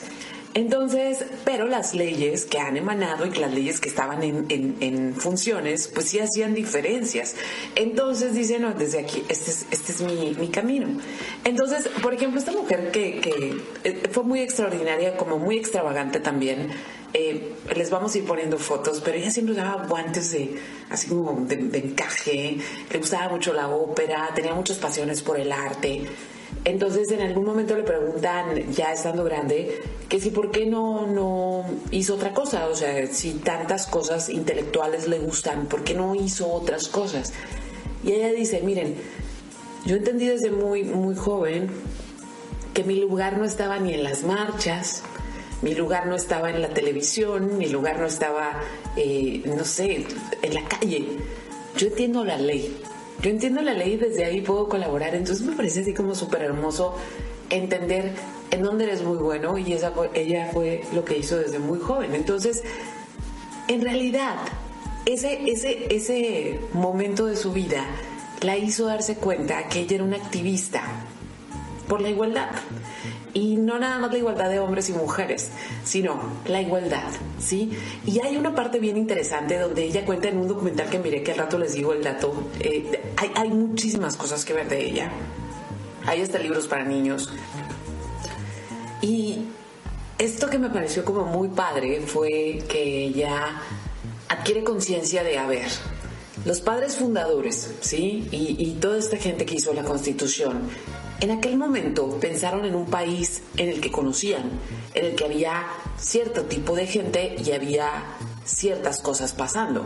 Entonces, 0.53 1.23
pero 1.45 1.65
las 1.65 1.93
leyes 1.93 2.45
que 2.45 2.59
han 2.59 2.75
emanado 2.75 3.25
y 3.25 3.29
que 3.29 3.39
las 3.39 3.53
leyes 3.53 3.79
que 3.79 3.87
estaban 3.87 4.21
en, 4.21 4.45
en- 4.49 5.15
funciones, 5.15 5.87
pues 5.87 6.07
sí 6.09 6.19
hacían 6.19 6.53
diferencias. 6.53 7.35
Entonces 7.75 8.33
dice, 8.33 8.59
no, 8.59 8.73
desde 8.73 8.99
aquí, 8.99 9.23
este 9.29 9.51
es, 9.51 9.65
este 9.71 9.91
es 9.93 10.01
mi, 10.01 10.35
mi 10.39 10.49
camino. 10.49 10.87
Entonces, 11.45 11.87
por 12.01 12.13
ejemplo, 12.13 12.39
esta 12.39 12.51
mujer 12.51 12.91
que, 12.91 13.21
que 13.21 13.57
eh, 13.85 14.03
fue 14.11 14.23
muy 14.23 14.41
extraordinaria, 14.41 15.15
como 15.15 15.37
muy 15.39 15.57
extravagante 15.57 16.19
también, 16.19 16.69
eh, 17.13 17.53
les 17.75 17.89
vamos 17.89 18.13
a 18.15 18.17
ir 18.17 18.25
poniendo 18.25 18.57
fotos, 18.57 19.01
pero 19.03 19.17
ella 19.17 19.31
siempre 19.31 19.53
usaba 19.53 19.85
guantes 19.87 20.31
de, 20.31 20.57
así 20.89 21.07
como 21.07 21.45
de 21.45 21.77
encaje, 21.77 22.57
le 22.91 22.97
gustaba 22.97 23.29
mucho 23.29 23.53
la 23.53 23.67
ópera, 23.69 24.29
tenía 24.35 24.53
muchas 24.53 24.77
pasiones 24.77 25.21
por 25.21 25.39
el 25.39 25.51
arte. 25.51 26.03
Entonces 26.63 27.11
en 27.11 27.21
algún 27.21 27.45
momento 27.45 27.75
le 27.75 27.83
preguntan, 27.83 28.71
ya 28.71 28.93
estando 28.93 29.23
grande, 29.23 29.81
que 30.07 30.19
si 30.19 30.29
por 30.29 30.51
qué 30.51 30.67
no, 30.67 31.07
no 31.07 31.65
hizo 31.89 32.15
otra 32.15 32.33
cosa, 32.33 32.67
o 32.67 32.75
sea, 32.75 33.07
si 33.07 33.33
tantas 33.33 33.87
cosas 33.87 34.29
intelectuales 34.29 35.07
le 35.07 35.19
gustan, 35.19 35.65
¿por 35.65 35.83
qué 35.83 35.95
no 35.95 36.13
hizo 36.13 36.51
otras 36.51 36.87
cosas? 36.87 37.33
Y 38.03 38.11
ella 38.11 38.31
dice, 38.31 38.61
miren, 38.61 38.95
yo 39.85 39.95
entendí 39.95 40.27
desde 40.27 40.51
muy, 40.51 40.83
muy 40.83 41.15
joven 41.15 41.69
que 42.75 42.83
mi 42.83 42.99
lugar 42.99 43.37
no 43.39 43.45
estaba 43.45 43.79
ni 43.79 43.93
en 43.93 44.03
las 44.03 44.23
marchas, 44.23 45.01
mi 45.63 45.73
lugar 45.73 46.05
no 46.07 46.15
estaba 46.15 46.51
en 46.51 46.61
la 46.61 46.69
televisión, 46.69 47.57
mi 47.57 47.67
lugar 47.67 47.99
no 47.99 48.05
estaba, 48.05 48.61
eh, 48.95 49.41
no 49.45 49.63
sé, 49.63 50.05
en 50.41 50.53
la 50.53 50.63
calle. 50.67 51.17
Yo 51.77 51.87
entiendo 51.87 52.23
la 52.23 52.37
ley. 52.37 52.77
Yo 53.21 53.29
entiendo 53.29 53.61
la 53.61 53.73
ley 53.73 53.93
y 53.93 53.97
desde 53.97 54.25
ahí 54.25 54.41
puedo 54.41 54.67
colaborar. 54.67 55.13
Entonces 55.15 55.45
me 55.45 55.55
parece 55.55 55.81
así 55.81 55.93
como 55.93 56.15
súper 56.15 56.41
hermoso 56.41 56.95
entender 57.49 58.13
en 58.49 58.63
dónde 58.63 58.85
eres 58.85 59.03
muy 59.03 59.17
bueno 59.17 59.57
y 59.57 59.73
esa 59.73 59.93
ella 60.13 60.49
fue 60.51 60.83
lo 60.93 61.05
que 61.05 61.17
hizo 61.17 61.37
desde 61.37 61.59
muy 61.59 61.79
joven. 61.79 62.15
Entonces, 62.15 62.63
en 63.67 63.81
realidad, 63.81 64.37
ese, 65.05 65.51
ese, 65.51 65.93
ese 65.93 66.59
momento 66.73 67.27
de 67.27 67.35
su 67.35 67.51
vida 67.53 67.85
la 68.41 68.57
hizo 68.57 68.85
darse 68.85 69.15
cuenta 69.15 69.67
que 69.67 69.81
ella 69.81 69.95
era 69.95 70.03
una 70.03 70.17
activista 70.17 70.83
por 71.87 72.01
la 72.01 72.09
igualdad. 72.09 72.49
Y 73.33 73.55
no 73.55 73.79
nada 73.79 73.97
más 73.99 74.11
la 74.11 74.17
igualdad 74.17 74.49
de 74.49 74.59
hombres 74.59 74.89
y 74.89 74.93
mujeres, 74.93 75.51
sino 75.85 76.19
la 76.45 76.61
igualdad, 76.61 77.09
¿sí? 77.39 77.71
Y 78.05 78.19
hay 78.19 78.35
una 78.35 78.53
parte 78.53 78.79
bien 78.79 78.97
interesante 78.97 79.57
donde 79.57 79.85
ella 79.85 80.05
cuenta 80.05 80.27
en 80.27 80.37
un 80.37 80.47
documental 80.47 80.89
que 80.89 80.99
miré 80.99 81.23
que 81.23 81.31
al 81.31 81.37
rato 81.37 81.57
les 81.57 81.73
digo 81.73 81.93
el 81.93 82.03
dato. 82.03 82.33
eh, 82.59 83.01
hay, 83.15 83.31
hay 83.35 83.49
muchísimas 83.49 84.17
cosas 84.17 84.43
que 84.43 84.53
ver 84.53 84.67
de 84.67 84.85
ella. 84.85 85.11
Hay 86.05 86.21
hasta 86.21 86.39
libros 86.39 86.67
para 86.67 86.83
niños. 86.83 87.31
Y 89.01 89.45
esto 90.17 90.49
que 90.49 90.59
me 90.59 90.69
pareció 90.69 91.05
como 91.05 91.25
muy 91.25 91.47
padre 91.47 92.01
fue 92.01 92.63
que 92.67 93.05
ella 93.05 93.61
adquiere 94.27 94.63
conciencia 94.63 95.23
de, 95.23 95.37
a 95.37 95.47
ver, 95.47 95.67
los 96.45 96.61
padres 96.61 96.95
fundadores, 96.95 97.71
¿sí? 97.81 98.27
Y, 98.31 98.55
y 98.59 98.73
toda 98.79 98.97
esta 98.97 99.17
gente 99.17 99.45
que 99.45 99.55
hizo 99.55 99.73
la 99.73 99.83
constitución, 99.83 100.61
en 101.21 101.31
aquel 101.31 101.55
momento 101.55 102.19
pensaron 102.19 102.65
en 102.65 102.75
un 102.75 102.87
país 102.87 103.43
en 103.55 103.69
el 103.69 103.79
que 103.79 103.91
conocían, 103.91 104.49
en 104.95 105.05
el 105.05 105.15
que 105.15 105.25
había 105.25 105.67
cierto 105.97 106.45
tipo 106.45 106.75
de 106.75 106.87
gente 106.87 107.35
y 107.37 107.51
había 107.51 108.17
ciertas 108.43 108.99
cosas 109.01 109.33
pasando. 109.33 109.85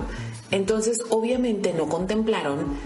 Entonces, 0.49 1.03
obviamente 1.09 1.73
no 1.73 1.87
contemplaron 1.87 2.77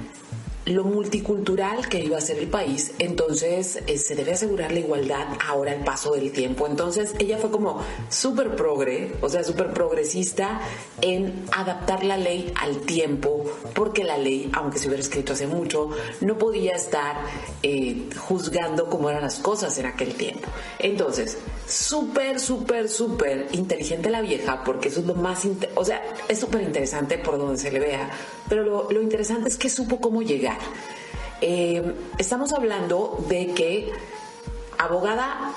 lo 0.66 0.84
multicultural 0.84 1.88
que 1.88 2.00
iba 2.00 2.18
a 2.18 2.22
ser 2.22 2.38
el 2.38 2.48
país, 2.48 2.92
entonces 3.00 3.80
eh, 3.88 3.98
se 3.98 4.16
debe 4.16 4.34
asegurar 4.34 4.72
la 4.72 4.80
igualdad 4.80 5.26
ahora 5.48 5.74
el 5.74 5.84
paso 5.84 6.12
del 6.12 6.32
tiempo. 6.32 6.68
Entonces 6.68 7.16
ella 7.20 7.38
fue 7.38 7.50
como 7.50 7.82
súper 8.10 8.56
progre, 8.56 9.14
o 9.22 9.30
sea, 9.30 9.44
súper 9.44 9.74
progresista 9.74 10.62
en 11.02 11.46
adaptar 11.52 12.04
la 12.04 12.18
ley 12.18 12.52
al 12.56 12.82
tiempo, 12.82 13.46
porque 13.74 14.04
la 14.04 14.18
ley, 14.18 14.52
aunque 14.54 14.80
se 14.80 14.88
hubiera 14.88 15.02
escrito 15.02 15.34
hace 15.34 15.48
mucho, 15.48 15.90
no 16.22 16.38
podía 16.38 16.74
estar 16.74 17.18
eh, 17.64 18.10
juzgando 18.18 18.90
cómo 18.90 19.10
eran 19.10 19.24
las 19.24 19.40
cosas 19.40 19.78
en 19.80 19.86
aquel 19.86 20.14
tiempo. 20.14 20.48
Entonces, 20.78 21.38
súper, 21.68 22.40
súper, 22.40 22.90
súper 22.90 23.48
inteligente 23.54 24.10
la 24.10 24.22
vieja, 24.22 24.64
porque 24.64 24.90
eso 24.90 25.00
es 25.00 25.06
lo 25.06 25.16
más, 25.16 25.48
o 25.76 25.86
sea, 25.86 26.04
es 26.28 26.40
súper 26.40 26.62
interesante 26.62 27.18
por 27.18 27.38
donde 27.38 27.58
se 27.58 27.72
le 27.72 27.80
vea, 27.80 28.10
pero 28.48 28.64
lo, 28.64 28.92
lo 28.92 29.02
interesante 29.02 29.50
es 29.50 29.58
que 29.58 29.70
supo 29.70 30.00
cómo 30.00 30.22
llegar. 30.22 30.49
Eh, 31.42 31.96
estamos 32.18 32.54
hablando 32.54 33.24
de 33.30 33.54
que 33.54 33.92
abogada 34.78 35.54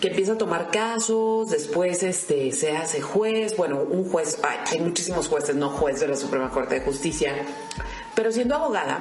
que 0.00 0.08
empieza 0.08 0.32
a 0.32 0.38
tomar 0.38 0.70
casos, 0.70 1.48
después 1.50 2.02
este, 2.02 2.52
se 2.52 2.76
hace 2.76 3.00
juez, 3.00 3.56
bueno, 3.56 3.80
un 3.80 4.08
juez, 4.10 4.38
ay, 4.42 4.58
hay 4.72 4.80
muchísimos 4.80 5.28
jueces, 5.28 5.56
no 5.56 5.70
juez 5.70 6.00
de 6.00 6.08
la 6.08 6.16
Suprema 6.16 6.50
Corte 6.50 6.76
de 6.76 6.80
Justicia, 6.82 7.32
pero 8.14 8.30
siendo 8.30 8.54
abogada, 8.54 9.00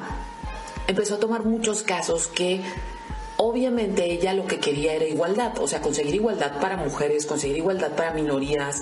empezó 0.87 1.15
a 1.15 1.19
tomar 1.19 1.43
muchos 1.43 1.83
casos 1.83 2.27
que 2.27 2.61
obviamente 3.37 4.05
ella 4.05 4.33
lo 4.33 4.45
que 4.47 4.59
quería 4.59 4.93
era 4.93 5.05
igualdad, 5.05 5.57
o 5.59 5.67
sea, 5.67 5.81
conseguir 5.81 6.15
igualdad 6.15 6.59
para 6.61 6.77
mujeres, 6.77 7.25
conseguir 7.25 7.57
igualdad 7.57 7.91
para 7.95 8.13
minorías. 8.13 8.81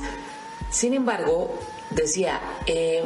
Sin 0.70 0.94
embargo, 0.94 1.58
decía, 1.90 2.40
eh, 2.66 3.04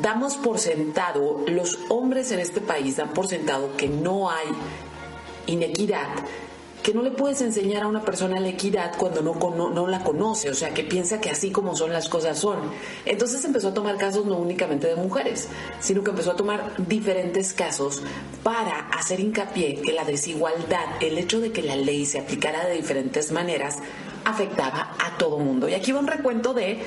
damos 0.00 0.36
por 0.36 0.58
sentado, 0.58 1.44
los 1.46 1.78
hombres 1.88 2.30
en 2.32 2.40
este 2.40 2.60
país 2.60 2.96
dan 2.96 3.12
por 3.12 3.28
sentado 3.28 3.76
que 3.76 3.88
no 3.88 4.30
hay 4.30 4.46
inequidad, 5.46 6.08
que 6.82 6.92
no 6.92 7.02
le 7.02 7.12
puedes 7.12 7.40
enseñar 7.40 7.84
a 7.84 7.86
una 7.86 8.02
persona 8.02 8.40
la 8.40 8.48
equidad 8.48 8.92
cuando 8.98 9.22
no, 9.22 9.34
no, 9.34 9.70
no, 9.70 9.86
la 9.86 10.02
conoce, 10.02 10.50
o 10.50 10.54
sea, 10.54 10.74
que 10.74 10.82
piensa 10.82 11.20
que 11.20 11.30
así 11.30 11.50
como 11.50 11.76
son 11.76 11.92
las 11.92 12.08
cosas 12.08 12.38
son. 12.38 12.58
Entonces 13.04 13.44
empezó 13.44 13.68
a 13.68 13.74
tomar 13.74 13.96
casos 13.98 14.26
no 14.26 14.36
únicamente 14.36 14.88
de 14.88 14.96
mujeres, 14.96 15.48
sino 15.80 16.02
que 16.02 16.10
empezó 16.10 16.32
a 16.32 16.36
tomar 16.36 16.74
diferentes 16.88 17.52
casos 17.52 18.02
para 18.42 18.88
hacer 18.90 19.20
hincapié 19.20 19.76
que 19.76 19.92
la 19.92 20.04
desigualdad, 20.04 20.84
el 21.00 21.18
hecho 21.18 21.40
de 21.40 21.52
que 21.52 21.62
la 21.62 21.76
ley 21.76 22.04
se 22.04 22.18
aplicara 22.18 22.66
de 22.66 22.74
diferentes 22.74 23.30
maneras, 23.30 23.78
afectaba 24.24 24.96
a 24.98 25.16
todo 25.18 25.38
mundo. 25.38 25.68
Y 25.68 25.74
aquí 25.74 25.92
va 25.92 26.00
un 26.00 26.06
recuento 26.08 26.52
de 26.52 26.82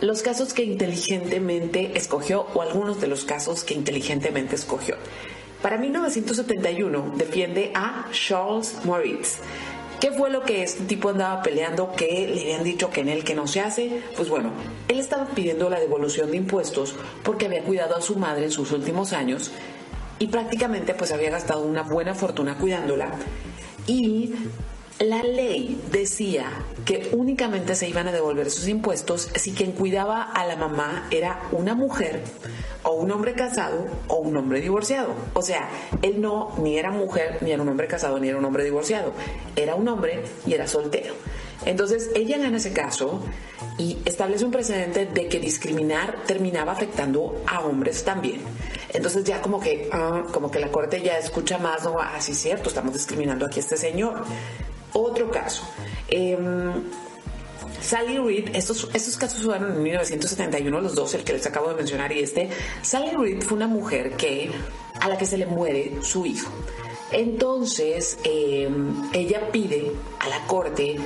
los 0.00 0.22
casos 0.22 0.52
que 0.52 0.64
inteligentemente 0.64 1.96
escogió 1.96 2.46
o 2.54 2.62
algunos 2.62 3.00
de 3.00 3.08
los 3.08 3.24
casos 3.24 3.64
que 3.64 3.74
inteligentemente 3.74 4.54
escogió. 4.54 4.96
Para 5.62 5.76
1971 5.76 7.14
defiende 7.16 7.72
a 7.74 8.06
Charles 8.12 8.76
Moritz. 8.84 9.38
¿Qué 10.00 10.12
fue 10.12 10.30
lo 10.30 10.42
que 10.42 10.62
este 10.62 10.84
tipo 10.84 11.08
andaba 11.08 11.42
peleando 11.42 11.92
que 11.92 12.28
le 12.28 12.42
habían 12.42 12.62
dicho 12.62 12.90
que 12.90 13.00
en 13.00 13.08
él 13.08 13.24
que 13.24 13.34
no 13.34 13.48
se 13.48 13.60
hace? 13.60 14.00
Pues 14.16 14.28
bueno, 14.28 14.52
él 14.86 15.00
estaba 15.00 15.26
pidiendo 15.26 15.68
la 15.68 15.80
devolución 15.80 16.30
de 16.30 16.36
impuestos 16.36 16.94
porque 17.24 17.46
había 17.46 17.64
cuidado 17.64 17.96
a 17.96 18.00
su 18.00 18.14
madre 18.14 18.44
en 18.44 18.52
sus 18.52 18.70
últimos 18.70 19.12
años 19.12 19.50
y 20.20 20.28
prácticamente 20.28 20.94
pues 20.94 21.10
había 21.10 21.30
gastado 21.30 21.62
una 21.62 21.82
buena 21.82 22.14
fortuna 22.14 22.56
cuidándola 22.58 23.10
y 23.88 24.34
la 25.00 25.22
ley 25.22 25.80
decía 25.92 26.50
que 26.84 27.10
únicamente 27.12 27.76
se 27.76 27.88
iban 27.88 28.08
a 28.08 28.12
devolver 28.12 28.50
sus 28.50 28.66
impuestos 28.66 29.30
si 29.36 29.52
quien 29.52 29.72
cuidaba 29.72 30.22
a 30.22 30.44
la 30.44 30.56
mamá 30.56 31.06
era 31.10 31.42
una 31.52 31.74
mujer 31.74 32.22
o 32.82 32.94
un 32.94 33.10
hombre 33.12 33.34
casado 33.34 33.86
o 34.08 34.16
un 34.16 34.36
hombre 34.36 34.60
divorciado. 34.60 35.14
O 35.34 35.42
sea, 35.42 35.68
él 36.02 36.20
no 36.20 36.52
ni 36.58 36.78
era 36.78 36.90
mujer, 36.90 37.38
ni 37.42 37.52
era 37.52 37.62
un 37.62 37.68
hombre 37.68 37.86
casado, 37.86 38.18
ni 38.18 38.28
era 38.28 38.38
un 38.38 38.44
hombre 38.44 38.64
divorciado. 38.64 39.12
Era 39.54 39.76
un 39.76 39.86
hombre 39.86 40.24
y 40.46 40.54
era 40.54 40.66
soltero. 40.66 41.14
Entonces 41.64 42.10
ella 42.14 42.38
gana 42.38 42.56
ese 42.56 42.72
caso 42.72 43.20
y 43.78 43.98
establece 44.04 44.44
un 44.44 44.50
precedente 44.50 45.06
de 45.06 45.28
que 45.28 45.38
discriminar 45.38 46.24
terminaba 46.26 46.72
afectando 46.72 47.42
a 47.46 47.60
hombres 47.60 48.04
también. 48.04 48.40
Entonces 48.92 49.24
ya 49.24 49.42
como 49.42 49.60
que, 49.60 49.88
ah, 49.92 50.24
como 50.32 50.50
que 50.50 50.58
la 50.58 50.70
corte 50.70 51.02
ya 51.02 51.18
escucha 51.18 51.58
más, 51.58 51.84
no, 51.84 52.00
ah, 52.00 52.20
sí 52.20 52.32
es 52.32 52.38
cierto, 52.38 52.68
estamos 52.68 52.92
discriminando 52.94 53.46
aquí 53.46 53.58
a 53.58 53.62
este 53.62 53.76
señor. 53.76 54.24
Otro 54.92 55.30
caso. 55.30 55.62
Em, 56.08 56.72
Sally 57.80 58.18
Reed, 58.18 58.54
estos, 58.54 58.88
estos 58.92 59.16
casos 59.16 59.44
fueron 59.44 59.76
en 59.76 59.82
1971, 59.82 60.80
los 60.80 60.94
dos, 60.94 61.14
el 61.14 61.24
que 61.24 61.32
les 61.32 61.46
acabo 61.46 61.68
de 61.68 61.76
mencionar 61.76 62.12
y 62.12 62.20
este. 62.20 62.48
Sally 62.82 63.12
Reed 63.16 63.42
fue 63.42 63.56
una 63.56 63.68
mujer 63.68 64.12
que, 64.16 64.50
a 65.00 65.08
la 65.08 65.16
que 65.16 65.26
se 65.26 65.38
le 65.38 65.46
muere 65.46 65.98
su 66.02 66.26
hijo. 66.26 66.50
Entonces, 67.10 68.18
em, 68.24 69.10
ella 69.12 69.50
pide 69.50 69.92
a 70.18 70.28
la 70.28 70.46
corte 70.46 70.96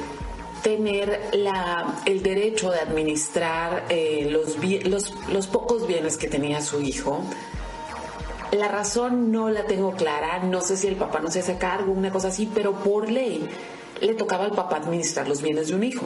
tener 0.62 1.20
la, 1.32 2.02
el 2.06 2.22
derecho 2.22 2.70
de 2.70 2.80
administrar 2.80 3.86
eh, 3.88 4.28
los, 4.30 5.12
los 5.28 5.46
pocos 5.46 5.86
bienes 5.86 6.16
que 6.16 6.28
tenía 6.28 6.60
su 6.60 6.80
hijo. 6.80 7.22
La 8.52 8.68
razón 8.68 9.32
no 9.32 9.48
la 9.48 9.64
tengo 9.64 9.92
clara, 9.92 10.40
no 10.40 10.60
sé 10.60 10.76
si 10.76 10.86
el 10.86 10.96
papá 10.96 11.20
no 11.20 11.30
se 11.30 11.40
hace 11.40 11.56
cargo, 11.56 11.90
una 11.90 12.10
cosa 12.10 12.28
así, 12.28 12.50
pero 12.52 12.74
por 12.74 13.10
ley 13.10 13.48
le 14.02 14.12
tocaba 14.12 14.44
al 14.44 14.50
papá 14.52 14.76
administrar 14.76 15.26
los 15.26 15.40
bienes 15.40 15.68
de 15.68 15.74
un 15.74 15.84
hijo. 15.84 16.04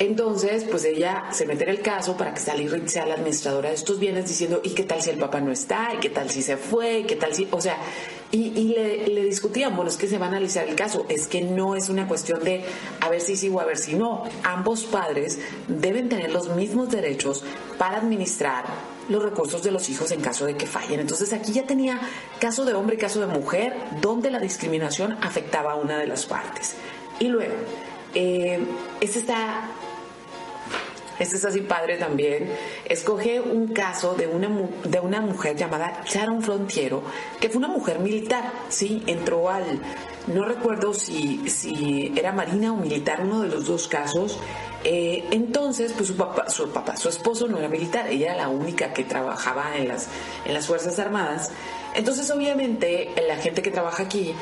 Entonces, 0.00 0.64
pues 0.68 0.84
ella 0.84 1.26
se 1.30 1.46
mete 1.46 1.62
en 1.62 1.70
el 1.70 1.80
caso 1.80 2.16
para 2.16 2.34
que 2.34 2.40
Sally 2.40 2.68
sea 2.86 3.06
la 3.06 3.14
administradora 3.14 3.68
de 3.68 3.76
estos 3.76 4.00
bienes 4.00 4.26
diciendo, 4.26 4.60
¿y 4.64 4.70
qué 4.70 4.82
tal 4.82 5.02
si 5.02 5.10
el 5.10 5.18
papá 5.18 5.40
no 5.40 5.52
está? 5.52 5.92
¿Y 5.94 5.98
qué 5.98 6.10
tal 6.10 6.30
si 6.30 6.42
se 6.42 6.56
fue? 6.56 7.00
¿Y 7.00 7.04
qué 7.04 7.14
tal 7.14 7.32
si...? 7.32 7.46
O 7.52 7.60
sea, 7.60 7.78
y, 8.32 8.50
le, 8.74 9.06
le, 9.06 9.24
discutían, 9.24 9.76
bueno, 9.76 9.88
es 9.88 9.96
que 9.96 10.08
se 10.08 10.18
va 10.18 10.26
a 10.26 10.28
analizar 10.30 10.68
el 10.68 10.74
caso, 10.74 11.06
es 11.08 11.28
que 11.28 11.42
no 11.42 11.76
es 11.76 11.88
una 11.88 12.08
cuestión 12.08 12.42
de 12.42 12.64
a 13.00 13.08
ver 13.08 13.20
si 13.20 13.36
sí 13.36 13.48
o 13.48 13.60
a 13.60 13.64
ver 13.64 13.78
si 13.78 13.94
no. 13.94 14.24
Ambos 14.42 14.84
padres 14.84 15.38
deben 15.68 16.08
tener 16.08 16.32
los 16.32 16.48
mismos 16.56 16.90
derechos 16.90 17.44
para 17.78 17.98
administrar 17.98 18.64
los 19.08 19.22
recursos 19.22 19.62
de 19.62 19.70
los 19.70 19.88
hijos 19.88 20.10
en 20.10 20.20
caso 20.20 20.46
de 20.46 20.56
que 20.56 20.66
fallen. 20.66 21.00
Entonces 21.00 21.32
aquí 21.32 21.52
ya 21.52 21.64
tenía 21.64 22.00
caso 22.40 22.64
de 22.64 22.74
hombre 22.74 22.96
y 22.96 22.98
caso 22.98 23.20
de 23.20 23.26
mujer, 23.26 23.74
donde 24.00 24.30
la 24.30 24.38
discriminación 24.38 25.16
afectaba 25.22 25.72
a 25.72 25.74
una 25.76 25.98
de 25.98 26.06
las 26.06 26.26
partes. 26.26 26.74
Y 27.18 27.28
luego, 27.28 27.54
eh, 28.14 28.60
este 29.00 29.18
está 29.20 29.70
este 31.18 31.36
es 31.36 31.44
así 31.44 31.62
padre 31.62 31.96
también, 31.96 32.48
escoge 32.84 33.40
un 33.40 33.68
caso 33.68 34.14
de 34.14 34.28
una, 34.28 34.48
de 34.84 35.00
una 35.00 35.20
mujer 35.20 35.56
llamada 35.56 36.04
Sharon 36.06 36.42
Frontiero, 36.42 37.02
que 37.40 37.48
fue 37.48 37.58
una 37.58 37.68
mujer 37.68 37.98
militar, 37.98 38.52
¿sí? 38.68 39.02
Entró 39.06 39.50
al, 39.50 39.80
no 40.28 40.44
recuerdo 40.44 40.94
si, 40.94 41.48
si 41.48 42.12
era 42.16 42.32
marina 42.32 42.72
o 42.72 42.76
militar, 42.76 43.20
uno 43.22 43.42
de 43.42 43.48
los 43.48 43.66
dos 43.66 43.88
casos. 43.88 44.38
Eh, 44.84 45.26
entonces, 45.32 45.92
pues 45.92 46.08
su 46.08 46.16
papá, 46.16 46.48
su 46.48 46.68
papá, 46.70 46.96
su 46.96 47.08
esposo 47.08 47.48
no 47.48 47.58
era 47.58 47.68
militar, 47.68 48.06
ella 48.08 48.34
era 48.34 48.36
la 48.36 48.48
única 48.48 48.92
que 48.92 49.04
trabajaba 49.04 49.76
en 49.76 49.88
las, 49.88 50.08
en 50.44 50.54
las 50.54 50.66
Fuerzas 50.66 50.98
Armadas. 50.98 51.50
Entonces, 51.94 52.30
obviamente, 52.30 53.12
la 53.26 53.36
gente 53.36 53.62
que 53.62 53.70
trabaja 53.70 54.04
aquí 54.04 54.34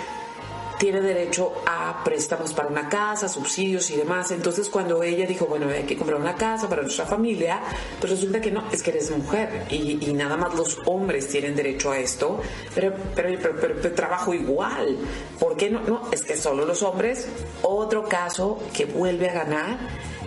tiene 0.78 1.00
derecho 1.00 1.52
a 1.66 2.02
préstamos 2.04 2.52
para 2.52 2.68
una 2.68 2.88
casa, 2.88 3.28
subsidios 3.28 3.90
y 3.90 3.96
demás. 3.96 4.30
Entonces 4.30 4.68
cuando 4.68 5.02
ella 5.02 5.26
dijo, 5.26 5.46
bueno, 5.46 5.68
hay 5.68 5.84
que 5.84 5.96
comprar 5.96 6.20
una 6.20 6.34
casa 6.34 6.68
para 6.68 6.82
nuestra 6.82 7.06
familia, 7.06 7.60
pues 8.00 8.12
resulta 8.12 8.40
que 8.40 8.50
no, 8.50 8.64
es 8.70 8.82
que 8.82 8.90
eres 8.90 9.10
mujer 9.10 9.66
y, 9.70 9.96
nada 10.16 10.36
más 10.36 10.54
los 10.54 10.78
hombres 10.86 11.28
tienen 11.28 11.54
derecho 11.54 11.90
a 11.90 11.98
esto, 11.98 12.40
pero, 12.74 12.94
pero, 13.14 13.38
pero, 13.40 13.76
pero, 13.80 13.92
trabajo 13.92 14.32
igual. 14.32 14.96
¿Por 15.38 15.56
qué 15.56 15.70
no? 15.70 15.80
No, 15.80 16.08
es 16.10 16.22
que 16.22 16.36
solo 16.36 16.64
los 16.64 16.82
hombres. 16.82 17.28
Otro 17.62 18.04
caso 18.04 18.58
que 18.74 18.86
vuelve 18.86 19.28
a 19.28 19.32
ganar 19.32 19.78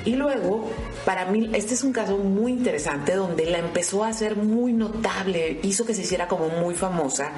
y 0.10 0.16
luego, 0.16 0.68
para 1.05 1.26
mí, 1.26 1.51
este 1.53 1.76
es 1.76 1.84
un 1.84 1.93
caso 1.93 2.18
muy 2.18 2.53
interesante 2.53 3.14
donde 3.14 3.45
la 3.45 3.60
empezó 3.60 4.03
a 4.03 4.07
hacer 4.07 4.36
muy 4.36 4.74
notable, 4.74 5.60
hizo 5.62 5.86
que 5.86 5.93
se 5.93 6.01
hiciera 6.01 6.28
como 6.28 6.49
muy 6.49 6.74
famosa. 6.74 7.32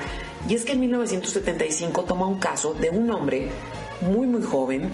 Y 0.47 0.55
es 0.55 0.63
que 0.63 0.71
en 0.71 0.79
1975 0.79 2.05
toma 2.05 2.27
un 2.27 2.39
caso 2.39 2.73
de 2.73 2.89
un 2.89 3.11
hombre 3.11 3.49
muy, 3.99 4.25
muy 4.25 4.41
joven. 4.41 4.89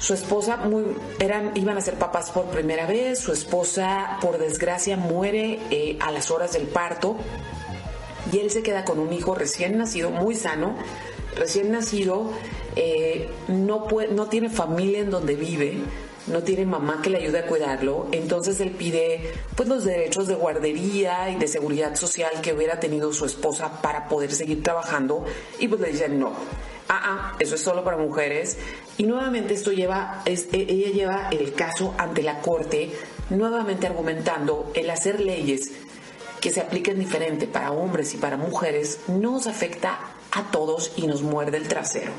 Su 0.00 0.12
esposa 0.12 0.58
eran, 1.20 1.52
iban 1.54 1.78
a 1.78 1.80
ser 1.80 1.94
papás 1.94 2.32
por 2.32 2.46
primera 2.46 2.84
vez. 2.84 3.20
Su 3.20 3.32
esposa, 3.32 4.18
por 4.20 4.38
desgracia, 4.38 4.96
muere 4.96 5.60
eh, 5.70 5.98
a 6.00 6.10
las 6.10 6.32
horas 6.32 6.54
del 6.54 6.66
parto. 6.66 7.16
Y 8.32 8.40
él 8.40 8.50
se 8.50 8.64
queda 8.64 8.84
con 8.84 8.98
un 8.98 9.12
hijo 9.12 9.36
recién 9.36 9.78
nacido, 9.78 10.10
muy 10.10 10.34
sano, 10.34 10.74
recién 11.36 11.70
nacido, 11.70 12.32
eh, 12.74 13.28
no, 13.46 13.86
puede, 13.86 14.12
no 14.12 14.26
tiene 14.26 14.50
familia 14.50 14.98
en 14.98 15.10
donde 15.10 15.36
vive 15.36 15.78
no 16.30 16.42
tiene 16.42 16.64
mamá 16.64 17.00
que 17.02 17.10
le 17.10 17.18
ayude 17.18 17.40
a 17.40 17.46
cuidarlo, 17.46 18.08
entonces 18.12 18.60
él 18.60 18.70
pide 18.70 19.32
pues 19.54 19.68
los 19.68 19.84
derechos 19.84 20.26
de 20.26 20.34
guardería 20.34 21.30
y 21.30 21.36
de 21.36 21.48
seguridad 21.48 21.94
social 21.96 22.40
que 22.42 22.52
hubiera 22.52 22.80
tenido 22.80 23.12
su 23.12 23.26
esposa 23.26 23.80
para 23.82 24.08
poder 24.08 24.32
seguir 24.32 24.62
trabajando 24.62 25.24
y 25.58 25.68
pues 25.68 25.80
le 25.80 25.92
dicen 25.92 26.18
no. 26.18 26.32
Ah, 26.92 27.02
ah, 27.04 27.36
eso 27.38 27.54
es 27.54 27.60
solo 27.60 27.84
para 27.84 27.96
mujeres. 27.96 28.58
Y 28.98 29.04
nuevamente 29.04 29.54
esto 29.54 29.70
lleva, 29.70 30.22
e, 30.26 30.32
ella 30.52 30.90
lleva 30.90 31.28
el 31.30 31.54
caso 31.54 31.94
ante 31.96 32.20
la 32.22 32.40
corte, 32.40 32.90
nuevamente 33.30 33.86
argumentando 33.86 34.72
el 34.74 34.90
hacer 34.90 35.20
leyes 35.20 35.70
que 36.40 36.50
se 36.50 36.60
apliquen 36.60 36.98
diferente 36.98 37.46
para 37.46 37.70
hombres 37.70 38.12
y 38.14 38.16
para 38.16 38.36
mujeres 38.36 38.98
nos 39.06 39.46
afecta 39.46 40.00
a 40.32 40.50
todos 40.50 40.92
y 40.96 41.06
nos 41.06 41.22
muerde 41.22 41.58
el 41.58 41.68
trasero. 41.68 42.12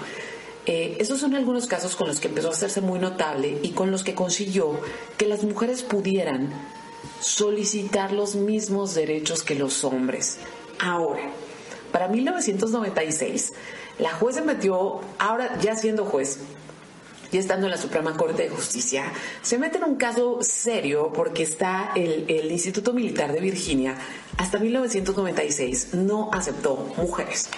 Eh, 0.65 0.97
esos 0.99 1.19
son 1.19 1.33
algunos 1.33 1.65
casos 1.65 1.95
con 1.95 2.07
los 2.07 2.19
que 2.19 2.27
empezó 2.27 2.49
a 2.49 2.51
hacerse 2.51 2.81
muy 2.81 2.99
notable 2.99 3.59
y 3.63 3.71
con 3.71 3.89
los 3.89 4.03
que 4.03 4.13
consiguió 4.13 4.79
que 5.17 5.25
las 5.25 5.43
mujeres 5.43 5.81
pudieran 5.81 6.51
solicitar 7.19 8.11
los 8.11 8.35
mismos 8.35 8.93
derechos 8.93 9.43
que 9.43 9.55
los 9.55 9.83
hombres. 9.83 10.37
Ahora, 10.79 11.31
para 11.91 12.07
1996, 12.07 13.53
la 13.99 14.11
juez 14.13 14.35
se 14.35 14.41
metió, 14.41 15.01
ahora 15.19 15.59
ya 15.59 15.75
siendo 15.75 16.05
juez, 16.05 16.39
y 17.31 17.37
estando 17.37 17.67
en 17.67 17.71
la 17.71 17.77
Suprema 17.77 18.15
Corte 18.15 18.43
de 18.43 18.49
Justicia, 18.49 19.11
se 19.41 19.57
mete 19.57 19.77
en 19.77 19.85
un 19.85 19.95
caso 19.95 20.39
serio 20.41 21.11
porque 21.13 21.43
está 21.43 21.91
el, 21.95 22.25
el 22.27 22.51
Instituto 22.51 22.93
Militar 22.93 23.31
de 23.31 23.39
Virginia 23.39 23.97
hasta 24.37 24.59
1996 24.59 25.93
no 25.93 26.29
aceptó 26.31 26.93
mujeres. 26.97 27.49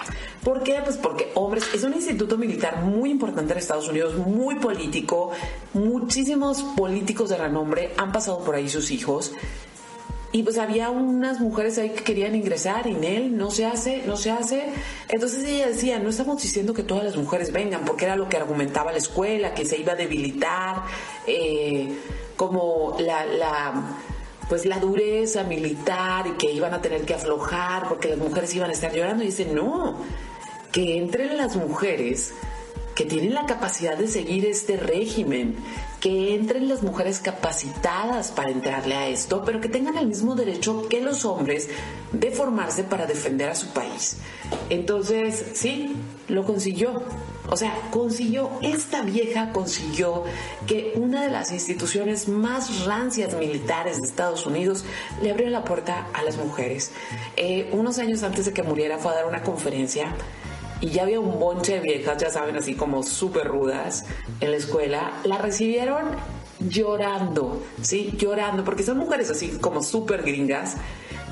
¿Por 0.42 0.62
qué? 0.62 0.80
Pues 0.84 0.96
porque 0.96 1.30
hombres, 1.34 1.64
es 1.72 1.84
un 1.84 1.94
instituto 1.94 2.36
militar 2.36 2.82
muy 2.82 3.10
importante 3.10 3.52
en 3.52 3.58
Estados 3.58 3.88
Unidos, 3.88 4.16
muy 4.16 4.56
político, 4.56 5.30
muchísimos 5.72 6.62
políticos 6.76 7.30
de 7.30 7.38
renombre 7.38 7.92
han 7.96 8.12
pasado 8.12 8.44
por 8.44 8.54
ahí 8.54 8.68
sus 8.68 8.90
hijos 8.90 9.32
y 10.34 10.42
pues 10.42 10.58
había 10.58 10.90
unas 10.90 11.38
mujeres 11.38 11.78
ahí 11.78 11.90
que 11.90 12.02
querían 12.02 12.34
ingresar 12.34 12.88
y 12.88 12.90
en 12.90 13.04
él 13.04 13.36
no 13.36 13.52
se 13.52 13.66
hace, 13.66 14.02
no 14.04 14.16
se 14.16 14.32
hace. 14.32 14.64
Entonces 15.08 15.44
ella 15.44 15.68
decía, 15.68 16.00
no 16.00 16.10
estamos 16.10 16.42
diciendo 16.42 16.74
que 16.74 16.82
todas 16.82 17.04
las 17.04 17.16
mujeres 17.16 17.52
vengan, 17.52 17.84
porque 17.84 18.06
era 18.06 18.16
lo 18.16 18.28
que 18.28 18.36
argumentaba 18.36 18.90
la 18.90 18.98
escuela, 18.98 19.54
que 19.54 19.64
se 19.64 19.78
iba 19.78 19.92
a 19.92 19.94
debilitar, 19.94 20.82
eh, 21.28 21.88
como 22.34 22.96
la, 22.98 23.24
la, 23.26 23.96
pues 24.48 24.66
la 24.66 24.80
dureza 24.80 25.44
militar 25.44 26.26
y 26.26 26.32
que 26.32 26.50
iban 26.50 26.74
a 26.74 26.82
tener 26.82 27.02
que 27.02 27.14
aflojar 27.14 27.88
porque 27.88 28.08
las 28.08 28.18
mujeres 28.18 28.52
iban 28.56 28.70
a 28.70 28.72
estar 28.72 28.92
llorando. 28.92 29.22
Y 29.22 29.26
dice, 29.26 29.44
no, 29.44 29.98
que 30.72 30.98
entren 30.98 31.36
las 31.36 31.54
mujeres 31.54 32.34
que 32.96 33.04
tienen 33.04 33.34
la 33.34 33.46
capacidad 33.46 33.96
de 33.96 34.08
seguir 34.08 34.46
este 34.46 34.76
régimen, 34.78 35.54
que 36.04 36.34
entren 36.34 36.68
las 36.68 36.82
mujeres 36.82 37.18
capacitadas 37.18 38.30
para 38.30 38.50
entrarle 38.50 38.94
a 38.94 39.08
esto, 39.08 39.42
pero 39.42 39.62
que 39.62 39.70
tengan 39.70 39.96
el 39.96 40.06
mismo 40.06 40.34
derecho 40.34 40.86
que 40.90 41.00
los 41.00 41.24
hombres 41.24 41.70
de 42.12 42.30
formarse 42.30 42.84
para 42.84 43.06
defender 43.06 43.48
a 43.48 43.54
su 43.54 43.68
país. 43.68 44.18
Entonces, 44.68 45.42
sí, 45.54 45.96
lo 46.28 46.44
consiguió. 46.44 47.02
O 47.48 47.56
sea, 47.56 47.74
consiguió, 47.90 48.50
esta 48.60 49.00
vieja 49.00 49.50
consiguió 49.52 50.24
que 50.66 50.92
una 50.96 51.22
de 51.22 51.30
las 51.30 51.52
instituciones 51.52 52.28
más 52.28 52.84
rancias 52.84 53.34
militares 53.34 53.96
de 53.96 54.06
Estados 54.06 54.44
Unidos 54.44 54.84
le 55.22 55.30
abrió 55.30 55.48
la 55.48 55.64
puerta 55.64 56.08
a 56.12 56.22
las 56.22 56.36
mujeres. 56.36 56.90
Eh, 57.38 57.70
unos 57.72 57.98
años 57.98 58.22
antes 58.24 58.44
de 58.44 58.52
que 58.52 58.62
muriera 58.62 58.98
fue 58.98 59.12
a 59.12 59.14
dar 59.14 59.26
una 59.26 59.42
conferencia 59.42 60.14
y 60.80 60.90
ya 60.90 61.02
había 61.02 61.20
un 61.20 61.38
bonche 61.38 61.74
de 61.74 61.80
viejas, 61.80 62.18
ya 62.18 62.30
saben, 62.30 62.56
así 62.56 62.74
como 62.74 63.02
súper 63.02 63.46
rudas 63.46 64.04
en 64.40 64.50
la 64.50 64.56
escuela, 64.56 65.12
la 65.24 65.38
recibieron 65.38 66.06
llorando, 66.60 67.62
¿sí? 67.82 68.14
Llorando, 68.18 68.64
porque 68.64 68.82
son 68.82 68.98
mujeres 68.98 69.30
así 69.30 69.48
como 69.60 69.82
súper 69.82 70.22
gringas 70.22 70.76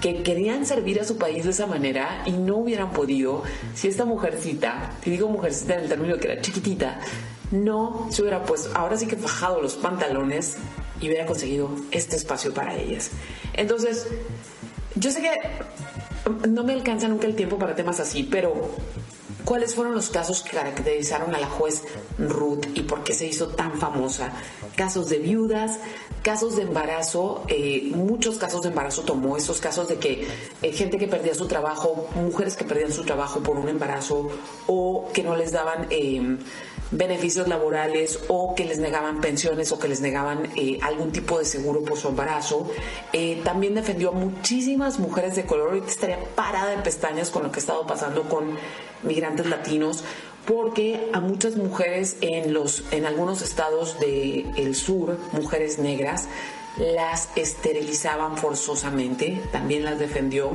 que 0.01 0.23
querían 0.23 0.67
servir 0.67 1.01
a 1.01 1.05
su 1.05 1.17
país 1.17 1.45
de 1.45 1.51
esa 1.51 1.67
manera 1.67 2.25
y 2.27 2.33
no 2.33 2.57
hubieran 2.57 2.91
podido 2.91 3.45
si 3.75 3.89
esta 3.89 4.05
mujercita, 4.05 4.91
y 5.05 5.11
digo 5.11 5.29
mujercita 5.29 5.75
en 5.75 5.81
el 5.81 5.89
término 5.89 6.17
que 6.19 6.33
era 6.33 6.41
chiquitita, 6.41 6.99
no 7.53 8.09
se 8.11 8.23
hubiera 8.23 8.43
puesto, 8.43 8.71
ahora 8.75 8.97
sí 8.97 9.07
que 9.07 9.17
fajado 9.17 9.63
los 9.63 9.75
pantalones 9.75 10.57
y 11.01 11.07
hubiera 11.07 11.25
conseguido 11.25 11.71
este 11.93 12.17
espacio 12.17 12.53
para 12.53 12.75
ellas. 12.75 13.11
Entonces, 13.53 14.09
yo 14.97 15.11
sé 15.11 15.23
que 15.23 16.49
no 16.49 16.65
me 16.65 16.73
alcanza 16.73 17.09
nunca 17.09 17.27
el 17.27 17.37
tiempo 17.37 17.59
para 17.59 17.75
temas 17.75 18.01
así, 18.01 18.25
pero 18.25 18.71
¿Cuáles 19.45 19.75
fueron 19.75 19.95
los 19.95 20.11
casos 20.11 20.43
que 20.43 20.57
caracterizaron 20.57 21.35
a 21.35 21.41
la 21.41 21.49
juez 21.49 21.83
Ruth 22.19 22.67
y 22.75 22.83
por 22.83 23.03
qué 23.03 23.13
se 23.13 23.27
hizo 23.27 23.49
tan 23.49 23.79
famosa? 23.79 24.33
Casos 24.77 25.09
de 25.09 25.19
viudas, 25.19 25.79
casos 26.23 26.57
de 26.57 26.63
embarazo, 26.63 27.45
eh, 27.49 27.91
muchos 27.95 28.39
casos 28.39 28.63
de 28.63 28.69
embarazo 28.69 29.03
tomó, 29.03 29.37
esos 29.37 29.61
casos 29.61 29.89
de 29.89 29.97
que 29.97 30.29
eh, 30.63 30.73
gente 30.73 30.97
que 30.97 31.09
perdía 31.09 31.35
su 31.35 31.47
trabajo, 31.47 32.09
mujeres 32.15 32.57
que 32.57 32.65
perdían 32.65 32.93
su 32.93 33.05
trabajo 33.05 33.41
por 33.41 33.57
un 33.57 33.69
embarazo 33.69 34.31
o 34.69 35.09
que 35.13 35.23
no 35.23 35.35
les 35.35 35.53
daban 35.53 35.89
em, 35.91 36.39
beneficios 36.93 37.49
laborales 37.49 38.21
o 38.29 38.55
que 38.55 38.65
les 38.65 38.79
negaban 38.79 39.21
pensiones 39.21 39.73
o 39.73 39.79
que 39.79 39.89
les 39.89 40.01
negaban 40.01 40.51
eh, 40.57 40.79
algún 40.83 41.11
tipo 41.11 41.39
de 41.39 41.45
seguro 41.45 41.83
por 41.83 41.99
su 41.99 42.09
embarazo. 42.09 42.71
también 43.45 43.75
defendió 43.75 44.11
a 44.11 44.13
muchísimas 44.13 44.99
mujeres 44.99 45.35
de 45.35 45.45
color, 45.45 45.71
ahorita 45.71 45.89
estaría 45.89 46.19
parada 46.35 46.71
de 46.77 46.83
pestañas 46.83 47.31
con 47.31 47.43
lo 47.43 47.51
que 47.51 47.59
ha 47.59 47.63
estado 47.63 47.87
pasando 47.87 48.23
con 48.29 48.57
migrantes 49.03 49.47
latinos, 49.47 50.05
porque 50.47 51.09
a 51.13 51.21
muchas 51.21 51.57
mujeres 51.57 52.17
en, 52.21 52.53
los, 52.53 52.85
en 52.91 53.07
algunos 53.07 53.43
estados 53.43 53.97
del 54.01 54.75
sur, 54.75 55.19
mujeres 55.33 55.79
negras, 55.79 56.29
las 56.79 57.29
esterilizaban 57.37 58.37
forzosamente, 58.37 59.41
también 59.53 59.85
las 59.85 59.99
defendió. 59.99 60.51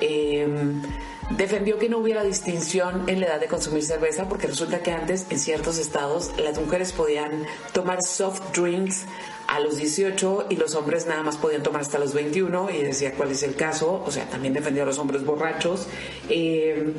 Em, 0.00 0.82
defendió 1.36 1.78
que 1.78 1.88
no 1.88 1.98
hubiera 1.98 2.22
distinción 2.24 3.08
en 3.08 3.20
la 3.20 3.26
edad 3.26 3.40
de 3.40 3.46
consumir 3.46 3.82
cerveza 3.82 4.28
porque 4.28 4.46
resulta 4.46 4.82
que 4.82 4.92
antes 4.92 5.26
en 5.30 5.38
ciertos 5.38 5.78
estados 5.78 6.32
las 6.38 6.58
mujeres 6.58 6.92
podían 6.92 7.44
tomar 7.72 8.02
soft 8.02 8.56
drinks 8.56 9.04
a 9.46 9.58
los 9.60 9.76
18 9.76 10.46
y 10.50 10.56
los 10.56 10.74
hombres 10.74 11.06
nada 11.06 11.22
más 11.22 11.36
podían 11.36 11.62
tomar 11.62 11.82
hasta 11.82 11.98
los 11.98 12.14
21 12.14 12.70
y 12.70 12.82
decía 12.82 13.14
cuál 13.14 13.32
es 13.32 13.42
el 13.42 13.56
caso, 13.56 14.02
o 14.06 14.10
sea, 14.10 14.24
también 14.26 14.54
defendió 14.54 14.84
a 14.84 14.86
los 14.86 14.98
hombres 14.98 15.24
borrachos. 15.24 15.88
Em, 16.28 16.94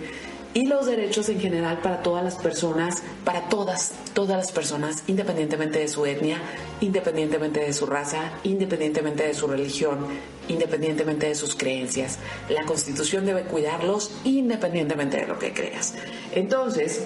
y 0.54 0.66
los 0.66 0.86
derechos 0.86 1.30
en 1.30 1.39
general 1.39 1.80
para 1.82 2.02
todas 2.02 2.24
las 2.24 2.36
personas, 2.36 3.04
para 3.24 3.47
todas, 3.47 3.93
todas 4.14 4.38
las 4.38 4.52
personas, 4.52 5.04
independientemente 5.08 5.80
de 5.80 5.88
su 5.88 6.06
etnia, 6.06 6.39
independientemente 6.82 7.62
de 7.62 7.74
su 7.74 7.86
raza, 7.86 8.34
independientemente 8.43 9.24
de 9.24 9.34
su 9.34 9.47
religión, 9.47 10.08
independientemente 10.49 11.28
de 11.28 11.36
sus 11.36 11.56
creencias. 11.56 12.20
La 12.49 12.66
Constitución 12.66 13.26
debe 13.26 13.43
cuidarlos 13.43 14.12
independientemente 14.24 15.18
de 15.18 15.28
lo 15.28 15.39
que 15.39 15.54
creas. 15.54 15.93
Entonces, 16.34 17.04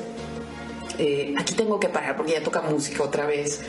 eh, 0.97 1.35
aquí 1.37 1.53
tengo 1.53 1.79
que 1.79 1.89
parar 1.89 2.15
porque 2.15 2.33
ya 2.33 2.43
toca 2.43 2.61
música 2.61 3.03
otra 3.03 3.25
vez. 3.25 3.61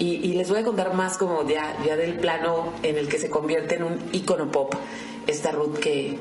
Y, 0.00 0.32
les 0.32 0.50
voy 0.50 0.58
a 0.58 0.64
contar 0.64 0.92
más 0.92 1.16
como 1.16 1.48
ya, 1.48 1.76
ya 1.86 1.96
del 1.96 2.14
plano 2.14 2.72
en 2.82 2.98
el 2.98 3.08
que 3.08 3.16
se 3.16 3.30
convierte 3.30 3.76
en 3.76 3.84
un 3.84 3.98
icono 4.12 4.50
pop 4.50 4.74
esta 5.26 5.52
Ruth 5.52 5.78
que 5.78 6.18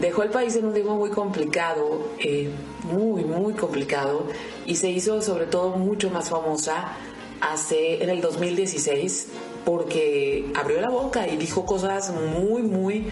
dejó 0.00 0.22
el 0.22 0.30
país 0.30 0.56
en 0.56 0.66
un 0.66 0.74
tiempo 0.74 0.94
muy 0.94 1.10
complicado, 1.10 2.10
eh, 2.18 2.50
muy, 2.84 3.24
muy 3.24 3.54
complicado, 3.54 4.26
y 4.66 4.76
se 4.76 4.90
hizo 4.90 5.22
sobre 5.22 5.46
todo 5.46 5.70
mucho 5.76 6.10
más 6.10 6.28
famosa 6.28 6.92
hace 7.40 8.02
en 8.02 8.10
el 8.10 8.20
2016 8.20 9.28
porque 9.64 10.50
abrió 10.54 10.80
la 10.80 10.90
boca 10.90 11.26
y 11.26 11.36
dijo 11.36 11.66
cosas 11.66 12.12
muy, 12.12 12.62
muy 12.62 13.08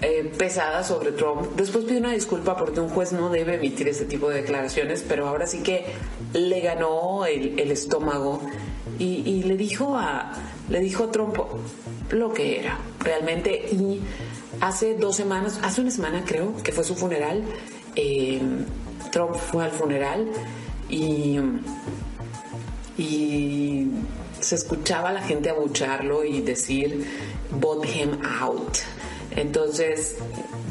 eh, 0.00 0.32
pesadas 0.36 0.88
sobre 0.88 1.12
Trump. 1.12 1.54
Después 1.54 1.84
pidió 1.84 2.00
una 2.00 2.12
disculpa 2.12 2.56
porque 2.56 2.80
un 2.80 2.88
juez 2.88 3.12
no 3.12 3.30
debe 3.30 3.54
emitir 3.54 3.88
ese 3.88 4.04
tipo 4.04 4.28
de 4.28 4.42
declaraciones, 4.42 5.04
pero 5.08 5.28
ahora 5.28 5.46
sí 5.46 5.62
que 5.62 5.84
le 6.32 6.60
ganó 6.60 7.24
el, 7.24 7.70
estómago 7.70 8.40
y, 8.98 9.44
le 9.44 9.56
dijo 9.56 9.96
a 9.96 10.32
le 10.68 10.80
dijo 10.80 11.08
Trump 11.10 11.36
lo 12.10 12.32
que 12.32 12.60
era 12.60 12.78
realmente 13.00 13.68
y 13.70 14.00
hace 14.62 14.94
dos 14.94 15.16
semanas, 15.16 15.58
hace 15.62 15.80
una 15.80 15.90
semana 15.90 16.22
creo, 16.24 16.54
que 16.62 16.70
fue 16.70 16.84
su 16.84 16.94
funeral, 16.94 17.42
eh, 17.96 18.40
Trump 19.10 19.34
fue 19.34 19.64
al 19.64 19.72
funeral 19.72 20.28
y, 20.88 21.36
y 22.96 23.88
se 24.38 24.54
escuchaba 24.54 25.08
a 25.08 25.12
la 25.14 25.22
gente 25.22 25.50
abucharlo 25.50 26.24
y 26.24 26.42
decir, 26.42 27.04
vote 27.50 27.88
him 27.88 28.20
out. 28.40 28.78
Entonces, 29.32 30.18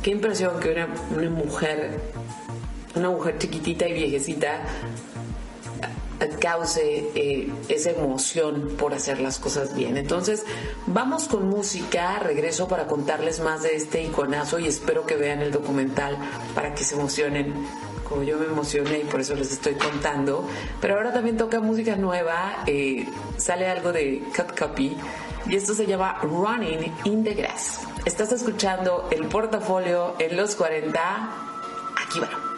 qué 0.02 0.12
impresión 0.12 0.58
que 0.62 0.72
una, 0.72 0.88
una 1.14 1.30
mujer, 1.30 2.00
una 2.96 3.10
mujer 3.10 3.40
chiquitita 3.40 3.90
y 3.90 3.94
viejecita 3.94 4.62
cause 6.30 7.12
eh, 7.16 7.52
esa 7.70 7.92
emoción 7.92 8.76
por 8.78 8.94
hacer 8.94 9.20
las 9.20 9.40
cosas 9.40 9.76
bien. 9.76 9.98
Entonces, 9.98 10.44
vamos 10.88 11.28
con 11.28 11.50
música, 11.50 12.20
regreso 12.20 12.68
para 12.68 12.88
contarles 12.88 13.40
más 13.40 13.64
de 13.64 13.76
este 13.76 14.04
iconazo 14.04 14.60
y 14.60 14.68
espero 14.68 15.06
que 15.06 15.16
vean 15.16 15.42
el 15.42 15.52
documental 15.52 16.18
para 16.56 16.74
que 16.74 16.84
se 16.84 16.96
emocionen 16.96 17.54
como 18.12 18.24
yo 18.24 18.38
me 18.38 18.46
emocioné 18.46 19.00
y 19.00 19.04
por 19.06 19.22
eso 19.22 19.36
les 19.36 19.54
estoy 19.54 19.76
contando. 19.76 20.46
Pero 20.82 20.96
ahora 20.96 21.14
también 21.14 21.38
toca 21.38 21.62
música 21.62 21.96
nueva, 21.96 22.64
eh, 22.68 23.08
sale 23.38 23.68
algo 23.68 23.94
de 23.94 24.22
Cut 24.36 24.58
Copy 24.60 24.98
y 25.48 25.56
esto 25.56 25.74
se 25.74 25.86
llama 25.88 26.20
Running 26.22 26.94
in 27.06 27.24
the 27.24 27.34
Grass. 27.34 27.80
Estás 28.06 28.32
escuchando 28.34 29.08
el 29.12 29.28
portafolio 29.28 30.16
en 30.20 30.36
los 30.36 30.56
40. 30.56 31.00
Aquí 32.06 32.20
va. 32.20 32.51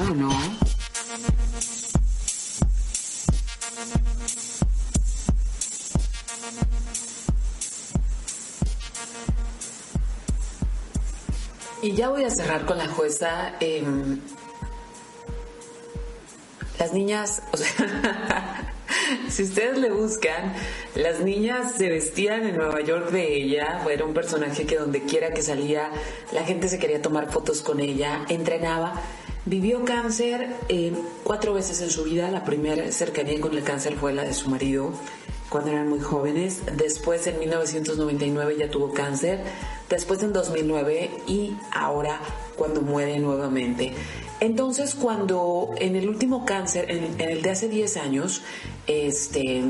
¿No? 0.00 0.30
Y 11.82 11.92
ya 11.92 12.08
voy 12.08 12.24
a 12.24 12.30
cerrar 12.30 12.66
con 12.66 12.78
la 12.78 12.88
jueza. 12.88 13.54
em, 13.60 14.20
las 16.78 16.92
niñas, 16.92 17.42
o 17.52 17.56
sea, 17.56 18.72
si 19.30 19.44
ustedes 19.44 19.78
le 19.78 19.90
buscan, 19.90 20.52
las 20.94 21.20
niñas 21.20 21.72
se 21.78 21.88
vestían 21.88 22.44
en 22.44 22.56
Nueva 22.56 22.80
York 22.82 23.10
de 23.10 23.34
ella. 23.34 23.82
Era 23.90 24.04
un 24.04 24.12
personaje 24.12 24.66
que 24.66 24.76
donde 24.76 25.04
quiera 25.04 25.32
que 25.32 25.40
salía, 25.42 25.90
la 26.32 26.44
gente 26.44 26.68
se 26.68 26.78
quería 26.78 27.00
tomar 27.00 27.30
fotos 27.32 27.62
con 27.62 27.80
ella. 27.80 28.26
Entrenaba. 28.28 29.00
Vivió 29.46 29.84
cáncer 29.84 30.56
eh, 30.68 30.92
cuatro 31.22 31.54
veces 31.54 31.80
en 31.80 31.90
su 31.90 32.02
vida. 32.02 32.32
La 32.32 32.44
primera 32.44 32.90
cercanía 32.90 33.40
con 33.40 33.56
el 33.56 33.62
cáncer 33.62 33.94
fue 33.94 34.12
la 34.12 34.24
de 34.24 34.34
su 34.34 34.50
marido 34.50 34.92
cuando 35.48 35.70
eran 35.70 35.88
muy 35.88 36.00
jóvenes. 36.00 36.62
Después 36.76 37.28
en 37.28 37.38
1999 37.38 38.56
ya 38.58 38.68
tuvo 38.68 38.92
cáncer. 38.92 39.40
Después 39.88 40.20
en 40.24 40.32
2009 40.32 41.10
y 41.28 41.56
ahora 41.72 42.20
cuando 42.56 42.82
muere 42.82 43.20
nuevamente. 43.20 43.92
Entonces 44.40 44.96
cuando 44.96 45.70
en 45.78 45.94
el 45.94 46.08
último 46.08 46.44
cáncer, 46.44 46.90
en, 46.90 47.20
en 47.20 47.30
el 47.30 47.42
de 47.42 47.50
hace 47.50 47.68
10 47.68 47.98
años, 47.98 48.42
este, 48.88 49.62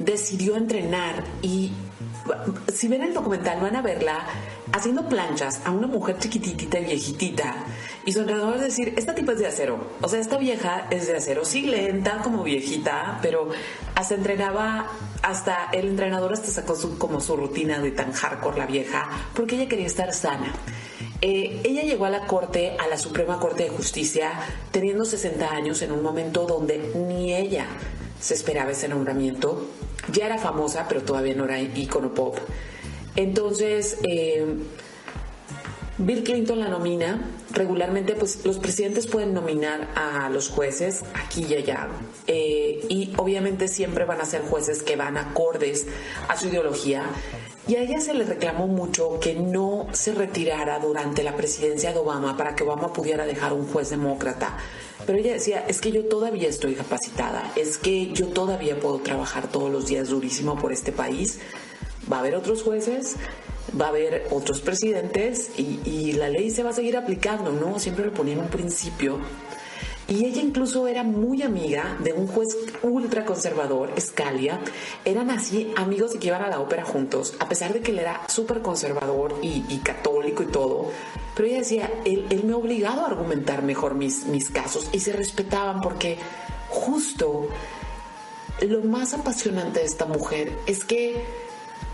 decidió 0.00 0.56
entrenar 0.56 1.22
y 1.40 1.70
si 2.74 2.88
ven 2.88 3.02
el 3.02 3.14
documental 3.14 3.60
van 3.60 3.76
a 3.76 3.82
verla 3.82 4.26
haciendo 4.72 5.08
planchas 5.08 5.60
a 5.64 5.70
una 5.70 5.86
mujer 5.86 6.18
chiquititita 6.18 6.80
y 6.80 6.84
viejitita 6.84 7.64
y 8.06 8.12
su 8.12 8.20
entrenador 8.20 8.54
es 8.54 8.62
decir, 8.62 8.94
esta 8.96 9.14
tipa 9.14 9.32
es 9.32 9.40
de 9.40 9.48
acero, 9.48 9.78
o 10.00 10.08
sea, 10.08 10.20
esta 10.20 10.38
vieja 10.38 10.86
es 10.90 11.08
de 11.08 11.16
acero, 11.16 11.44
sí 11.44 11.62
lenta 11.62 12.22
como 12.22 12.44
viejita, 12.44 13.18
pero 13.20 13.48
hasta 13.96 14.14
entrenaba, 14.14 14.86
hasta 15.22 15.70
el 15.72 15.88
entrenador 15.88 16.32
hasta 16.32 16.46
sacó 16.46 16.76
su, 16.76 16.98
como 16.98 17.20
su 17.20 17.36
rutina 17.36 17.80
de 17.80 17.90
tan 17.90 18.12
hardcore 18.12 18.58
la 18.58 18.66
vieja, 18.66 19.10
porque 19.34 19.56
ella 19.56 19.68
quería 19.68 19.86
estar 19.86 20.14
sana. 20.14 20.54
Eh, 21.20 21.62
ella 21.64 21.82
llegó 21.82 22.04
a 22.04 22.10
la 22.10 22.26
Corte, 22.26 22.76
a 22.78 22.86
la 22.86 22.96
Suprema 22.96 23.40
Corte 23.40 23.64
de 23.64 23.70
Justicia, 23.70 24.32
teniendo 24.70 25.04
60 25.04 25.50
años 25.50 25.82
en 25.82 25.90
un 25.90 26.02
momento 26.02 26.46
donde 26.46 26.92
ni 26.94 27.34
ella 27.34 27.66
se 28.20 28.34
esperaba 28.34 28.70
ese 28.70 28.86
nombramiento. 28.86 29.66
Ya 30.12 30.26
era 30.26 30.38
famosa, 30.38 30.86
pero 30.88 31.02
todavía 31.02 31.34
no 31.34 31.44
era 31.44 31.60
ícono 31.60 32.14
pop. 32.14 32.38
Entonces, 33.16 33.98
eh, 34.04 34.44
Bill 35.98 36.22
Clinton 36.24 36.60
la 36.60 36.68
nomina. 36.68 37.20
Regularmente, 37.52 38.14
pues 38.14 38.44
los 38.44 38.58
presidentes 38.58 39.06
pueden 39.06 39.32
nominar 39.32 39.88
a 39.94 40.28
los 40.28 40.50
jueces 40.50 41.02
aquí 41.14 41.46
y 41.48 41.54
allá. 41.54 41.88
Eh, 42.26 42.84
y 42.88 43.14
obviamente 43.16 43.68
siempre 43.68 44.04
van 44.04 44.20
a 44.20 44.26
ser 44.26 44.42
jueces 44.42 44.82
que 44.82 44.96
van 44.96 45.16
acordes 45.16 45.86
a 46.28 46.36
su 46.36 46.48
ideología. 46.48 47.04
Y 47.68 47.76
a 47.76 47.82
ella 47.82 48.00
se 48.00 48.14
le 48.14 48.24
reclamó 48.24 48.68
mucho 48.68 49.18
que 49.20 49.34
no 49.34 49.88
se 49.92 50.12
retirara 50.12 50.78
durante 50.78 51.24
la 51.24 51.34
presidencia 51.34 51.92
de 51.92 51.98
Obama 51.98 52.36
para 52.36 52.54
que 52.54 52.62
Obama 52.62 52.92
pudiera 52.92 53.26
dejar 53.26 53.52
un 53.52 53.66
juez 53.66 53.90
demócrata. 53.90 54.56
Pero 55.04 55.18
ella 55.18 55.32
decía, 55.32 55.64
es 55.66 55.80
que 55.80 55.90
yo 55.90 56.04
todavía 56.04 56.48
estoy 56.48 56.74
capacitada, 56.74 57.52
es 57.56 57.78
que 57.78 58.12
yo 58.12 58.28
todavía 58.28 58.78
puedo 58.78 58.98
trabajar 58.98 59.48
todos 59.50 59.70
los 59.70 59.86
días 59.86 60.10
durísimo 60.10 60.56
por 60.58 60.72
este 60.72 60.92
país. 60.92 61.40
Va 62.10 62.18
a 62.18 62.20
haber 62.20 62.36
otros 62.36 62.62
jueces, 62.62 63.16
va 63.78 63.86
a 63.86 63.88
haber 63.88 64.26
otros 64.30 64.60
presidentes 64.60 65.50
y, 65.58 66.12
la 66.12 66.28
ley 66.28 66.50
se 66.50 66.62
va 66.62 66.70
a 66.70 66.72
seguir 66.72 66.96
aplicando, 66.96 67.52
¿no? 67.52 67.78
Siempre 67.78 68.06
lo 68.06 68.12
ponía 68.12 68.34
en 68.34 68.40
un 68.40 68.48
principio. 68.48 69.18
Y 70.08 70.24
ella 70.24 70.40
incluso 70.40 70.86
era 70.86 71.02
muy 71.02 71.42
amiga 71.42 71.98
de 72.02 72.12
un 72.12 72.28
juez 72.28 72.56
ultra 72.82 73.24
conservador, 73.24 73.92
Scalia. 74.00 74.60
Eran 75.04 75.30
así 75.30 75.72
amigos 75.76 76.14
y 76.14 76.18
que 76.18 76.28
iban 76.28 76.42
a 76.42 76.48
la 76.48 76.60
ópera 76.60 76.84
juntos, 76.84 77.34
a 77.40 77.48
pesar 77.48 77.72
de 77.72 77.80
que 77.80 77.90
él 77.90 77.98
era 77.98 78.22
súper 78.28 78.62
conservador 78.62 79.34
y, 79.42 79.78
católico 79.78 80.44
y 80.44 80.46
todo. 80.46 80.90
Pero 81.34 81.48
ella 81.48 81.58
decía, 81.58 81.90
él, 82.04 82.42
me 82.44 82.52
ha 82.52 82.56
obligado 82.56 83.02
a 83.02 83.06
argumentar 83.06 83.62
mejor 83.62 83.94
mis 83.94 84.50
casos 84.50 84.88
y 84.92 85.00
se 85.00 85.12
respetaban 85.12 85.80
porque 85.80 86.18
justo 86.68 87.48
lo 88.62 88.82
más 88.82 89.12
apasionante 89.12 89.80
de 89.80 89.86
esta 89.86 90.06
mujer 90.06 90.58
es 90.66 90.84
que 90.84 91.45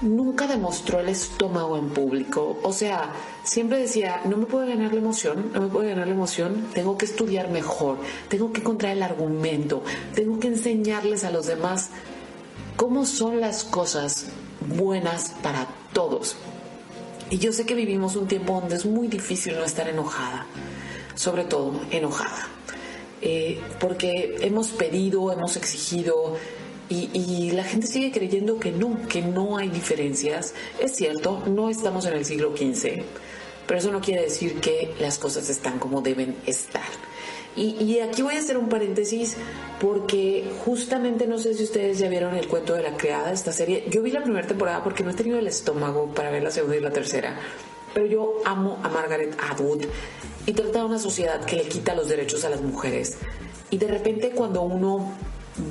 nunca 0.02 0.46
demostró 0.46 1.00
el 1.00 1.08
estómago 1.08 1.76
en 1.76 1.90
público. 1.90 2.58
O 2.62 2.72
sea, 2.72 3.12
siempre 3.44 3.78
decía, 3.78 4.20
no 4.24 4.36
me 4.36 4.46
puede 4.46 4.68
ganar 4.68 4.92
la 4.92 5.00
emoción, 5.00 5.50
no 5.54 5.62
me 5.62 5.68
puede 5.68 5.90
ganar 5.90 6.08
la 6.08 6.14
emoción, 6.14 6.68
tengo 6.74 6.98
que 6.98 7.06
estudiar 7.06 7.48
mejor, 7.50 7.98
tengo 8.28 8.52
que 8.52 8.60
encontrar 8.60 8.92
el 8.92 9.02
argumento, 9.02 9.82
tengo 10.14 10.38
que 10.38 10.48
enseñarles 10.48 11.24
a 11.24 11.30
los 11.30 11.46
demás 11.46 11.90
cómo 12.76 13.06
son 13.06 13.40
las 13.40 13.64
cosas 13.64 14.26
buenas 14.60 15.30
para 15.42 15.68
todos. 15.92 16.36
Y 17.30 17.38
yo 17.38 17.52
sé 17.52 17.64
que 17.64 17.74
vivimos 17.74 18.16
un 18.16 18.26
tiempo 18.28 18.60
donde 18.60 18.76
es 18.76 18.84
muy 18.84 19.08
difícil 19.08 19.56
no 19.56 19.64
estar 19.64 19.88
enojada, 19.88 20.46
sobre 21.14 21.44
todo 21.44 21.80
enojada. 21.90 22.48
Eh, 23.24 23.60
porque 23.78 24.36
hemos 24.40 24.68
pedido, 24.68 25.32
hemos 25.32 25.56
exigido, 25.56 26.36
y, 26.92 27.50
la 27.52 27.64
gente 27.64 27.86
sigue 27.86 28.10
creyendo 28.10 28.58
que 28.58 28.70
no, 28.70 29.06
que 29.08 29.22
no 29.22 29.56
hay 29.56 29.68
diferencias. 29.68 30.54
Es 30.80 30.96
cierto, 30.96 31.42
no 31.46 31.70
estamos 31.70 32.06
en 32.06 32.14
el 32.14 32.24
siglo 32.24 32.54
XV, 32.56 33.02
pero 33.66 33.78
eso 33.78 33.92
no 33.92 34.00
quiere 34.00 34.22
decir 34.22 34.60
que 34.60 34.94
las 34.98 35.18
cosas 35.18 35.48
están 35.48 35.78
como 35.78 36.00
deben 36.00 36.36
estar. 36.46 36.82
Y, 37.54 37.76
y, 37.82 38.00
aquí 38.00 38.22
voy 38.22 38.36
a 38.36 38.38
hacer 38.38 38.56
un 38.56 38.70
paréntesis 38.70 39.36
porque 39.78 40.50
justamente 40.64 41.26
no 41.26 41.38
sé 41.38 41.52
si 41.52 41.64
ustedes 41.64 41.98
ya 41.98 42.08
vieron 42.08 42.34
el 42.34 42.48
cuento 42.48 42.72
de 42.72 42.82
la 42.82 42.96
criada, 42.96 43.30
esta 43.30 43.52
serie. 43.52 43.84
Yo 43.90 44.02
vi 44.02 44.10
la 44.10 44.22
primera 44.22 44.46
temporada 44.46 44.82
porque 44.82 45.04
no 45.04 45.10
he 45.10 45.14
tenido 45.14 45.38
el 45.38 45.46
estómago 45.46 46.14
para 46.14 46.30
ver 46.30 46.42
la 46.42 46.50
segunda 46.50 46.76
y 46.76 46.80
la 46.80 46.90
tercera, 46.90 47.38
pero 47.92 48.06
yo 48.06 48.40
amo 48.46 48.78
a 48.82 48.88
Margaret 48.88 49.36
Atwood 49.50 49.84
y 50.46 50.52
trata 50.52 50.78
de 50.78 50.84
una 50.86 50.98
sociedad 50.98 51.44
que 51.44 51.56
le 51.56 51.64
quita 51.64 51.94
los 51.94 52.08
derechos 52.08 52.44
a 52.44 52.50
las 52.50 52.62
mujeres. 52.62 53.18
Y 53.68 53.76
de 53.76 53.86
repente 53.86 54.30
cuando 54.30 54.62
uno 54.62 55.12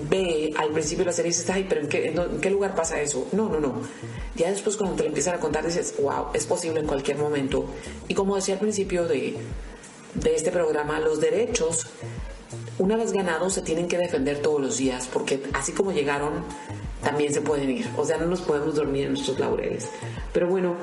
ve 0.10 0.54
al 0.58 0.70
principio 0.70 1.04
de 1.04 1.12
la 1.12 1.14
serie 1.14 1.30
y 1.30 1.34
dices, 1.34 1.50
ay, 1.50 1.66
pero 1.68 1.82
¿en 1.82 1.88
qué, 1.88 2.08
¿en 2.08 2.40
qué, 2.40 2.50
lugar 2.50 2.76
pasa 2.76 3.02
eso? 3.02 3.28
No, 3.32 3.50
no, 3.50 3.60
no. 3.60 3.82
Ya 4.36 4.50
después 4.50 4.78
cuando 4.78 4.96
te 4.96 5.04
lo 5.04 5.10
empiezan 5.10 5.36
a 5.36 5.40
contar 5.40 5.66
dices, 5.66 5.96
wow, 6.02 6.28
es 6.34 6.46
posible 6.46 6.80
en 6.80 6.88
cualquier 6.88 7.18
momento. 7.18 7.66
Y 8.08 8.14
como 8.14 8.36
decía 8.36 8.56
al 8.56 8.60
principio 8.60 9.08
de, 9.08 9.38
de 10.14 10.36
este 10.36 10.52
programa, 10.52 11.00
los 11.00 11.20
derechos, 11.20 11.88
una 12.78 12.96
vez 12.96 13.12
ganados, 13.12 13.54
se 13.54 13.62
tienen 13.62 13.88
que 13.88 13.98
defender 13.98 14.42
todos 14.42 14.62
los 14.62 14.78
días, 14.78 15.10
porque 15.12 15.44
así 15.54 15.72
como 15.72 15.92
llegaron, 15.92 16.44
también 17.04 17.34
se 17.34 17.42
pueden 17.42 17.70
ir. 17.70 17.88
O 17.98 18.06
sea, 18.06 18.18
no 18.18 18.26
nos 18.26 18.42
podemos 18.42 18.76
dormir 18.76 19.06
en 19.06 19.14
nuestros 19.14 19.40
laureles. 19.40 19.90
Pero 20.34 20.48
bueno, 20.48 20.76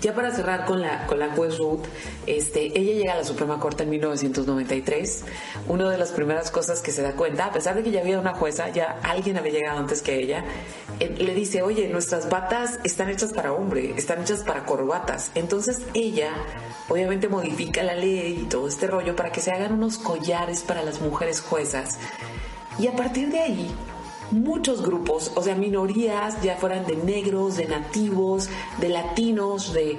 ya 0.00 0.14
para 0.14 0.30
cerrar 0.32 0.64
con 0.64 0.80
la, 0.80 1.06
con 1.06 1.18
la 1.18 1.30
juez 1.30 1.58
Ruth, 1.58 1.84
este, 2.26 2.78
ella 2.78 2.92
llega 2.92 3.12
a 3.12 3.16
la 3.16 3.24
Suprema 3.24 3.58
Corte 3.60 3.82
en 3.82 3.90
1993. 3.90 5.24
Una 5.68 5.90
de 5.90 5.98
las 5.98 6.10
primeras 6.12 6.50
cosas 6.50 6.80
que 6.80 6.90
se 6.90 7.02
da 7.02 7.12
cuenta, 7.12 7.46
a 7.46 7.52
pesar 7.52 7.74
de 7.74 7.82
que 7.82 7.90
ya 7.90 8.00
había 8.00 8.18
una 8.18 8.34
jueza, 8.34 8.70
ya 8.70 8.98
alguien 9.02 9.36
había 9.36 9.52
llegado 9.52 9.78
antes 9.78 10.02
que 10.02 10.16
ella, 10.18 10.44
eh, 11.00 11.14
le 11.18 11.34
dice, 11.34 11.62
oye, 11.62 11.88
nuestras 11.88 12.28
batas 12.28 12.78
están 12.84 13.10
hechas 13.10 13.32
para 13.32 13.52
hombre, 13.52 13.94
están 13.96 14.22
hechas 14.22 14.42
para 14.42 14.64
corbatas. 14.64 15.30
Entonces 15.34 15.80
ella 15.94 16.32
obviamente 16.88 17.28
modifica 17.28 17.82
la 17.82 17.94
ley 17.94 18.40
y 18.42 18.48
todo 18.48 18.68
este 18.68 18.86
rollo 18.86 19.14
para 19.16 19.32
que 19.32 19.40
se 19.40 19.50
hagan 19.50 19.72
unos 19.72 19.98
collares 19.98 20.62
para 20.62 20.82
las 20.82 21.00
mujeres 21.00 21.40
juezas. 21.40 21.98
Y 22.78 22.86
a 22.86 22.96
partir 22.96 23.30
de 23.30 23.40
ahí, 23.40 23.74
muchos 24.30 24.82
grupos, 24.82 25.32
o 25.34 25.42
sea, 25.42 25.54
minorías, 25.54 26.40
ya 26.42 26.56
fueran 26.56 26.86
de 26.86 26.96
negros, 26.96 27.56
de 27.56 27.66
nativos, 27.66 28.48
de 28.78 28.88
latinos, 28.88 29.72
de... 29.72 29.98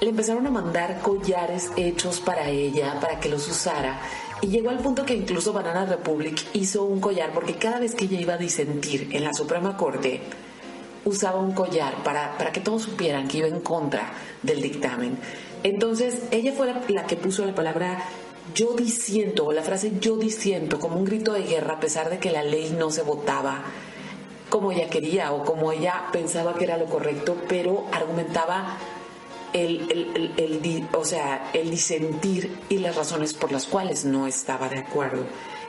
Le 0.00 0.08
empezaron 0.08 0.46
a 0.46 0.50
mandar 0.50 1.00
collares 1.00 1.70
hechos 1.76 2.20
para 2.20 2.48
ella, 2.48 2.98
para 3.00 3.20
que 3.20 3.28
los 3.28 3.48
usara. 3.48 4.00
Y 4.40 4.48
llegó 4.48 4.70
al 4.70 4.78
punto 4.78 5.04
que 5.04 5.14
incluso 5.14 5.52
Banana 5.52 5.86
Republic 5.86 6.44
hizo 6.52 6.82
un 6.84 7.00
collar, 7.00 7.32
porque 7.32 7.54
cada 7.54 7.78
vez 7.78 7.94
que 7.94 8.06
ella 8.06 8.20
iba 8.20 8.34
a 8.34 8.38
disentir 8.38 9.08
en 9.12 9.24
la 9.24 9.32
Suprema 9.32 9.76
Corte, 9.76 10.20
usaba 11.04 11.38
un 11.38 11.52
collar 11.52 12.02
para, 12.02 12.36
para 12.36 12.52
que 12.52 12.60
todos 12.60 12.82
supieran 12.82 13.28
que 13.28 13.38
iba 13.38 13.46
en 13.46 13.60
contra 13.60 14.12
del 14.42 14.60
dictamen. 14.60 15.16
Entonces, 15.62 16.22
ella 16.32 16.52
fue 16.52 16.66
la, 16.66 16.82
la 16.88 17.06
que 17.06 17.16
puso 17.16 17.44
la 17.44 17.54
palabra 17.54 18.02
yo 18.54 18.74
disiento, 18.74 19.46
o 19.46 19.52
la 19.52 19.62
frase 19.62 19.92
yo 20.00 20.16
disiento, 20.16 20.78
como 20.78 20.96
un 20.96 21.04
grito 21.04 21.32
de 21.32 21.42
guerra, 21.42 21.74
a 21.74 21.80
pesar 21.80 22.10
de 22.10 22.18
que 22.18 22.30
la 22.30 22.42
ley 22.42 22.74
no 22.76 22.90
se 22.90 23.02
votaba 23.02 23.64
como 24.48 24.70
ella 24.70 24.90
quería 24.90 25.32
o 25.32 25.44
como 25.44 25.72
ella 25.72 26.08
pensaba 26.12 26.54
que 26.54 26.64
era 26.64 26.76
lo 26.76 26.84
correcto, 26.84 27.36
pero 27.48 27.86
argumentaba 27.90 28.76
el, 29.54 29.90
el, 29.90 30.32
el, 30.36 30.88
o 30.92 31.04
sea, 31.06 31.50
el 31.54 31.70
disentir 31.70 32.58
y 32.68 32.78
las 32.78 32.96
razones 32.96 33.32
por 33.32 33.50
las 33.50 33.66
cuales 33.66 34.04
no 34.04 34.26
estaba 34.26 34.68
de 34.68 34.78
acuerdo. 34.78 35.24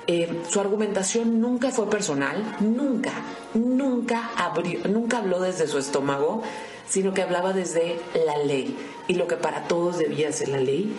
Eh, 0.06 0.42
su 0.50 0.60
argumentación 0.60 1.40
nunca 1.40 1.72
fue 1.72 1.90
personal, 1.90 2.58
nunca, 2.60 3.14
nunca, 3.54 4.32
abrió, 4.36 4.82
nunca 4.90 5.20
habló 5.20 5.40
desde 5.40 5.68
su 5.68 5.78
estómago, 5.78 6.44
sino 6.90 7.14
que 7.14 7.22
hablaba 7.22 7.54
desde 7.54 8.02
la 8.26 8.38
ley 8.40 8.78
y 9.08 9.16
lo 9.16 9.28
que 9.28 9.38
para 9.38 9.64
todos 9.70 9.98
debía 9.98 10.32
ser 10.34 10.50
la 10.50 10.60
ley 10.60 10.94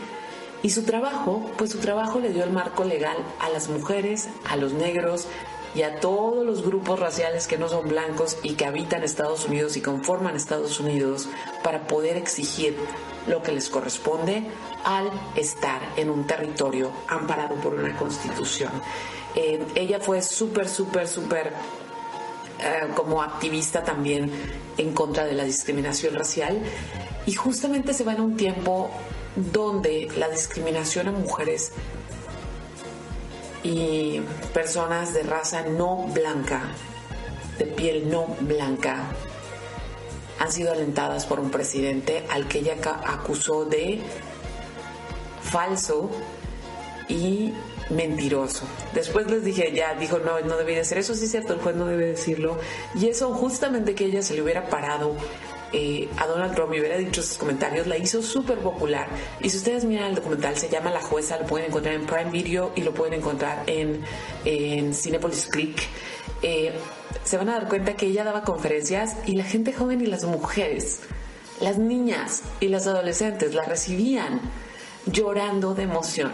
Y 0.65 0.71
su 0.71 0.85
trabajo, 0.85 1.43
pues 1.59 1.73
su 1.73 1.79
trabajo 1.79 2.21
le 2.21 2.33
dio 2.33 2.43
el 2.43 2.51
marco 2.51 2.85
legal 2.85 3.19
a 3.39 3.51
las 3.51 3.69
mujeres, 3.69 4.31
a 4.49 4.57
los 4.57 4.73
negros 4.73 5.27
y 5.75 5.83
a 5.83 6.01
todos 6.01 6.43
los 6.47 6.65
grupos 6.65 6.99
raciales 6.99 7.47
que 7.47 7.59
no 7.59 7.69
son 7.69 7.87
blancos 7.87 8.39
y 8.43 8.55
que 8.55 8.65
habitan 8.65 9.05
Estados 9.05 9.45
Unidos 9.45 9.77
y 9.77 9.83
conforman 9.83 10.37
Estados 10.37 10.81
Unidos 10.81 11.29
para 11.63 11.87
poder 11.87 12.17
exigir 12.17 12.79
lo 13.27 13.43
que 13.43 13.53
les 13.53 13.69
corresponde 13.69 14.43
al 14.85 15.11
estar 15.37 15.83
en 15.97 16.09
un 16.09 16.27
territorio 16.27 16.91
amparado 17.09 17.57
por 17.57 17.75
una 17.75 17.95
constitución. 17.95 18.73
Eh, 19.35 19.63
ella 19.75 20.01
fue 20.01 20.23
súper, 20.23 20.67
súper, 20.67 21.07
súper 21.07 21.53
eh, 22.59 22.89
como 22.95 23.21
activista 23.21 23.83
también 23.83 24.33
en 24.79 24.95
contra 24.95 25.27
de 25.27 25.35
la 25.35 25.45
discriminación 25.45 26.15
racial 26.15 26.59
y 27.27 27.35
justamente 27.35 27.93
se 27.93 28.03
va 28.03 28.15
en 28.15 28.23
un 28.23 28.37
tiempo 28.39 28.91
donde 29.37 30.09
la 30.17 30.29
discriminación 30.29 31.09
a 31.09 31.13
mujeres 31.13 31.73
y 33.63 34.21
personas 34.53 35.15
de 35.15 35.23
raza 35.23 35.63
no 35.63 36.07
blanca, 36.13 36.63
de 37.59 37.65
piel 37.65 38.11
no 38.11 38.27
blanca, 38.41 39.05
han 40.39 40.53
sido 40.53 40.73
alentadas 40.73 41.27
por 41.27 41.41
un 41.41 41.51
presidente 41.51 42.25
al 42.31 42.49
que 42.49 42.59
ella 42.59 42.77
acusó 43.07 43.65
de 43.65 44.03
falso 45.43 46.11
y 47.09 47.53
mentiroso. 47.91 48.65
Después 48.93 49.31
les 49.31 49.45
dije, 49.45 49.73
ya, 49.73 49.95
dijo, 49.95 50.19
no, 50.19 50.41
no 50.41 50.57
debía 50.57 50.85
ser 50.85 50.99
eso, 50.99 51.15
sí 51.15 51.27
es 51.27 51.31
cierto, 51.31 51.55
el 51.55 51.61
juez 51.61 51.77
no 51.77 51.87
debe 51.87 52.07
decirlo. 52.07 52.59
Y 52.95 53.09
eso 53.09 53.33
justamente 53.35 53.95
que 53.95 54.07
ella 54.07 54.23
se 54.23 54.35
le 54.35 54.43
hubiera 54.43 54.69
parado 54.69 55.17
eh, 55.77 56.09
a 56.19 56.27
Donald 56.29 56.55
Trump 56.55 56.73
y 56.73 56.79
hubiera 56.79 56.97
dicho 56.97 57.21
sus 57.21 57.37
comentarios, 57.37 57.89
la 57.89 57.99
hizo 57.99 58.23
súper 58.23 58.59
popular. 58.59 59.09
Y 59.41 59.51
si 59.51 59.57
ustedes 59.57 59.85
miran 59.85 60.11
el 60.11 60.15
documental, 60.15 60.57
se 60.57 60.69
llama 60.69 60.93
La 60.93 61.01
Jueza, 61.01 61.37
lo 61.37 61.47
pueden 61.47 61.67
encontrar 61.67 61.97
en 61.97 62.07
Prime 62.07 62.31
Video 62.31 62.71
y 62.77 62.83
lo 62.83 62.95
pueden 62.95 63.15
encontrar 63.15 63.65
en, 63.67 64.01
en 64.45 64.95
Cinepolis 64.95 65.47
Click. 65.47 65.83
Eh, 66.43 66.73
se 67.25 67.37
van 67.37 67.49
a 67.49 67.55
dar 67.55 67.69
cuenta 67.69 67.95
que 67.95 68.07
ella 68.07 68.23
daba 68.23 68.45
conferencias 68.45 69.17
y 69.27 69.35
la 69.35 69.43
gente 69.43 69.73
joven 69.73 70.01
y 70.01 70.07
las 70.07 70.23
mujeres, 70.23 71.01
las 71.61 71.77
niñas 71.77 72.43
y 72.61 72.69
las 72.69 72.87
adolescentes 72.87 73.53
la 73.53 73.65
recibían 73.65 74.41
llorando 75.07 75.75
de 75.75 75.83
emoción. 75.83 76.31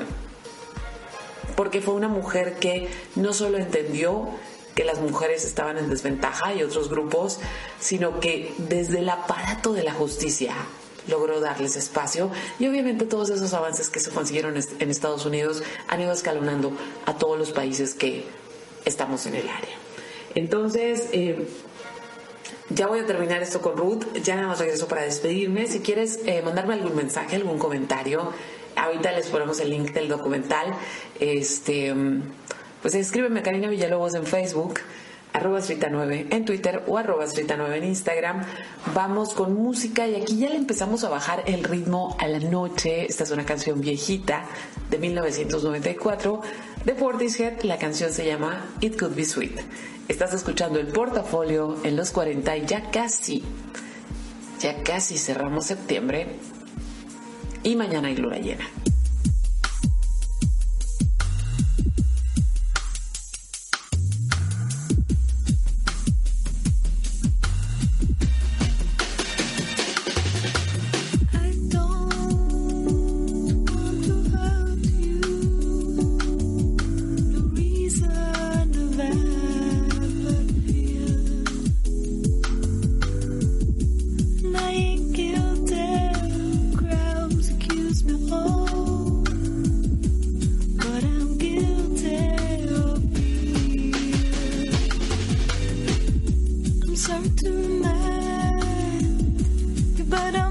Porque 1.56 1.80
fue 1.80 1.94
una 1.94 2.08
mujer 2.08 2.56
que 2.56 2.90
no 3.16 3.32
solo 3.32 3.56
entendió 3.56 4.28
que 4.74 4.84
las 4.84 5.00
mujeres 5.00 5.44
estaban 5.44 5.78
en 5.78 5.90
desventaja 5.90 6.54
y 6.54 6.62
otros 6.62 6.88
grupos, 6.88 7.38
sino 7.78 8.20
que 8.20 8.54
desde 8.58 9.00
el 9.00 9.08
aparato 9.08 9.72
de 9.72 9.82
la 9.82 9.92
justicia 9.92 10.54
logró 11.08 11.40
darles 11.40 11.76
espacio 11.76 12.30
y 12.58 12.68
obviamente 12.68 13.06
todos 13.06 13.30
esos 13.30 13.52
avances 13.54 13.90
que 13.90 14.00
se 14.00 14.10
consiguieron 14.10 14.54
en 14.56 14.90
Estados 14.90 15.26
Unidos 15.26 15.62
han 15.88 16.00
ido 16.00 16.12
escalonando 16.12 16.72
a 17.06 17.16
todos 17.16 17.38
los 17.38 17.52
países 17.52 17.94
que 17.94 18.24
estamos 18.84 19.26
en 19.26 19.34
el 19.34 19.48
área. 19.48 19.76
Entonces, 20.34 21.08
eh, 21.12 21.48
ya 22.70 22.86
voy 22.86 23.00
a 23.00 23.06
terminar 23.06 23.42
esto 23.42 23.60
con 23.60 23.76
Ruth, 23.76 24.04
ya 24.22 24.36
nada 24.36 24.48
más 24.48 24.60
regreso 24.60 24.86
para 24.86 25.02
despedirme. 25.02 25.66
Si 25.66 25.80
quieres 25.80 26.20
eh, 26.24 26.40
mandarme 26.42 26.74
algún 26.74 26.94
mensaje, 26.94 27.36
algún 27.36 27.58
comentario, 27.58 28.32
ahorita 28.76 29.10
les 29.12 29.26
ponemos 29.26 29.58
el 29.60 29.70
link 29.70 29.92
del 29.92 30.08
documental. 30.08 30.74
Este 31.18 31.92
pues 32.82 32.94
escríbeme 32.94 33.42
Karina 33.42 33.68
Villalobos 33.68 34.14
en 34.14 34.24
Facebook, 34.24 34.80
arroba 35.32 35.60
9 35.60 36.26
en 36.30 36.44
Twitter 36.44 36.82
o 36.86 36.96
arroba 36.98 37.26
9 37.26 37.76
en 37.76 37.84
Instagram. 37.84 38.42
Vamos 38.94 39.34
con 39.34 39.54
música 39.54 40.06
y 40.06 40.16
aquí 40.16 40.38
ya 40.38 40.48
le 40.48 40.56
empezamos 40.56 41.04
a 41.04 41.08
bajar 41.08 41.42
el 41.46 41.64
ritmo 41.64 42.16
a 42.18 42.26
la 42.26 42.38
noche. 42.38 43.06
Esta 43.06 43.24
es 43.24 43.30
una 43.30 43.44
canción 43.44 43.80
viejita 43.80 44.46
de 44.90 44.98
1994 44.98 46.40
de 46.84 46.94
Portishead. 46.94 47.62
La 47.62 47.78
canción 47.78 48.12
se 48.12 48.26
llama 48.26 48.64
It 48.80 48.98
Could 48.98 49.14
Be 49.14 49.24
Sweet. 49.24 49.60
Estás 50.08 50.32
escuchando 50.32 50.80
el 50.80 50.88
portafolio 50.88 51.76
en 51.84 51.96
los 51.96 52.10
40 52.10 52.56
y 52.56 52.66
ya 52.66 52.90
casi, 52.90 53.44
ya 54.58 54.82
casi 54.82 55.18
cerramos 55.18 55.66
septiembre 55.66 56.26
y 57.62 57.76
mañana 57.76 58.08
hay 58.08 58.16
luna 58.16 58.38
llena. 58.38 58.66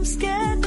scared 0.10 0.59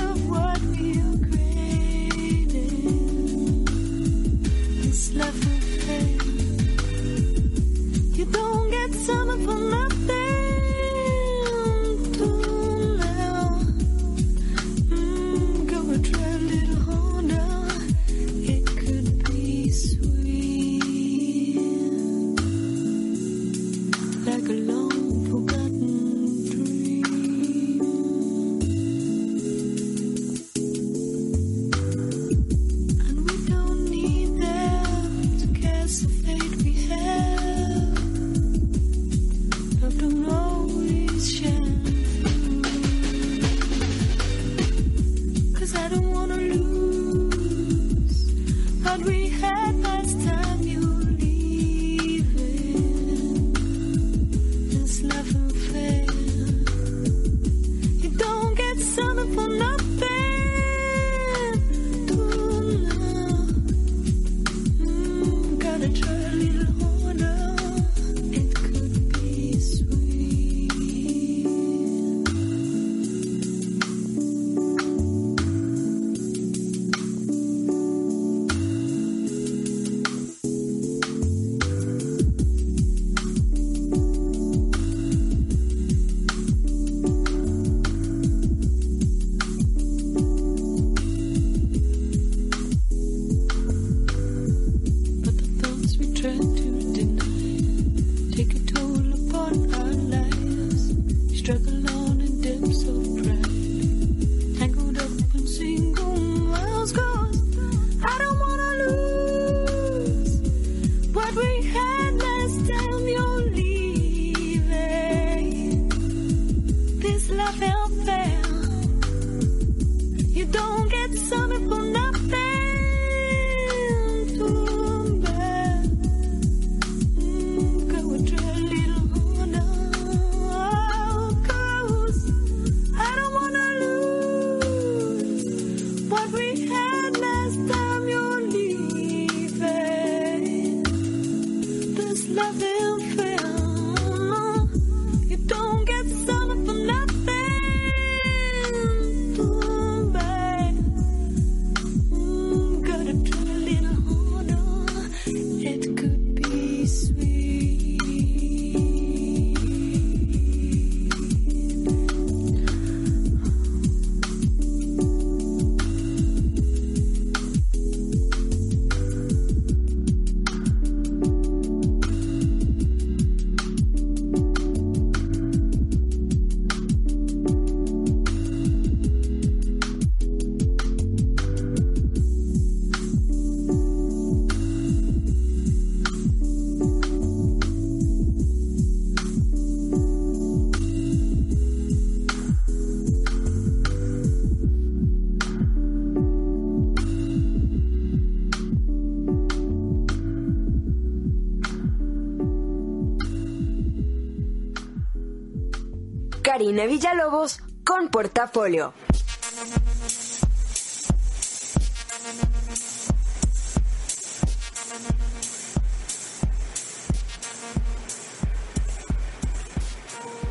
Karina 206.73 206.87
Villalobos 206.87 207.59
con 207.85 208.09
Portafolio. 208.09 208.95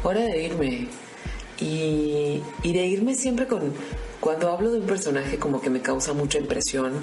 Hora 0.03 0.21
de 0.21 0.43
irme. 0.43 0.87
Y, 1.59 2.43
y 2.61 2.73
de 2.73 2.85
irme 2.85 3.15
siempre 3.15 3.47
con... 3.47 3.73
Cuando 4.19 4.51
hablo 4.51 4.71
de 4.71 4.79
un 4.81 4.85
personaje 4.85 5.39
como 5.39 5.59
que 5.59 5.71
me 5.71 5.81
causa 5.81 6.13
mucha 6.13 6.37
impresión, 6.37 6.93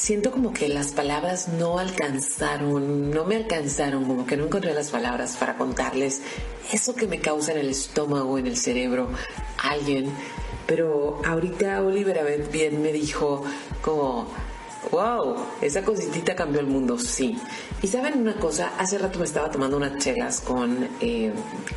siento 0.00 0.30
como 0.30 0.54
que 0.54 0.66
las 0.70 0.92
palabras 0.92 1.48
no 1.48 1.78
alcanzaron, 1.78 3.10
no 3.10 3.26
me 3.26 3.36
alcanzaron, 3.36 4.06
como 4.06 4.24
que 4.24 4.34
no 4.34 4.46
encontré 4.46 4.72
las 4.72 4.90
palabras 4.90 5.36
para 5.36 5.58
contarles 5.58 6.22
eso 6.72 6.94
que 6.94 7.06
me 7.06 7.20
causa 7.20 7.52
en 7.52 7.58
el 7.58 7.68
estómago, 7.68 8.38
en 8.38 8.46
el 8.46 8.56
cerebro, 8.56 9.10
alguien. 9.58 10.10
Pero 10.66 11.20
ahorita 11.26 11.82
Oliver 11.82 12.18
Abed 12.18 12.50
bien 12.50 12.80
me 12.80 12.92
dijo 12.92 13.44
como, 13.82 14.26
wow, 14.90 15.36
esa 15.60 15.84
cositita 15.84 16.34
cambió 16.34 16.60
el 16.60 16.66
mundo, 16.66 16.98
sí. 16.98 17.36
Y 17.82 17.86
saben 17.86 18.18
una 18.18 18.36
cosa, 18.36 18.72
hace 18.78 18.96
rato 18.96 19.18
me 19.18 19.26
estaba 19.26 19.50
tomando 19.50 19.76
unas 19.76 19.98
chelas 19.98 20.40
con, 20.40 20.88
eh, 21.02 21.30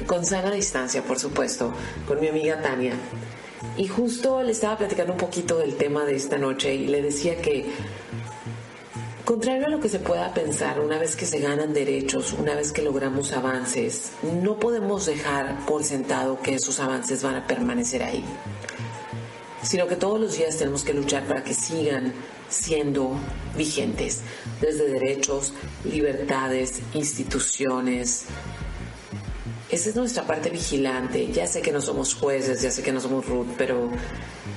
con 0.07 0.25
sana 0.25 0.49
distancia, 0.51 1.03
por 1.03 1.19
supuesto, 1.19 1.73
con 2.07 2.21
mi 2.21 2.29
amiga 2.29 2.61
Tania. 2.61 2.93
Y 3.77 3.87
justo 3.87 4.43
le 4.43 4.51
estaba 4.51 4.77
platicando 4.77 5.13
un 5.13 5.19
poquito 5.19 5.57
del 5.57 5.75
tema 5.75 6.05
de 6.05 6.15
esta 6.15 6.37
noche 6.37 6.73
y 6.75 6.87
le 6.87 7.01
decía 7.01 7.41
que, 7.41 7.71
contrario 9.25 9.67
a 9.67 9.69
lo 9.69 9.79
que 9.79 9.89
se 9.89 9.99
pueda 9.99 10.33
pensar, 10.33 10.79
una 10.79 10.97
vez 10.97 11.15
que 11.15 11.25
se 11.25 11.39
ganan 11.39 11.73
derechos, 11.73 12.33
una 12.33 12.55
vez 12.55 12.71
que 12.71 12.81
logramos 12.81 13.31
avances, 13.31 14.11
no 14.21 14.59
podemos 14.59 15.05
dejar 15.05 15.65
por 15.65 15.83
sentado 15.83 16.39
que 16.41 16.55
esos 16.55 16.79
avances 16.79 17.23
van 17.23 17.35
a 17.35 17.47
permanecer 17.47 18.03
ahí, 18.03 18.23
sino 19.61 19.87
que 19.87 19.95
todos 19.95 20.19
los 20.19 20.37
días 20.37 20.57
tenemos 20.57 20.83
que 20.83 20.93
luchar 20.93 21.23
para 21.25 21.43
que 21.43 21.53
sigan 21.53 22.13
siendo 22.49 23.17
vigentes, 23.57 24.21
desde 24.61 24.89
derechos, 24.89 25.53
libertades, 25.85 26.81
instituciones, 26.93 28.25
esa 29.73 29.89
es 29.89 29.95
nuestra 29.95 30.23
parte 30.23 30.51
vigilante. 30.51 31.31
Ya 31.31 31.47
sé 31.47 31.61
que 31.61 31.71
no 31.71 31.81
somos 31.81 32.13
jueces, 32.13 32.61
ya 32.61 32.69
sé 32.69 32.83
que 32.83 32.91
no 32.91 32.99
somos 32.99 33.25
Ruth, 33.25 33.47
pero 33.57 33.89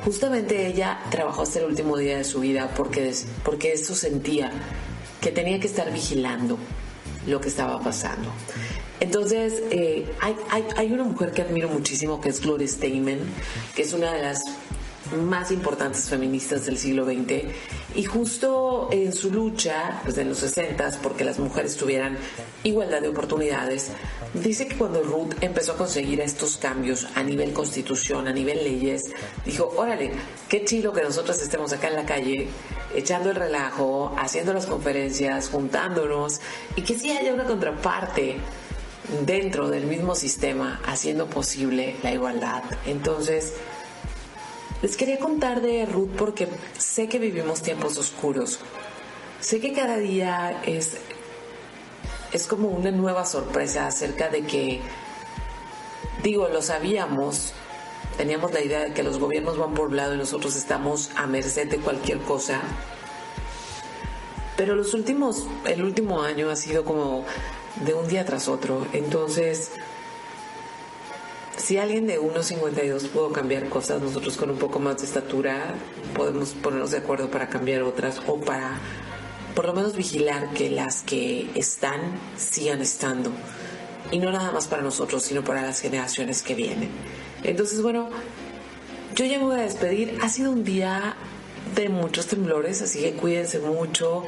justamente 0.05 0.67
ella 0.67 1.01
trabajó 1.11 1.43
hasta 1.43 1.61
el 1.61 1.65
último 1.67 1.97
día 1.97 2.19
de 2.19 2.25
su 2.25 2.41
vida 2.41 2.71
porque, 2.77 3.15
porque 3.43 3.73
eso 3.73 3.95
sentía 3.95 4.51
que 5.21 5.31
tenía 5.33 5.59
que 5.59 5.69
estar 5.69 5.91
vigilando 5.91 6.59
lo 7.27 7.41
que 7.41 7.49
estaba 7.49 7.81
pasando. 7.81 8.29
Entonces, 9.01 9.63
eh, 9.71 10.07
hay, 10.21 10.37
hay, 10.51 10.65
hay 10.77 10.93
una 10.93 11.05
mujer 11.05 11.33
que 11.33 11.43
admiro 11.43 11.69
muchísimo 11.69 12.21
que 12.21 12.29
es 12.29 12.41
Gloria 12.41 12.69
Steinem, 12.69 13.21
que 13.75 13.83
es 13.83 13.95
una 13.95 14.13
de 14.13 14.23
las 14.23 14.43
más 15.15 15.51
importantes 15.51 16.09
feministas 16.11 16.67
del 16.67 16.77
siglo 16.77 17.05
XX 17.05 17.45
y 17.97 18.05
justo 18.05 18.89
en 18.93 19.13
su 19.13 19.31
lucha, 19.31 20.01
pues 20.05 20.19
en 20.19 20.29
los 20.29 20.39
60 20.39 21.01
porque 21.03 21.25
las 21.25 21.39
mujeres 21.39 21.77
tuvieran 21.77 22.19
igualdad 22.63 23.01
de 23.01 23.09
oportunidades, 23.09 23.91
dice 24.35 24.69
que 24.69 24.77
cuando 24.77 25.03
Ruth 25.03 25.33
empezó 25.41 25.73
a 25.73 25.77
conseguir 25.77 26.21
estos 26.21 26.59
cambios 26.59 27.07
a 27.15 27.23
nivel 27.23 27.55
constitución, 27.55 28.29
a 28.29 28.33
nivel 28.33 28.63
leyes, 28.63 29.11
dijo, 29.47 29.73
órale, 29.77 30.13
qué 30.49 30.65
chido 30.65 30.93
que 30.93 31.03
nosotros 31.03 31.41
estemos 31.41 31.73
acá 31.73 31.89
en 31.89 31.97
la 31.97 32.05
calle 32.05 32.49
echando 32.95 33.31
el 33.31 33.37
relajo, 33.37 34.15
haciendo 34.19 34.53
las 34.53 34.67
conferencias, 34.67 35.49
juntándonos 35.49 36.41
y 36.77 36.83
que 36.83 36.99
sí 36.99 37.11
haya 37.11 37.33
una 37.33 37.45
contraparte 37.45 38.37
dentro 39.25 39.71
del 39.71 39.87
mismo 39.87 40.15
sistema 40.15 40.81
haciendo 40.85 41.27
posible 41.27 41.97
la 42.03 42.13
igualdad. 42.13 42.63
Entonces, 42.85 43.55
les 44.87 44.97
quería 44.97 45.19
contar 45.19 45.63
de 45.63 45.85
Ruth 45.85 46.11
porque 46.17 46.47
sé 46.79 47.09
que 47.09 47.19
vivimos 47.19 47.61
tiempos 47.61 47.99
oscuros. 47.99 48.61
Sé 49.41 49.61
que 49.61 49.73
cada 49.73 49.97
día 49.97 50.63
es, 50.65 50.99
es 52.33 52.47
como 52.47 52.69
una 52.69 52.93
nueva 52.93 53.27
sorpresa 53.27 53.89
acerca 53.89 54.29
de 54.29 54.43
que, 54.47 54.81
digo, 56.23 56.47
lo 56.47 56.63
sabíamos, 56.63 57.53
teníamos 58.17 58.53
la 58.53 58.61
idea 58.61 58.85
de 58.85 58.93
que 58.93 59.03
los 59.03 59.19
gobiernos 59.19 59.59
van 59.59 59.75
por 59.75 59.89
un 59.89 59.97
lado 59.97 60.15
y 60.15 60.19
nosotros 60.19 60.55
estamos 60.55 61.11
a 61.17 61.27
merced 61.27 61.69
de 61.69 61.79
cualquier 61.79 62.19
cosa. 62.19 62.61
Pero 64.57 64.77
los 64.77 64.95
últimos, 64.95 65.49
el 65.65 65.83
último 65.83 66.23
año 66.23 66.49
ha 66.49 66.55
sido 66.55 66.85
como 66.85 67.25
de 67.85 67.93
un 67.93 68.07
día 68.07 68.25
tras 68.25 68.47
otro. 68.47 68.87
Entonces, 68.93 69.73
si 71.67 71.79
alguien 71.79 72.07
de 72.07 72.21
1,52 72.21 73.09
pudo 73.09 73.33
cambiar 73.33 73.69
cosas, 73.69 74.01
nosotros 74.01 74.37
con 74.37 74.51
un 74.51 74.57
poco 74.57 74.79
más 74.79 74.99
de 74.99 75.05
estatura 75.05 75.75
podemos 76.15 76.51
ponernos 76.51 76.93
de 76.93 76.99
acuerdo 76.99 77.29
para 77.29 77.49
cambiar 77.49 77.83
otras 77.83 78.23
o 78.29 78.39
para 78.39 78.79
por 79.57 79.67
lo 79.67 79.75
menos 79.75 79.97
vigilar 79.97 80.51
que 80.51 80.71
las 80.71 81.03
que 81.03 81.51
están 81.57 82.21
sigan 82.37 82.83
estando. 82.83 83.33
Y 84.13 84.21
no 84.21 84.31
nada 84.31 84.53
más 84.53 84.69
para 84.69 84.81
nosotros, 84.81 85.25
sino 85.25 85.43
para 85.43 85.63
las 85.63 85.81
generaciones 85.81 86.45
que 86.45 86.55
vienen. 86.55 86.91
Entonces, 87.43 87.83
bueno, 87.83 88.11
yo 89.17 89.25
ya 89.25 89.39
me 89.39 89.47
voy 89.47 89.59
a 89.59 89.63
despedir. 89.65 90.21
Ha 90.23 90.29
sido 90.29 90.53
un 90.53 90.63
día 90.63 91.17
de 91.75 91.89
muchos 91.89 92.29
temblores, 92.29 92.81
así 92.81 93.01
que 93.01 93.15
cuídense 93.15 93.59
mucho 93.59 94.23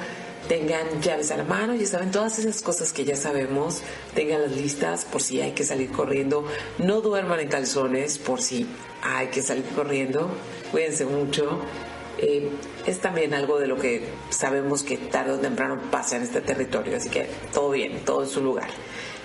tengan 0.49 1.01
llaves 1.03 1.31
a 1.31 1.37
la 1.37 1.45
mano, 1.45 1.75
ya 1.75 1.87
saben 1.87 2.11
todas 2.11 2.39
esas 2.39 2.63
cosas 2.63 2.93
que 2.93 3.05
ya 3.05 3.17
sabemos, 3.17 3.83
tengan 4.15 4.43
las 4.43 4.53
listas 4.53 5.05
por 5.05 5.23
si 5.23 5.41
hay 5.41 5.53
que 5.53 5.65
salir 5.65 5.91
corriendo, 5.91 6.45
no 6.79 7.01
duerman 7.01 7.41
en 7.41 7.49
calzones 7.49 8.19
por 8.19 8.41
si 8.41 8.67
hay 9.03 9.29
que 9.29 9.43
salir 9.43 9.65
corriendo, 9.77 10.31
cuídense 10.73 11.05
mucho. 11.05 11.61
Eh, 12.21 12.51
es 12.85 12.99
también 12.99 13.33
algo 13.33 13.61
de 13.61 13.69
lo 13.69 13.79
que 13.79 14.09
sabemos 14.31 14.83
que 14.83 14.97
tarde 14.97 15.33
o 15.33 15.39
temprano 15.39 15.81
pasa 15.91 16.17
en 16.17 16.23
este 16.23 16.41
territorio, 16.41 16.97
así 16.97 17.09
que 17.09 17.29
todo 17.53 17.71
bien, 17.71 18.05
todo 18.05 18.25
en 18.25 18.29
su 18.29 18.43
lugar. 18.43 18.69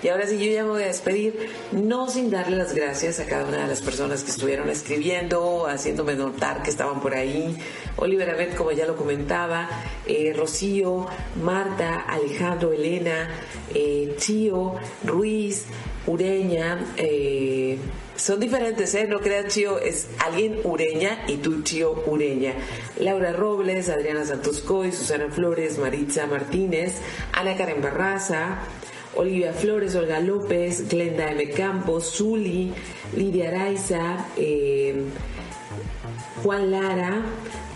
Y 0.04 0.10
ahora 0.10 0.26
sí, 0.26 0.38
yo 0.38 0.52
ya 0.52 0.64
me 0.64 0.68
voy 0.68 0.82
a 0.82 0.88
despedir, 0.88 1.48
no 1.72 2.10
sin 2.10 2.30
darle 2.30 2.58
las 2.58 2.74
gracias 2.74 3.20
a 3.20 3.24
cada 3.24 3.46
una 3.48 3.62
de 3.62 3.68
las 3.68 3.80
personas 3.80 4.22
que 4.22 4.32
estuvieron 4.32 4.68
escribiendo, 4.68 5.66
haciéndome 5.66 6.14
notar 6.14 6.62
que 6.62 6.68
estaban 6.68 7.00
por 7.00 7.14
ahí. 7.14 7.56
Oliver 7.96 8.28
Abed, 8.28 8.54
como 8.54 8.70
ya 8.72 8.84
lo 8.84 8.96
comentaba, 8.96 9.66
eh, 10.04 10.34
Rocío, 10.36 11.06
Marta, 11.42 12.02
Alejandro, 12.02 12.74
Elena, 12.74 13.30
eh, 13.74 14.14
Chío, 14.18 14.74
Ruiz, 15.04 15.64
Ureña, 16.06 16.84
eh, 16.98 17.78
son 18.14 18.38
diferentes, 18.38 18.94
¿eh? 18.94 19.06
No 19.08 19.20
creas, 19.20 19.54
Chío, 19.54 19.78
es 19.78 20.08
alguien 20.18 20.60
Ureña 20.64 21.24
y 21.28 21.38
tú, 21.38 21.62
Chío, 21.62 22.04
Ureña. 22.06 22.52
Laura 23.00 23.32
Robles, 23.32 23.88
Adriana 23.88 24.24
Santoscoy, 24.24 24.92
Susana 24.92 25.28
Flores, 25.30 25.78
Maritza 25.78 26.26
Martínez, 26.26 27.00
Ana 27.32 27.56
Karen 27.56 27.80
Barraza, 27.80 28.58
Olivia 29.16 29.52
Flores, 29.52 29.94
Olga 29.94 30.20
López, 30.20 30.88
Glenda 30.88 31.30
M. 31.30 31.50
Campos, 31.50 32.16
Zuli, 32.16 32.72
Lidia 33.16 33.48
Araiza, 33.48 34.26
eh, 34.36 35.04
Juan 36.42 36.70
Lara, 36.70 37.22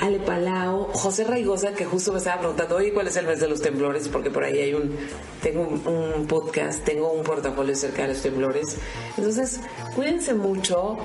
Ale 0.00 0.20
Palao, 0.20 0.90
José 0.92 1.24
Raigosa, 1.24 1.72
que 1.72 1.84
justo 1.84 2.12
me 2.12 2.18
estaba 2.18 2.40
preguntando, 2.40 2.76
oye, 2.76 2.92
¿cuál 2.92 3.08
es 3.08 3.16
el 3.16 3.26
mes 3.26 3.40
de 3.40 3.48
los 3.48 3.62
temblores? 3.62 4.08
Porque 4.08 4.30
por 4.30 4.44
ahí 4.44 4.58
hay 4.58 4.74
un, 4.74 4.94
tengo 5.42 5.62
un, 5.62 6.26
podcast, 6.26 6.84
tengo 6.84 7.10
un 7.10 7.24
portafolio 7.24 7.74
cerca 7.74 8.02
de 8.02 8.08
los 8.08 8.22
temblores. 8.22 8.76
Entonces, 9.16 9.60
cuídense 9.94 10.34
mucho. 10.34 10.98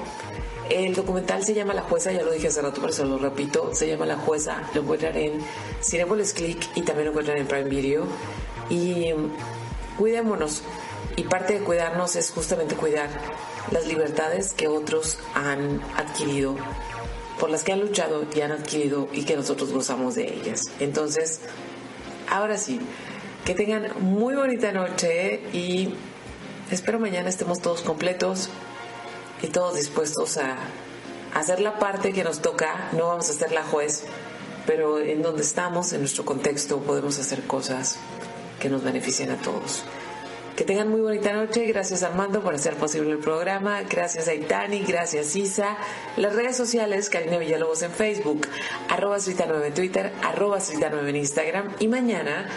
El 0.69 0.95
documental 0.95 1.43
se 1.43 1.53
llama 1.53 1.73
La 1.73 1.81
Jueza, 1.83 2.11
ya 2.11 2.23
lo 2.23 2.31
dije 2.31 2.47
hace 2.47 2.61
rato, 2.61 2.79
pero 2.81 2.93
se 2.93 3.05
lo 3.05 3.17
repito, 3.17 3.73
se 3.73 3.87
llama 3.87 4.05
La 4.05 4.17
Jueza, 4.17 4.63
lo 4.73 4.81
encuentran 4.81 5.15
en 5.15 5.33
Cinepolis 5.81 6.33
Click 6.33 6.69
y 6.75 6.81
también 6.81 7.05
lo 7.05 7.11
encuentran 7.11 7.37
en 7.37 7.47
Prime 7.47 7.69
Video. 7.69 8.03
Y 8.69 9.07
cuidémonos. 9.97 10.63
Y 11.15 11.23
parte 11.23 11.59
de 11.59 11.65
cuidarnos 11.65 12.15
es 12.15 12.31
justamente 12.31 12.75
cuidar 12.75 13.09
las 13.71 13.85
libertades 13.85 14.53
que 14.53 14.67
otros 14.67 15.19
han 15.35 15.81
adquirido, 15.95 16.55
por 17.39 17.49
las 17.49 17.63
que 17.63 17.71
han 17.71 17.81
luchado 17.81 18.25
y 18.33 18.41
han 18.41 18.51
adquirido 18.51 19.07
y 19.11 19.23
que 19.23 19.35
nosotros 19.35 19.71
gozamos 19.71 20.15
de 20.15 20.33
ellas. 20.33 20.63
Entonces, 20.79 21.41
ahora 22.29 22.57
sí, 22.57 22.79
que 23.45 23.53
tengan 23.53 23.91
muy 23.99 24.35
bonita 24.35 24.71
noche 24.71 25.41
y 25.53 25.93
espero 26.71 26.99
mañana 26.99 27.29
estemos 27.29 27.61
todos 27.61 27.81
completos 27.81 28.49
y 29.41 29.47
todos 29.47 29.75
dispuestos 29.75 30.37
a 30.37 30.57
hacer 31.33 31.59
la 31.59 31.77
parte 31.77 32.13
que 32.13 32.23
nos 32.23 32.41
toca. 32.41 32.89
No 32.93 33.07
vamos 33.07 33.29
a 33.29 33.33
ser 33.33 33.51
la 33.51 33.63
juez, 33.63 34.05
pero 34.65 34.99
en 34.99 35.21
donde 35.21 35.43
estamos, 35.43 35.93
en 35.93 35.99
nuestro 35.99 36.25
contexto, 36.25 36.79
podemos 36.79 37.19
hacer 37.19 37.43
cosas 37.43 37.97
que 38.63 38.69
nos 38.69 38.81
beneficien 38.81 39.29
a 39.29 39.35
todos. 39.35 39.83
Que 40.55 40.63
tengan 40.63 40.87
muy 40.87 41.01
bonita 41.01 41.33
noche. 41.33 41.65
Gracias 41.65 42.01
Armando 42.01 42.41
por 42.41 42.55
hacer 42.55 42.75
posible 42.75 43.11
el 43.11 43.17
programa. 43.17 43.81
Gracias 43.81 44.29
a 44.29 44.33
Itani, 44.33 44.83
gracias 44.83 45.35
Isa. 45.35 45.75
Las 46.15 46.33
redes 46.33 46.55
sociales, 46.55 47.09
Karina 47.09 47.37
Villalobos 47.39 47.81
en 47.81 47.91
Facebook, 47.91 48.47
arroba 48.87 49.17
Suita9 49.17 49.65
en 49.65 49.73
Twitter, 49.73 50.13
arroba 50.23 50.59
Suita9 50.59 51.09
en 51.09 51.15
Instagram. 51.17 51.75
Y 51.79 51.89
mañana, 51.89 52.47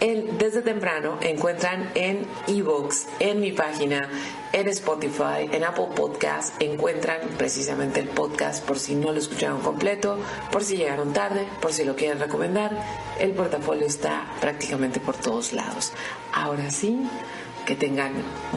el, 0.00 0.38
desde 0.38 0.62
temprano, 0.62 1.18
encuentran 1.20 1.90
en 1.94 2.26
Evox, 2.46 3.06
en 3.18 3.40
mi 3.40 3.52
página, 3.52 4.08
en 4.52 4.68
Spotify, 4.68 5.48
en 5.52 5.62
Apple 5.64 5.88
Podcast, 5.94 6.60
encuentran 6.60 7.20
precisamente 7.36 8.00
el 8.00 8.08
podcast 8.08 8.64
por 8.64 8.78
si 8.78 8.94
no 8.94 9.12
lo 9.12 9.18
escucharon 9.18 9.60
completo, 9.60 10.18
por 10.50 10.64
si 10.64 10.76
llegaron 10.76 11.12
tarde, 11.12 11.46
por 11.60 11.72
si 11.72 11.84
lo 11.84 11.96
quieren 11.96 12.18
recomendar. 12.18 12.76
El 13.18 13.32
portafolio 13.32 13.86
está 13.86 14.24
prácticamente 14.40 15.00
por 15.00 15.16
todos 15.16 15.52
lados. 15.52 15.92
Ahora 16.32 16.70
sí, 16.70 16.98
que 17.66 17.76
tengan 17.76 18.12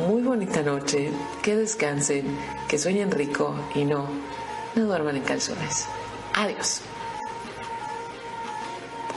muy 0.08 0.22
bonita 0.22 0.62
noche, 0.62 1.12
que 1.42 1.56
descansen, 1.56 2.38
que 2.68 2.78
sueñen 2.78 3.12
rico 3.12 3.54
y 3.76 3.86
no, 3.86 4.08
no 4.76 4.86
duerman 4.86 5.18
en 5.18 5.24
calzones. 5.24 5.88
Adiós. 6.34 6.82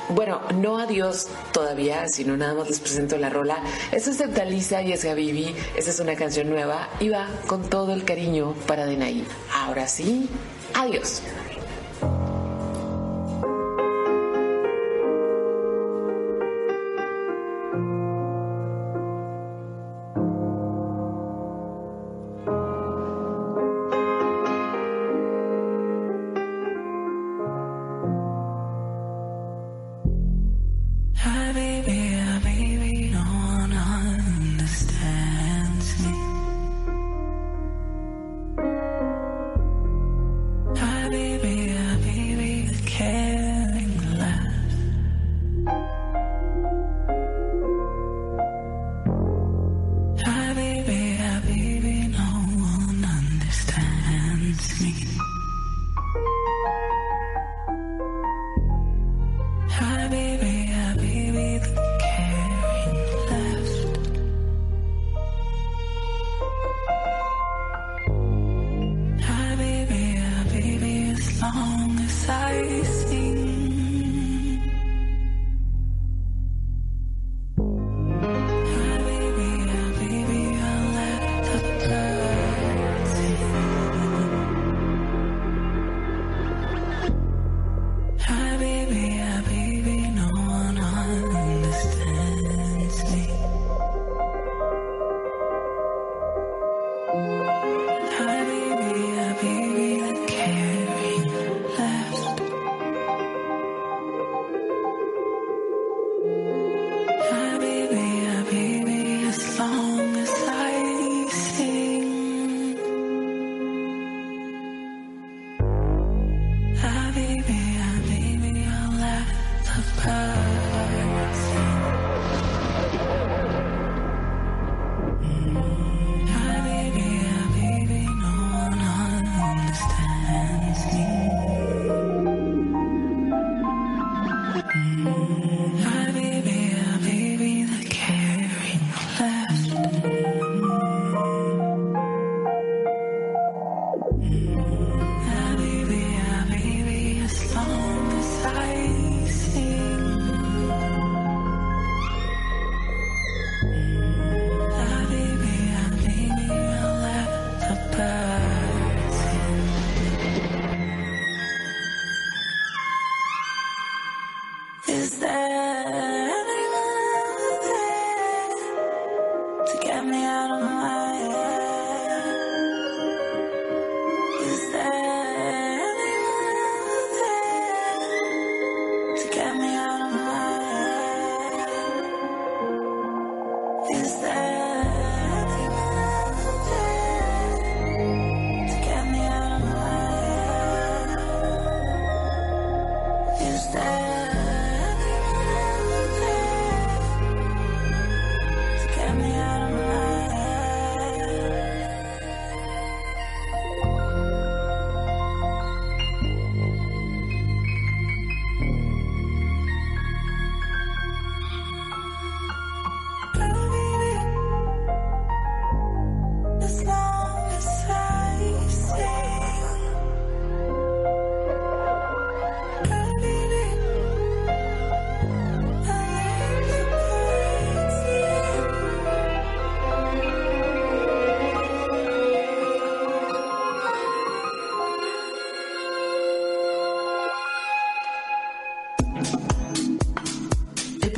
Bueno, 0.08 0.40
no 0.54 0.78
adiós 0.78 1.28
todavía, 1.52 2.08
sino 2.08 2.36
nada 2.36 2.54
más 2.54 2.68
les 2.68 2.80
presento 2.80 3.16
la 3.18 3.28
rola. 3.28 3.58
Esta 3.90 4.10
es 4.10 4.16
Septalisa 4.16 4.82
y 4.82 4.92
es 4.92 5.04
Gabibi. 5.04 5.54
Esta 5.76 5.90
es 5.90 6.00
una 6.00 6.14
canción 6.14 6.48
nueva 6.48 6.88
y 7.00 7.08
va 7.08 7.28
con 7.46 7.68
todo 7.68 7.92
el 7.92 8.04
cariño 8.04 8.54
para 8.66 8.86
Denaí. 8.86 9.26
Ahora 9.52 9.88
sí, 9.88 10.28
adiós. 10.74 11.22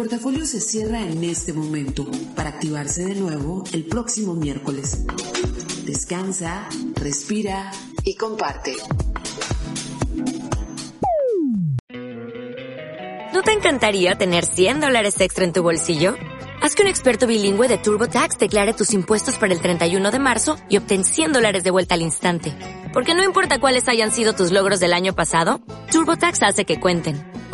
Portafolio 0.08 0.46
se 0.46 0.58
cierra 0.62 1.02
en 1.02 1.22
este 1.22 1.52
momento 1.52 2.10
para 2.34 2.48
activarse 2.48 3.04
de 3.04 3.14
nuevo 3.14 3.62
el 3.74 3.84
próximo 3.84 4.32
miércoles. 4.32 5.04
Descansa, 5.84 6.66
respira 6.94 7.70
y 8.04 8.14
comparte. 8.14 8.72
¿No 13.34 13.42
te 13.42 13.52
encantaría 13.52 14.16
tener 14.16 14.46
100 14.46 14.80
dólares 14.80 15.20
extra 15.20 15.44
en 15.44 15.52
tu 15.52 15.62
bolsillo? 15.62 16.14
Haz 16.62 16.74
que 16.74 16.80
un 16.80 16.88
experto 16.88 17.26
bilingüe 17.26 17.68
de 17.68 17.76
TurboTax 17.76 18.38
declare 18.38 18.72
tus 18.72 18.94
impuestos 18.94 19.36
para 19.36 19.52
el 19.52 19.60
31 19.60 20.10
de 20.10 20.18
marzo 20.18 20.56
y 20.70 20.78
obtén 20.78 21.04
100 21.04 21.34
dólares 21.34 21.64
de 21.64 21.70
vuelta 21.70 21.96
al 21.96 22.00
instante. 22.00 22.54
Porque 22.94 23.14
no 23.14 23.22
importa 23.22 23.60
cuáles 23.60 23.86
hayan 23.88 24.10
sido 24.10 24.32
tus 24.32 24.52
logros 24.52 24.80
del 24.80 24.94
año 24.94 25.14
pasado, 25.14 25.60
TurboTax 25.92 26.44
hace 26.44 26.64
que 26.64 26.80
cuenten. 26.80 27.27